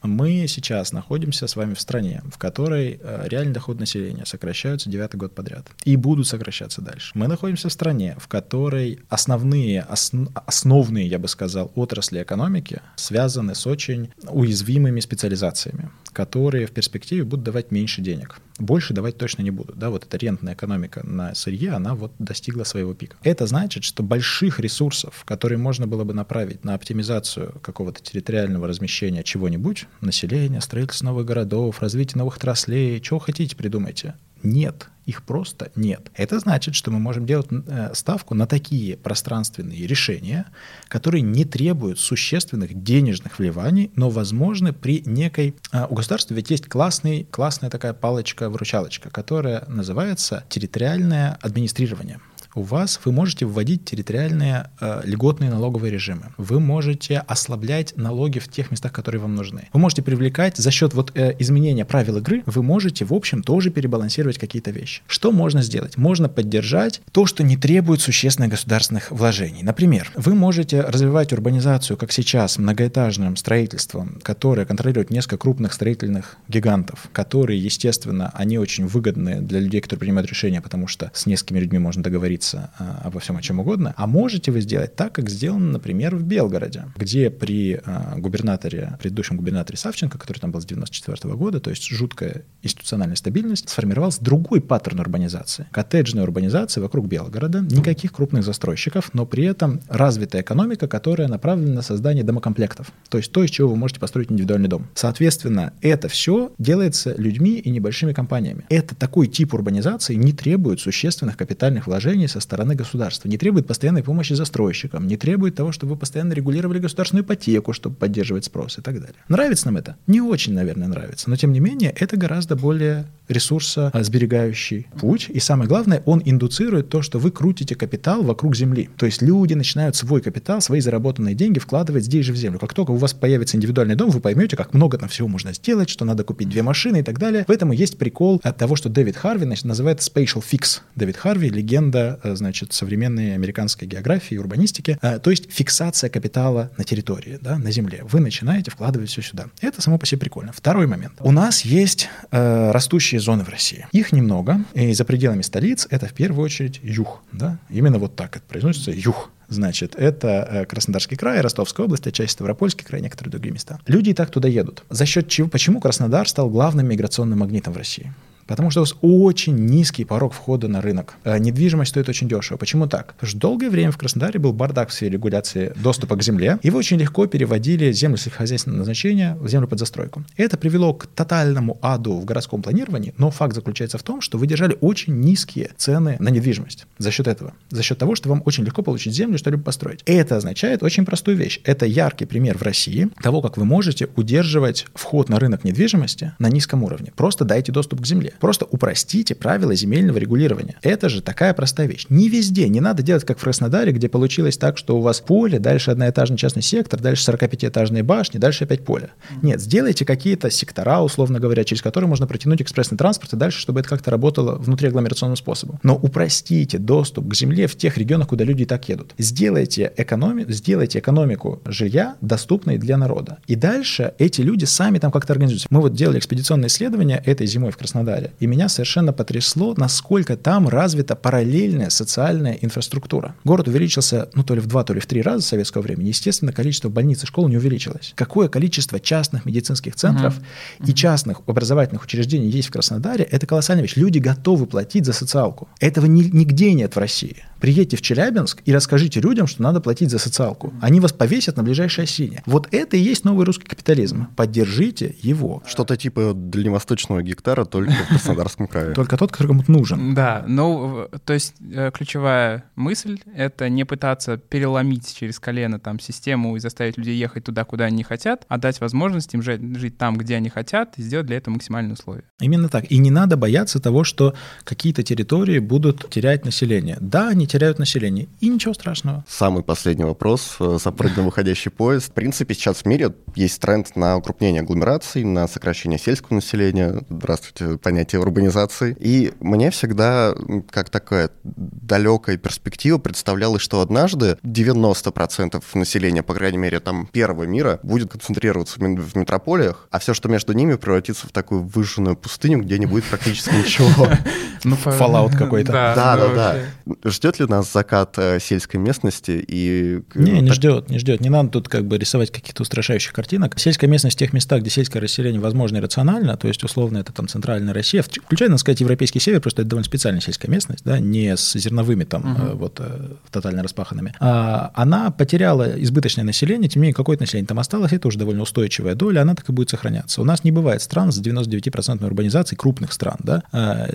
мы 0.07 0.47
сейчас 0.49 0.93
находимся 0.93 1.47
с 1.47 1.57
вами 1.57 1.75
в 1.75 1.81
стране, 1.81 2.23
в 2.33 2.39
которой 2.39 2.99
э, 3.01 3.27
реальный 3.29 3.53
доход 3.53 3.79
населения 3.79 4.25
сокращается 4.27 4.91
девятый 4.91 5.19
год 5.19 5.35
подряд 5.35 5.67
и 5.85 5.97
будут 5.97 6.27
сокращаться 6.27 6.81
дальше. 6.83 7.13
Мы 7.15 7.29
находимся 7.29 7.69
в 7.69 7.73
стране, 7.73 8.17
в 8.19 8.29
которой 8.29 9.01
основные, 9.09 9.81
основ, 9.83 10.29
основные, 10.35 11.07
я 11.07 11.19
бы 11.19 11.29
сказал, 11.29 11.73
отрасли 11.75 12.23
экономики 12.23 12.81
связаны 12.97 13.55
с 13.55 13.67
очень 13.67 14.11
уязвимыми 14.29 15.01
специализациями, 15.01 15.91
которые 16.17 16.67
в 16.67 16.71
перспективе 16.71 17.25
будут 17.25 17.45
давать 17.45 17.71
меньше 17.71 18.01
денег. 18.01 18.41
Больше 18.59 18.95
давать 18.95 19.19
точно 19.19 19.43
не 19.43 19.51
будут. 19.51 19.77
Да, 19.79 19.91
вот 19.91 20.05
эта 20.07 20.17
рентная 20.17 20.55
экономика 20.55 21.07
на 21.07 21.35
сырье, 21.35 21.73
она 21.73 21.95
вот 21.95 22.11
достигла 22.19 22.65
своего 22.65 22.95
пика. 22.95 23.19
Это 23.23 23.47
значит, 23.47 23.85
что 23.85 24.03
больших 24.03 24.59
ресурсов, 24.59 25.25
которые 25.27 25.59
можно 25.59 25.87
было 25.87 26.05
бы 26.05 26.15
направить 26.15 26.65
на 26.65 26.73
оптимизацию 26.73 27.61
какого-то 27.61 28.03
территориального 28.03 28.67
размещения 28.67 29.23
чего-нибудь, 29.25 29.85
населения, 30.01 30.63
строительство 30.63 31.05
новых 31.05 31.27
городов, 31.27 31.83
развитие 31.83 32.19
новых 32.19 32.39
отраслей, 32.39 32.99
чего 33.03 33.19
хотите, 33.19 33.55
придумайте. 33.55 34.15
Нет, 34.43 34.89
их 35.07 35.23
просто 35.23 35.71
нет. 35.77 36.11
Это 36.15 36.39
значит, 36.41 36.75
что 36.75 36.91
мы 36.91 36.99
можем 36.99 37.27
делать 37.27 37.47
э, 37.51 37.91
ставку 37.95 38.35
на 38.35 38.47
такие 38.47 38.97
пространственные 38.97 39.87
решения, 39.87 40.47
которые 40.89 41.23
не 41.23 41.45
требуют 41.45 42.01
существенных 42.01 42.83
денежных 42.83 43.39
вливаний, 43.39 43.91
но 43.95 44.11
возможны 44.11 44.73
при 44.73 45.03
некой... 45.07 45.55
Э, 45.73 45.87
у 45.89 45.95
государства 45.95 46.35
ведь 46.35 46.51
есть 46.51 46.67
классный, 46.67 47.25
классная 47.31 47.71
такая 47.71 47.95
палочка-выручалочка, 47.95 49.11
которая 49.11 49.65
называется 49.69 50.45
территориальное 50.49 51.39
администрирование 51.41 52.21
у 52.57 52.63
вас 52.63 52.99
вы 53.05 53.13
можете 53.13 53.47
вводить 53.47 53.85
территориальные 53.85 54.71
э, 54.81 55.03
льготные 55.05 55.51
налоговые 55.51 55.93
режимы. 55.93 56.33
Вы 56.39 56.59
можете 56.59 57.19
ослаблять 57.19 57.97
налоги 57.97 58.39
в 58.39 58.49
тех 58.49 58.71
местах, 58.71 58.93
которые 58.93 59.21
вам 59.21 59.35
нужны. 59.35 59.69
Вы 59.73 59.79
можете 59.79 60.03
привлекать 60.03 60.57
за 60.57 60.71
счет 60.71 60.95
вот 60.95 61.13
э, 61.15 61.37
изменения 61.39 61.85
правил 61.85 62.17
игры, 62.17 62.43
вы 62.47 62.63
можете, 62.63 63.05
в 63.05 63.13
общем, 63.13 63.43
тоже 63.43 63.71
перебалансировать 63.71 64.39
какие-то 64.39 64.71
вещи. 64.71 65.03
Что 65.07 65.33
можно 65.33 65.63
сделать? 65.63 65.99
Можно 65.99 66.29
поддержать 66.29 67.03
то, 67.13 67.27
что 67.27 67.45
не 67.45 67.57
требует 67.57 68.01
существенных 68.01 68.51
государственных 68.53 69.11
вложений. 69.11 69.63
Например, 69.63 70.11
вы 70.17 70.35
можете 70.35 70.81
развивать 70.81 71.33
урбанизацию, 71.33 71.97
как 71.99 72.11
сейчас, 72.11 72.57
многоэтажным 72.57 73.37
строительством, 73.37 74.19
которое 74.23 74.65
контролирует 74.65 75.11
несколько 75.11 75.37
крупных 75.37 75.75
строительных 75.75 76.39
гигантов, 76.49 77.09
которые, 77.13 77.63
естественно, 77.63 78.31
они 78.35 78.59
очень 78.59 78.87
выгодны 78.87 79.43
для 79.43 79.61
людей, 79.61 79.83
которые 79.83 80.01
принимают 80.01 80.31
решения, 80.31 80.63
потому 80.63 80.87
что 80.87 81.11
с 81.13 81.27
несколькими 81.27 81.59
людьми 81.59 81.79
можно 81.79 82.03
договориться 82.03 82.46
договориться 82.53 82.71
а, 82.79 83.03
обо 83.05 83.21
всем 83.21 83.37
о 83.37 83.43
чем 83.43 83.61
угодно, 83.61 83.95
а 83.97 84.07
можете 84.07 84.51
вы 84.51 84.61
сделать 84.61 84.95
так, 84.97 85.13
как 85.13 85.29
сделано, 85.29 85.73
например, 85.73 86.17
в 86.17 86.23
Белгороде, 86.23 86.85
где 86.97 87.31
при 87.31 87.81
а, 87.85 88.15
губернаторе, 88.17 88.97
предыдущем 89.01 89.37
губернаторе 89.37 89.79
Савченко, 89.79 90.19
который 90.19 90.39
там 90.39 90.53
был 90.53 90.61
с 90.61 90.67
94 90.67 91.35
года, 91.35 91.61
то 91.61 91.71
есть 91.71 91.85
жуткая 91.89 92.45
институциональная 92.63 93.17
стабильность, 93.17 93.69
сформировался 93.69 94.23
другой 94.23 94.61
паттерн 94.61 95.01
урбанизации. 95.01 95.67
Коттеджная 95.71 96.25
урбанизация 96.25 96.83
вокруг 96.83 97.07
Белгорода, 97.07 97.61
никаких 97.61 98.13
крупных 98.13 98.45
застройщиков, 98.45 99.11
но 99.15 99.27
при 99.27 99.45
этом 99.45 99.81
развитая 99.89 100.43
экономика, 100.43 100.89
которая 100.89 101.29
направлена 101.29 101.75
на 101.77 101.83
создание 101.83 102.25
домокомплектов. 102.25 102.93
То 103.09 103.19
есть 103.19 103.33
то, 103.33 103.43
из 103.43 103.51
чего 103.51 103.71
вы 103.71 103.77
можете 103.77 104.01
построить 104.01 104.31
индивидуальный 104.31 104.69
дом. 104.69 104.87
Соответственно, 104.95 105.73
это 105.81 106.09
все 106.09 106.53
делается 106.59 107.15
людьми 107.17 107.59
и 107.59 107.71
небольшими 107.71 108.13
компаниями. 108.13 108.65
Это 108.69 108.95
такой 108.95 109.27
тип 109.27 109.55
урбанизации 109.55 110.15
не 110.15 110.33
требует 110.33 110.81
существенных 110.81 111.37
капитальных 111.37 111.87
вложений 111.87 112.29
стороны 112.41 112.75
государства, 112.75 113.29
не 113.29 113.39
требует 113.39 113.67
постоянной 113.67 114.03
помощи 114.03 114.33
застройщикам, 114.33 115.07
не 115.07 115.17
требует 115.17 115.55
того, 115.55 115.73
чтобы 115.73 115.95
вы 115.95 115.99
постоянно 115.99 116.33
регулировали 116.33 116.79
государственную 116.79 117.25
ипотеку, 117.25 117.73
чтобы 117.73 117.97
поддерживать 117.97 118.45
спрос 118.45 118.79
и 118.79 118.83
так 118.83 119.01
далее. 119.01 119.17
Нравится 119.29 119.67
нам 119.67 119.77
это? 119.77 119.97
Не 120.07 120.21
очень, 120.21 120.55
наверное, 120.55 120.89
нравится, 120.89 121.31
но 121.31 121.37
тем 121.37 121.53
не 121.53 121.61
менее 121.61 121.91
это 121.91 122.17
гораздо 122.17 122.57
более 122.57 123.07
ресурсосберегающий 123.29 124.87
путь. 124.99 125.29
И 125.29 125.41
самое 125.41 125.69
главное, 125.69 126.03
он 126.07 126.23
индуцирует 126.25 126.89
то, 126.89 127.03
что 127.03 127.19
вы 127.19 127.31
крутите 127.31 127.75
капитал 127.75 128.23
вокруг 128.23 128.55
земли. 128.57 128.89
То 128.97 129.07
есть 129.07 129.23
люди 129.23 129.55
начинают 129.55 129.97
свой 129.97 130.21
капитал, 130.21 130.61
свои 130.61 130.81
заработанные 130.81 131.35
деньги 131.35 131.59
вкладывать 131.59 132.05
здесь 132.05 132.27
же 132.27 132.33
в 132.33 132.37
землю. 132.37 132.59
Как 132.59 132.75
только 132.75 132.93
у 132.93 132.97
вас 132.97 133.15
появится 133.15 133.57
индивидуальный 133.57 133.97
дом, 133.97 134.11
вы 134.11 134.21
поймете, 134.21 134.57
как 134.57 134.75
много 134.75 134.99
там 134.99 135.09
всего 135.09 135.29
можно 135.29 135.53
сделать, 135.53 135.89
что 135.89 136.05
надо 136.05 136.25
купить 136.25 136.49
две 136.49 136.63
машины 136.63 137.01
и 137.01 137.03
так 137.03 137.19
далее. 137.19 137.45
В 137.49 137.51
этом 137.51 137.73
и 137.73 137.77
есть 137.77 137.99
прикол 137.99 138.41
от 138.43 138.57
того, 138.57 138.77
что 138.77 138.89
Дэвид 138.89 139.17
Харви 139.17 139.47
называет 139.65 140.01
spatial 140.01 140.43
fix. 140.43 140.81
Дэвид 140.95 141.17
Харви— 141.17 141.49
легенда, 141.51 142.21
значит, 142.35 142.73
современной 142.73 143.35
американской 143.35 143.87
географии 143.87 144.37
урбанистики. 144.37 144.99
Э, 145.03 145.19
то 145.19 145.31
есть 145.31 145.53
фиксация 145.53 146.11
капитала 146.11 146.71
на 146.77 146.85
территории, 146.85 147.39
да, 147.41 147.59
на 147.59 147.71
земле. 147.71 148.01
Вы 148.03 148.21
начинаете 148.21 148.71
вкладывать 148.71 149.11
все 149.11 149.23
сюда. 149.23 149.47
Это 149.61 149.83
само 149.83 149.99
по 149.99 150.07
себе 150.07 150.21
прикольно. 150.21 150.53
Второй 150.53 150.87
момент. 150.87 151.15
У 151.21 151.31
нас 151.31 151.65
есть 151.65 152.09
э, 152.31 152.71
растущие 152.71 153.21
зоны 153.21 153.45
в 153.45 153.49
России. 153.49 153.87
Их 153.93 154.13
немного, 154.13 154.65
и 154.75 154.93
за 154.95 155.05
пределами 155.05 155.43
столиц 155.43 155.87
это 155.91 156.07
в 156.07 156.13
первую 156.13 156.45
очередь 156.45 156.81
юг. 156.83 157.23
Да? 157.33 157.59
Именно 157.71 157.99
вот 157.99 158.17
так 158.17 158.37
это 158.37 158.45
произносится 158.47 158.91
юг. 158.91 159.31
Значит, 159.49 159.95
это 159.97 160.49
э, 160.51 160.65
Краснодарский 160.67 161.17
край, 161.17 161.41
Ростовская 161.41 161.87
область, 161.87 162.13
часть 162.13 162.33
Ставропольский 162.33 162.85
край, 162.85 163.01
некоторые 163.01 163.31
другие 163.31 163.53
места. 163.53 163.79
Люди 163.87 164.11
и 164.11 164.15
так 164.15 164.31
туда 164.31 164.49
едут. 164.49 164.83
За 164.91 165.07
счет 165.07 165.29
чего? 165.29 165.49
Почему 165.49 165.81
Краснодар 165.81 166.29
стал 166.29 166.51
главным 166.51 166.89
миграционным 166.89 167.39
магнитом 167.39 167.73
в 167.73 167.77
России? 167.77 168.13
Потому 168.47 168.71
что 168.71 168.81
у 168.81 168.85
вас 168.85 168.95
очень 169.01 169.57
низкий 169.57 170.05
порог 170.05 170.33
входа 170.33 170.69
на 170.69 170.81
рынок. 170.81 171.17
Э, 171.25 171.39
недвижимость 171.39 171.91
стоит 171.91 172.09
очень 172.09 172.29
дешево. 172.29 172.57
Почему 172.57 172.87
так? 172.87 173.15
Потому 173.15 173.29
что 173.29 173.39
долгое 173.39 173.71
время 173.71 173.91
в 173.91 173.99
Краснодаре 173.99 174.39
был 174.39 174.53
бардак 174.53 174.91
в 174.91 174.93
сфере 174.93 175.13
регуляции 175.13 175.73
доступа 175.77 176.17
к 176.17 176.23
земле, 176.23 176.59
и 176.63 176.71
вы 176.71 176.79
очень 176.79 176.99
легко 176.99 177.27
переводили 177.27 177.93
землю 177.93 178.17
сельскохозяйственного 178.17 178.81
назначения 178.81 179.37
в 179.41 179.49
землю 179.49 179.67
под 179.69 179.79
застройку. 179.79 180.25
Это 180.37 180.57
привело 180.57 180.95
к 180.95 181.07
тотальному 181.07 181.79
аду 181.83 182.19
в 182.19 182.25
городском 182.25 182.63
планировании, 182.63 183.15
но 183.19 183.31
факт 183.31 183.55
заключается 183.55 183.99
в 183.99 184.03
том, 184.03 184.21
что 184.21 184.39
вы 184.39 184.47
держали 184.47 184.77
очень 184.81 185.21
низкие 185.21 185.71
цены 185.77 186.17
на 186.19 186.29
недвижимость 186.29 186.87
за 186.99 187.11
счет 187.11 187.27
этого. 187.27 187.53
За 187.71 187.83
счет 187.83 187.99
того, 187.99 188.15
что 188.15 188.29
вам 188.29 188.43
очень 188.45 188.65
легко 188.65 188.83
получить 188.83 189.15
землю, 189.15 189.39
что-либо 189.39 189.63
построить. 189.63 190.03
Это 190.07 190.37
означает 190.37 190.83
очень 190.83 191.05
простую 191.05 191.37
вещь. 191.37 191.61
Это 191.65 191.87
яркий 191.87 192.27
пример 192.27 192.59
в 192.59 192.63
России 192.63 193.09
того, 193.23 193.43
как 193.43 193.57
вы 193.57 193.65
можете 193.65 194.09
удерживать 194.17 194.87
вход 194.95 195.29
на 195.29 195.39
рынок 195.39 195.65
недвижимости 195.65 196.33
на 196.39 196.49
низком 196.49 196.85
уровне. 196.85 197.13
Просто 197.17 197.45
дайте 197.45 197.73
доступ 197.73 198.03
к 198.03 198.07
земле. 198.07 198.35
Просто 198.41 198.67
упростите 198.67 199.35
правила 199.35 199.75
земельного 199.75 200.19
регулирования. 200.19 200.77
Это 200.83 201.09
же 201.09 201.23
такая 201.23 201.55
простая 201.55 201.87
вещь. 201.87 202.07
Не 202.09 202.29
везде, 202.29 202.69
не 202.69 202.81
надо 202.81 203.03
делать 203.03 203.25
как 203.25 203.39
в 203.39 203.43
Краснодаре, 203.43 203.93
где 203.93 204.09
получилось 204.09 204.57
так, 204.57 204.79
что 204.79 204.97
у 204.97 205.01
вас 205.01 205.21
поле, 205.21 205.59
дальше 205.59 205.91
одноэтажный 205.91 206.37
частный 206.37 206.63
сектор, 206.63 207.01
дальше 207.01 207.31
45-этажные 207.31 208.03
башни, 208.03 208.39
дальше 208.39 208.65
опять 208.65 208.85
поле. 208.85 209.11
Нет, 209.43 209.61
сделайте 209.61 210.05
какие-то 210.05 210.51
сектора, 210.51 211.01
условно 211.01 211.41
говоря, 211.41 211.65
через 211.65 211.83
которые 211.83 212.09
можно 212.09 212.27
протянуть 212.27 212.63
экспрессный 212.63 212.99
транспорт 212.99 213.33
и 213.33 213.37
дальше, 213.37 213.61
чтобы 213.61 213.81
это 213.81 213.89
как-то 213.89 214.11
работало 214.11 214.57
внутри 214.57 214.89
агломерационным 214.89 215.37
способом. 215.37 215.79
Но 215.83 215.97
упростите 215.97 216.79
доступ 216.79 217.29
к 217.29 217.35
земле 217.35 217.67
в 217.67 217.77
тех 217.77 217.97
регионах, 217.99 218.29
куда 218.29 218.45
люди 218.45 218.63
и 218.63 218.67
так 218.67 218.89
едут. 218.89 219.15
Сделайте, 219.19 219.93
экономи... 219.97 220.45
сделайте 220.49 220.99
экономику 220.99 221.61
жилья 221.67 222.17
доступной 222.21 222.79
для 222.79 222.97
народа. 222.97 223.39
И 223.47 223.55
дальше 223.55 224.15
эти 224.19 224.41
люди 224.41 224.65
сами 224.65 224.99
там 224.99 225.11
как-то 225.11 225.33
организуются. 225.33 225.69
Мы 225.71 225.81
вот 225.81 225.95
делали 225.95 226.19
экспедиционное 226.19 226.69
исследование 226.69 227.23
этой 227.25 227.47
зимой 227.47 227.71
в 227.71 227.77
Краснодаре 227.77 228.26
далее. 228.27 228.37
И 228.41 228.47
меня 228.47 228.69
совершенно 228.69 229.13
потрясло, 229.13 229.75
насколько 229.77 230.37
там 230.37 230.69
развита 230.69 231.17
параллельная 231.17 231.91
социальная 231.91 232.55
инфраструктура. 232.55 233.35
Город 233.45 233.69
увеличился, 233.69 234.29
ну, 234.35 234.45
то 234.45 234.55
ли 234.55 234.61
в 234.61 234.67
два, 234.67 234.85
то 234.85 234.95
ли 234.95 235.01
в 235.01 235.07
три 235.07 235.23
раза 235.23 235.43
в 235.43 235.47
советского 235.47 235.83
времени. 235.83 236.09
Естественно, 236.09 236.53
количество 236.53 236.89
больниц 236.89 237.23
и 237.23 237.27
школ 237.27 237.49
не 237.49 237.57
увеличилось. 237.57 238.13
Какое 238.15 238.49
количество 238.49 239.01
частных 239.01 239.45
медицинских 239.45 239.97
центров 239.97 240.39
uh-huh. 240.39 240.91
и 240.91 240.95
частных 240.95 241.41
образовательных 241.47 242.05
учреждений 242.05 242.49
есть 242.49 242.69
в 242.69 242.73
Краснодаре, 242.73 243.25
это 243.25 243.47
колоссальная 243.47 243.83
вещь. 243.83 243.97
Люди 243.97 244.19
готовы 244.19 244.67
платить 244.67 245.07
за 245.07 245.13
социалку. 245.13 245.69
Этого 245.81 246.07
ни, 246.07 246.25
нигде 246.25 246.73
нет 246.73 246.95
в 246.95 246.99
России. 246.99 247.45
Приедьте 247.67 247.97
в 247.97 248.01
Челябинск 248.01 248.63
и 248.65 248.73
расскажите 248.73 249.21
людям, 249.21 249.49
что 249.49 249.61
надо 249.61 249.81
платить 249.81 250.09
за 250.09 250.21
социалку. 250.21 250.73
Они 250.81 251.01
вас 251.01 251.13
повесят 251.13 251.57
на 251.57 251.65
ближайшей 251.65 252.05
осине. 252.05 252.45
Вот 252.47 252.69
это 252.71 252.97
и 252.97 253.01
есть 253.01 253.25
новый 253.25 253.45
русский 253.45 253.67
капитализм. 253.67 254.29
Поддержите 254.37 255.17
его. 255.21 255.65
Что-то 255.67 255.97
типа 255.97 256.33
дальневосточного 256.33 257.25
гектара, 257.25 257.65
только 257.65 257.91
в 257.91 258.09
Краснодарском 258.09 258.69
крае. 258.69 258.95
Только 258.95 259.17
тот, 259.17 259.33
который 259.33 259.49
кому 259.49 259.65
нужен. 259.67 260.15
Да, 260.15 260.45
ну, 260.47 261.09
то 261.25 261.33
есть 261.33 261.55
э, 261.61 261.91
ключевая 261.93 262.67
мысль— 262.77 263.19
это 263.35 263.69
не 263.69 263.83
пытаться 263.83 264.37
переломить 264.37 265.17
через 265.19 265.41
колено 265.41 265.81
там 265.81 265.99
систему 265.99 266.55
и 266.55 266.61
заставить 266.61 266.97
людей 266.97 267.17
ехать 267.17 267.43
туда, 267.43 267.65
куда 267.65 267.87
они 267.87 268.05
хотят, 268.05 268.45
а 268.47 268.59
дать 268.59 268.81
возможность 268.81 269.35
им 269.35 269.43
жить, 269.43 269.61
жить 269.77 269.99
там, 269.99 270.17
где 270.19 270.37
они 270.37 270.51
хотят, 270.51 270.97
и 270.99 271.03
сделать 271.03 271.27
для 271.27 271.39
этого 271.39 271.55
максимальные 271.55 271.95
условия. 271.95 272.23
Именно 272.39 272.69
так. 272.69 272.89
И 272.93 272.99
не 272.99 273.11
надо 273.11 273.37
бояться 273.37 273.81
того, 273.81 274.05
что 274.05 274.35
какие-то 274.63 275.03
территории 275.03 275.59
будут 275.59 276.09
терять 276.11 276.45
население. 276.45 276.97
Да, 277.01 277.31
они 277.31 277.49
теряют 277.49 277.56
население, 277.79 278.29
и 278.41 278.49
ничего 278.49 278.75
страшного. 278.75 279.25
Самый 279.29 279.63
последний 279.63 280.05
вопрос. 280.05 280.57
Э, 280.61 280.79
Запрыгнул 280.83 281.27
выходящий 281.27 281.71
поезд. 281.71 282.11
В 282.11 282.13
принципе, 282.13 282.55
сейчас 282.55 282.79
в 282.79 282.87
мире 282.87 283.15
есть 283.35 283.61
тренд 283.61 283.97
на 283.97 284.17
укрупнение 284.17 284.63
агломераций, 284.63 285.25
на 285.25 285.49
сокращение 285.49 285.99
сельского 285.99 286.37
населения. 286.37 287.03
Здравствуйте, 287.09 287.79
понятие 287.79 288.21
урбанизации. 288.21 288.97
И 289.01 289.33
мне 289.41 289.71
всегда, 289.71 290.35
как 290.71 290.91
такая 290.91 291.31
далекая 291.43 292.37
перспектива, 292.37 292.99
представлялось, 292.99 293.63
что 293.63 293.81
однажды 293.81 294.39
90% 294.43 295.63
населения, 295.75 296.23
по 296.23 296.35
крайней 296.35 296.59
мере, 296.59 296.81
там 296.81 297.07
первого 297.07 297.45
мира, 297.45 297.81
будет 297.83 298.11
концентрироваться 298.11 298.79
в 298.79 299.17
метрополиях, 299.17 299.89
а 299.91 299.99
все, 299.99 300.15
что 300.15 300.29
между 300.29 300.53
ними, 300.53 300.75
превратится 300.75 301.27
в 301.27 301.33
такую 301.33 301.63
выжженную 301.63 302.17
пустыню, 302.17 302.61
где 302.61 302.79
не 302.79 302.87
будет 302.87 303.05
практически 303.05 303.55
ничего. 303.55 304.09
Ну, 304.65 304.75
Fallout 304.75 305.37
какой-то. 305.37 305.73
Да, 305.77 306.17
да, 306.17 306.29
да. 306.35 306.57
Ждет 307.05 307.36
ли 307.39 307.47
нас 307.47 307.73
закат 307.73 308.19
э, 308.19 308.39
сельской 308.41 308.81
местности 308.81 309.45
и... 309.47 310.03
Не, 310.15 310.41
не 310.41 310.53
ждет, 310.53 310.91
не 310.91 310.99
ждет. 310.99 311.21
Не 311.21 311.29
надо 311.29 311.51
тут 311.51 311.69
как 311.69 311.87
бы 311.87 311.99
рисовать 311.99 312.31
каких-то 312.31 312.63
устрашающих 312.63 313.13
картинок. 313.13 313.59
Сельская 313.59 313.87
местность 313.87 314.17
в 314.17 314.19
тех 314.19 314.33
местах, 314.33 314.61
где 314.61 314.71
сельское 314.71 315.01
расселение 315.01 315.41
возможно 315.41 315.79
и 315.79 315.81
рационально, 315.81 316.37
то 316.37 316.49
есть 316.49 316.63
условно 316.65 316.99
это 316.99 317.13
там 317.13 317.29
центральная 317.29 317.73
Россия, 317.75 318.03
включая, 318.03 318.49
надо 318.49 318.61
сказать, 318.61 318.81
европейский 318.81 319.21
север, 319.21 319.41
просто 319.41 319.63
это 319.63 319.71
довольно 319.71 319.85
специальная 319.85 320.21
сельская 320.21 320.51
местность, 320.51 320.85
да, 320.85 320.99
не 320.99 321.37
с 321.37 321.53
зерновыми 321.59 322.05
там 322.05 322.33
угу. 322.33 322.57
вот 322.57 322.81
э, 322.81 323.09
тотально 323.31 323.63
распаханными. 323.63 324.15
А, 324.21 324.71
она 324.75 325.11
потеряла 325.11 325.81
избыточное 325.83 326.25
население, 326.25 326.69
тем 326.69 326.83
не 326.83 326.87
менее 326.87 326.95
какое-то 326.95 327.23
население 327.23 327.47
там 327.47 327.59
осталось, 327.59 327.93
это 327.93 328.09
уже 328.09 328.19
довольно 328.19 328.43
устойчивая 328.43 328.95
доля, 328.95 329.21
она 329.21 329.35
так 329.35 329.49
и 329.49 329.53
будет 329.53 329.71
сохраняться. 329.71 330.21
У 330.21 330.25
нас 330.25 330.45
не 330.45 330.53
бывает 330.53 330.83
стран 330.83 331.13
с 331.13 331.21
99% 331.21 332.05
урбанизацией 332.05 332.57
крупных 332.57 332.93
стран, 332.93 333.17
да, 333.21 333.43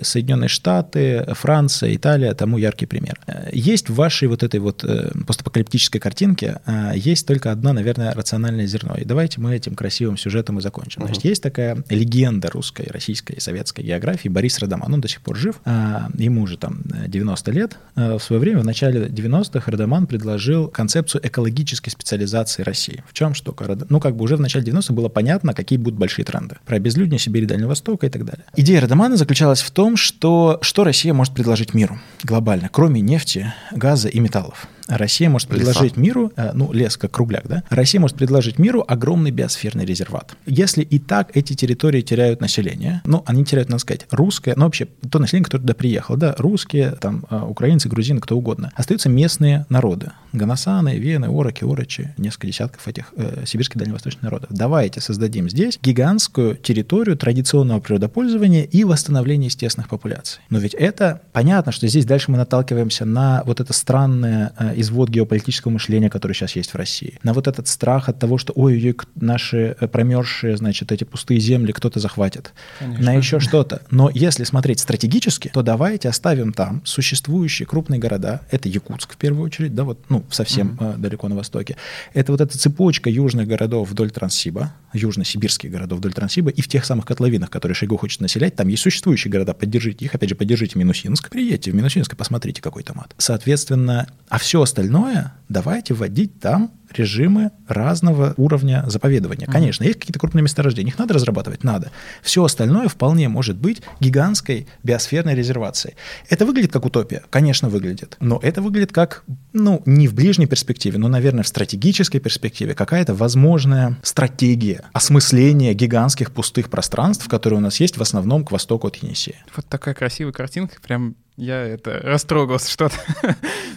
Соединенные 0.02 0.48
Штаты, 0.48 1.26
Франция, 1.32 1.94
Италия, 1.94 2.34
тому 2.34 2.58
яркий 2.58 2.86
пример. 2.86 3.20
Э, 3.32 3.50
есть 3.52 3.88
в 3.88 3.94
вашей 3.94 4.28
вот 4.28 4.42
этой 4.42 4.60
вот 4.60 4.84
постапокалиптической 5.26 6.00
картинке 6.00 6.60
есть 6.94 7.26
только 7.26 7.52
одна, 7.52 7.72
наверное, 7.72 8.12
рациональное 8.12 8.66
зерно. 8.66 8.94
И 8.96 9.04
давайте 9.04 9.40
мы 9.40 9.54
этим 9.54 9.74
красивым 9.74 10.16
сюжетом 10.16 10.58
и 10.58 10.62
закончим. 10.62 11.02
Угу. 11.02 11.08
Значит, 11.08 11.24
есть 11.24 11.42
такая 11.42 11.82
легенда 11.88 12.50
русской, 12.50 12.86
российской, 12.90 13.40
советской 13.40 13.82
географии 13.82 14.28
Борис 14.28 14.58
Радаман. 14.58 14.94
Он 14.94 15.00
до 15.00 15.08
сих 15.08 15.20
пор 15.20 15.36
жив. 15.36 15.60
А, 15.64 16.08
ему 16.14 16.42
уже 16.42 16.56
там 16.56 16.82
90 17.06 17.50
лет. 17.50 17.78
В 17.94 18.20
свое 18.20 18.40
время, 18.40 18.60
в 18.60 18.64
начале 18.64 19.06
90-х, 19.06 19.70
Радаман 19.70 20.06
предложил 20.06 20.68
концепцию 20.68 21.26
экологической 21.26 21.90
специализации 21.90 22.62
России. 22.62 23.04
В 23.08 23.12
чем 23.12 23.34
штука? 23.34 23.78
Ну, 23.88 24.00
как 24.00 24.16
бы 24.16 24.24
уже 24.24 24.36
в 24.36 24.40
начале 24.40 24.64
90-х 24.64 24.94
было 24.94 25.08
понятно, 25.08 25.54
какие 25.54 25.78
будут 25.78 25.98
большие 25.98 26.24
тренды. 26.24 26.56
Про 26.66 26.76
обезлюднение 26.76 27.18
Сибири, 27.18 27.46
Дальнего 27.46 27.68
Востока 27.68 28.06
и 28.06 28.10
так 28.10 28.24
далее. 28.24 28.44
Идея 28.56 28.80
Радамана 28.80 29.16
заключалась 29.16 29.62
в 29.62 29.70
том, 29.70 29.96
что, 29.96 30.58
что 30.62 30.84
Россия 30.84 31.14
может 31.14 31.34
предложить 31.34 31.74
миру 31.74 31.98
глобально, 32.24 32.68
кроме 32.70 33.00
нефти, 33.00 33.21
газа 33.70 34.08
и 34.08 34.20
металлов. 34.20 34.66
Россия 34.88 35.28
может 35.28 35.50
Леса. 35.50 35.58
предложить 35.58 35.96
миру, 35.96 36.32
э, 36.36 36.50
ну, 36.54 36.72
лес 36.72 36.96
как 36.96 37.10
кругляк, 37.10 37.46
да? 37.48 37.62
Россия 37.70 38.00
может 38.00 38.16
предложить 38.16 38.58
миру 38.58 38.84
огромный 38.86 39.30
биосферный 39.30 39.84
резерват. 39.84 40.36
Если 40.46 40.82
и 40.82 40.98
так 40.98 41.36
эти 41.36 41.54
территории 41.54 42.02
теряют 42.02 42.40
население, 42.40 43.02
ну, 43.04 43.22
они 43.26 43.44
теряют, 43.44 43.68
надо 43.68 43.80
сказать, 43.80 44.06
русское, 44.10 44.54
ну, 44.56 44.64
вообще, 44.64 44.88
то 45.10 45.18
население, 45.18 45.44
которое 45.44 45.62
туда 45.62 45.74
приехало, 45.74 46.18
да, 46.18 46.34
русские, 46.38 46.92
там, 46.92 47.24
э, 47.30 47.40
украинцы, 47.40 47.88
грузины, 47.88 48.20
кто 48.20 48.36
угодно. 48.36 48.72
Остаются 48.74 49.08
местные 49.08 49.66
народы. 49.68 50.12
Ганасаны, 50.32 50.98
вены, 50.98 51.26
ороки, 51.26 51.64
орочи, 51.64 52.14
несколько 52.16 52.46
десятков 52.46 52.86
этих 52.88 53.12
э, 53.16 53.44
сибирских 53.46 53.78
дальневосточных 53.78 54.22
народов. 54.22 54.48
Давайте 54.50 55.00
создадим 55.00 55.48
здесь 55.48 55.78
гигантскую 55.82 56.56
территорию 56.56 57.16
традиционного 57.16 57.80
природопользования 57.80 58.64
и 58.64 58.84
восстановления 58.84 59.46
естественных 59.46 59.88
популяций. 59.88 60.40
Но 60.50 60.58
ведь 60.58 60.74
это 60.74 61.22
понятно, 61.32 61.72
что 61.72 61.86
здесь 61.86 62.04
дальше 62.04 62.30
мы 62.30 62.38
наталкиваемся 62.38 63.04
на 63.04 63.42
вот 63.44 63.60
это 63.60 63.72
странное 63.72 64.52
э, 64.58 64.71
извод 64.76 65.08
геополитического 65.10 65.72
мышления, 65.72 66.10
который 66.10 66.32
сейчас 66.32 66.56
есть 66.56 66.70
в 66.70 66.74
России, 66.76 67.18
на 67.22 67.32
вот 67.32 67.48
этот 67.48 67.68
страх 67.68 68.08
от 68.08 68.18
того, 68.18 68.38
что 68.38 68.52
ой-ой-ой, 68.54 68.92
к- 68.92 69.06
наши 69.14 69.76
э, 69.80 69.88
промерзшие, 69.88 70.56
значит, 70.56 70.92
эти 70.92 71.04
пустые 71.04 71.40
земли 71.40 71.72
кто-то 71.72 72.00
захватит, 72.00 72.52
Конечно. 72.78 73.04
на 73.04 73.14
еще 73.14 73.40
что-то. 73.40 73.82
Но 73.90 74.10
если 74.12 74.44
смотреть 74.44 74.80
стратегически, 74.80 75.50
то 75.52 75.62
давайте 75.62 76.08
оставим 76.08 76.52
там 76.52 76.82
существующие 76.84 77.66
крупные 77.66 77.98
города. 78.00 78.40
Это 78.50 78.68
Якутск 78.68 79.14
в 79.14 79.16
первую 79.16 79.44
очередь, 79.44 79.74
да, 79.74 79.84
вот, 79.84 79.98
ну, 80.08 80.24
совсем 80.30 80.76
э, 80.80 80.94
далеко 80.98 81.28
на 81.28 81.36
востоке. 81.36 81.76
Это 82.14 82.32
вот 82.32 82.40
эта 82.40 82.56
цепочка 82.58 83.10
южных 83.10 83.46
городов 83.48 83.90
вдоль 83.90 84.10
Транссиба, 84.10 84.72
южно-сибирских 84.92 85.70
городов 85.70 85.98
вдоль 85.98 86.12
Транссиба, 86.12 86.50
и 86.50 86.60
в 86.62 86.68
тех 86.68 86.84
самых 86.84 87.06
котловинах, 87.06 87.50
которые 87.50 87.74
Шойгу 87.74 87.96
хочет 87.96 88.20
населять, 88.20 88.56
там 88.56 88.68
есть 88.68 88.82
существующие 88.82 89.30
города, 89.30 89.54
поддержите 89.54 90.04
их, 90.04 90.14
опять 90.14 90.28
же, 90.28 90.34
поддержите 90.34 90.78
Минусинск, 90.78 91.30
приедьте 91.30 91.70
в 91.70 91.74
Минусинск 91.74 92.12
и 92.12 92.16
посмотрите, 92.16 92.60
какой 92.62 92.82
там 92.82 93.00
ад. 93.00 93.14
Соответственно, 93.18 94.06
а 94.28 94.38
все 94.38 94.61
остальное 94.62 95.34
давайте 95.48 95.94
вводить 95.94 96.40
там 96.40 96.70
режимы 96.98 97.50
разного 97.68 98.34
уровня 98.36 98.84
заповедования. 98.86 99.46
Конечно, 99.46 99.84
есть 99.84 99.98
какие-то 99.98 100.18
крупные 100.18 100.42
месторождения, 100.42 100.92
их 100.92 100.98
надо 100.98 101.14
разрабатывать, 101.14 101.64
надо. 101.64 101.90
Все 102.22 102.44
остальное 102.44 102.88
вполне 102.88 103.28
может 103.28 103.56
быть 103.56 103.82
гигантской 104.00 104.66
биосферной 104.82 105.34
резервацией. 105.34 105.94
Это 106.28 106.46
выглядит 106.46 106.72
как 106.72 106.84
утопия? 106.84 107.22
Конечно, 107.30 107.68
выглядит. 107.68 108.16
Но 108.20 108.38
это 108.42 108.62
выглядит 108.62 108.92
как, 108.92 109.24
ну, 109.52 109.82
не 109.86 110.08
в 110.08 110.14
ближней 110.14 110.46
перспективе, 110.46 110.98
но, 110.98 111.08
наверное, 111.08 111.42
в 111.42 111.48
стратегической 111.48 112.20
перспективе 112.20 112.74
какая-то 112.74 113.14
возможная 113.14 113.96
стратегия 114.02 114.84
осмысления 114.92 115.74
гигантских 115.74 116.32
пустых 116.32 116.70
пространств, 116.70 117.28
которые 117.28 117.58
у 117.58 117.62
нас 117.62 117.80
есть 117.80 117.96
в 117.96 118.02
основном 118.02 118.44
к 118.44 118.52
востоку 118.52 118.88
от 118.88 118.96
Енисея. 118.96 119.44
Вот 119.56 119.66
такая 119.66 119.94
красивая 119.94 120.32
картинка, 120.32 120.76
прям 120.82 121.16
я 121.36 121.64
это 121.64 121.98
растрогался 122.02 122.70
что-то. 122.70 122.96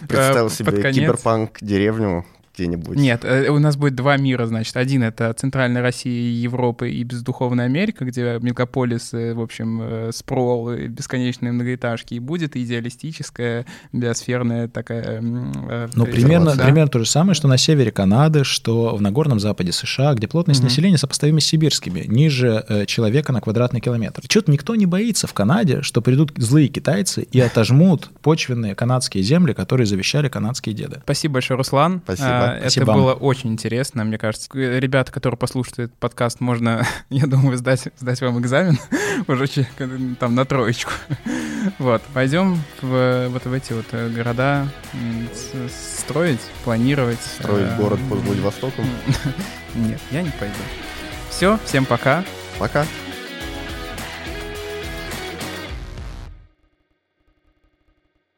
Представил 0.08 0.50
себе 0.50 0.72
под 0.72 0.82
конец. 0.82 1.22
Где-нибудь. 2.56 2.96
Нет, 2.96 3.24
э, 3.24 3.48
у 3.48 3.58
нас 3.58 3.76
будет 3.76 3.94
два 3.94 4.16
мира, 4.16 4.46
значит. 4.46 4.76
Один— 4.76 5.02
это 5.04 5.32
Центральная 5.32 5.82
Россия, 5.82 6.30
Европа 6.32 6.84
и 6.86 7.02
бездуховная 7.04 7.66
Америка, 7.66 8.04
где 8.04 8.38
мегаполисы, 8.40 9.34
в 9.34 9.40
общем, 9.40 9.80
э, 9.82 10.10
спрол, 10.12 10.72
и 10.72 10.88
бесконечные 10.88 11.52
многоэтажки. 11.52 12.14
И 12.14 12.18
будет 12.18 12.56
идеалистическая, 12.56 13.66
биосферная 13.92 14.68
такая... 14.68 15.20
э, 15.20 15.88
Ну, 15.94 16.06
примерно, 16.06 16.52
примерно 16.52 16.88
то 16.88 16.98
же 16.98 17.06
самое, 17.06 17.34
что 17.34 17.48
на 17.48 17.58
севере 17.58 17.90
Канады, 17.90 18.44
что 18.44 18.96
в 18.96 19.00
Нагорном 19.00 19.40
Западе 19.40 19.72
США, 19.72 20.14
где 20.14 20.26
плотность 20.28 20.60
Мгм. 20.60 20.68
населения 20.68 20.98
сопоставима 20.98 21.40
с 21.40 21.44
сибирскими, 21.44 22.04
ниже 22.06 22.64
э, 22.68 22.86
человека 22.86 23.32
на 23.32 23.40
квадратный 23.40 23.80
километр. 23.80 24.22
Что-то 24.28 24.50
никто 24.50 24.74
не 24.74 24.86
боится 24.86 25.26
в 25.26 25.34
Канаде, 25.34 25.82
что 25.82 26.00
придут 26.00 26.32
злые 26.36 26.68
китайцы 26.68 27.22
и 27.22 27.40
отожмут 27.40 28.10
почвенные 28.22 28.74
канадские 28.74 29.22
земли, 29.22 29.52
которые 29.52 29.86
завещали 29.86 30.28
канадские 30.28 30.74
деды. 30.74 31.00
Спасибо 31.04 31.34
большое, 31.34 31.58
Руслан. 31.58 32.00
Спасибо. 32.04 32.45
Это 32.54 32.60
Спасибо 32.70 32.84
вам. 32.86 32.96
было 33.00 33.12
очень 33.14 33.52
интересно, 33.52 34.04
мне 34.04 34.18
кажется. 34.18 34.48
Э, 34.54 34.78
Ребята, 34.78 35.12
которые 35.12 35.38
послушают 35.38 35.78
этот 35.78 35.94
подкаст, 35.98 36.40
можно, 36.40 36.86
я 37.10 37.26
думаю, 37.26 37.56
сдать, 37.58 37.88
сдать 37.98 38.20
вам 38.20 38.40
экзамен 38.40 38.78
уже 39.28 39.46
там 40.18 40.34
на 40.34 40.44
троечку. 40.44 40.92
Вот, 41.80 42.00
пойдем 42.14 42.62
в, 42.80 43.26
вот 43.28 43.44
в 43.44 43.52
эти 43.52 43.72
вот 43.72 43.86
э, 43.90 44.08
города 44.10 44.68
строить, 45.98 46.40
планировать. 46.64 47.18
Строить 47.20 47.66
Э, 47.66 47.76
город 47.76 47.98
под 48.08 48.20
Владивостоком. 48.20 48.84
Нет, 49.74 50.00
я 50.12 50.22
не 50.22 50.30
пойду. 50.30 50.54
Все, 51.30 51.58
всем 51.64 51.84
пока. 51.84 52.24
Пока. 52.58 52.86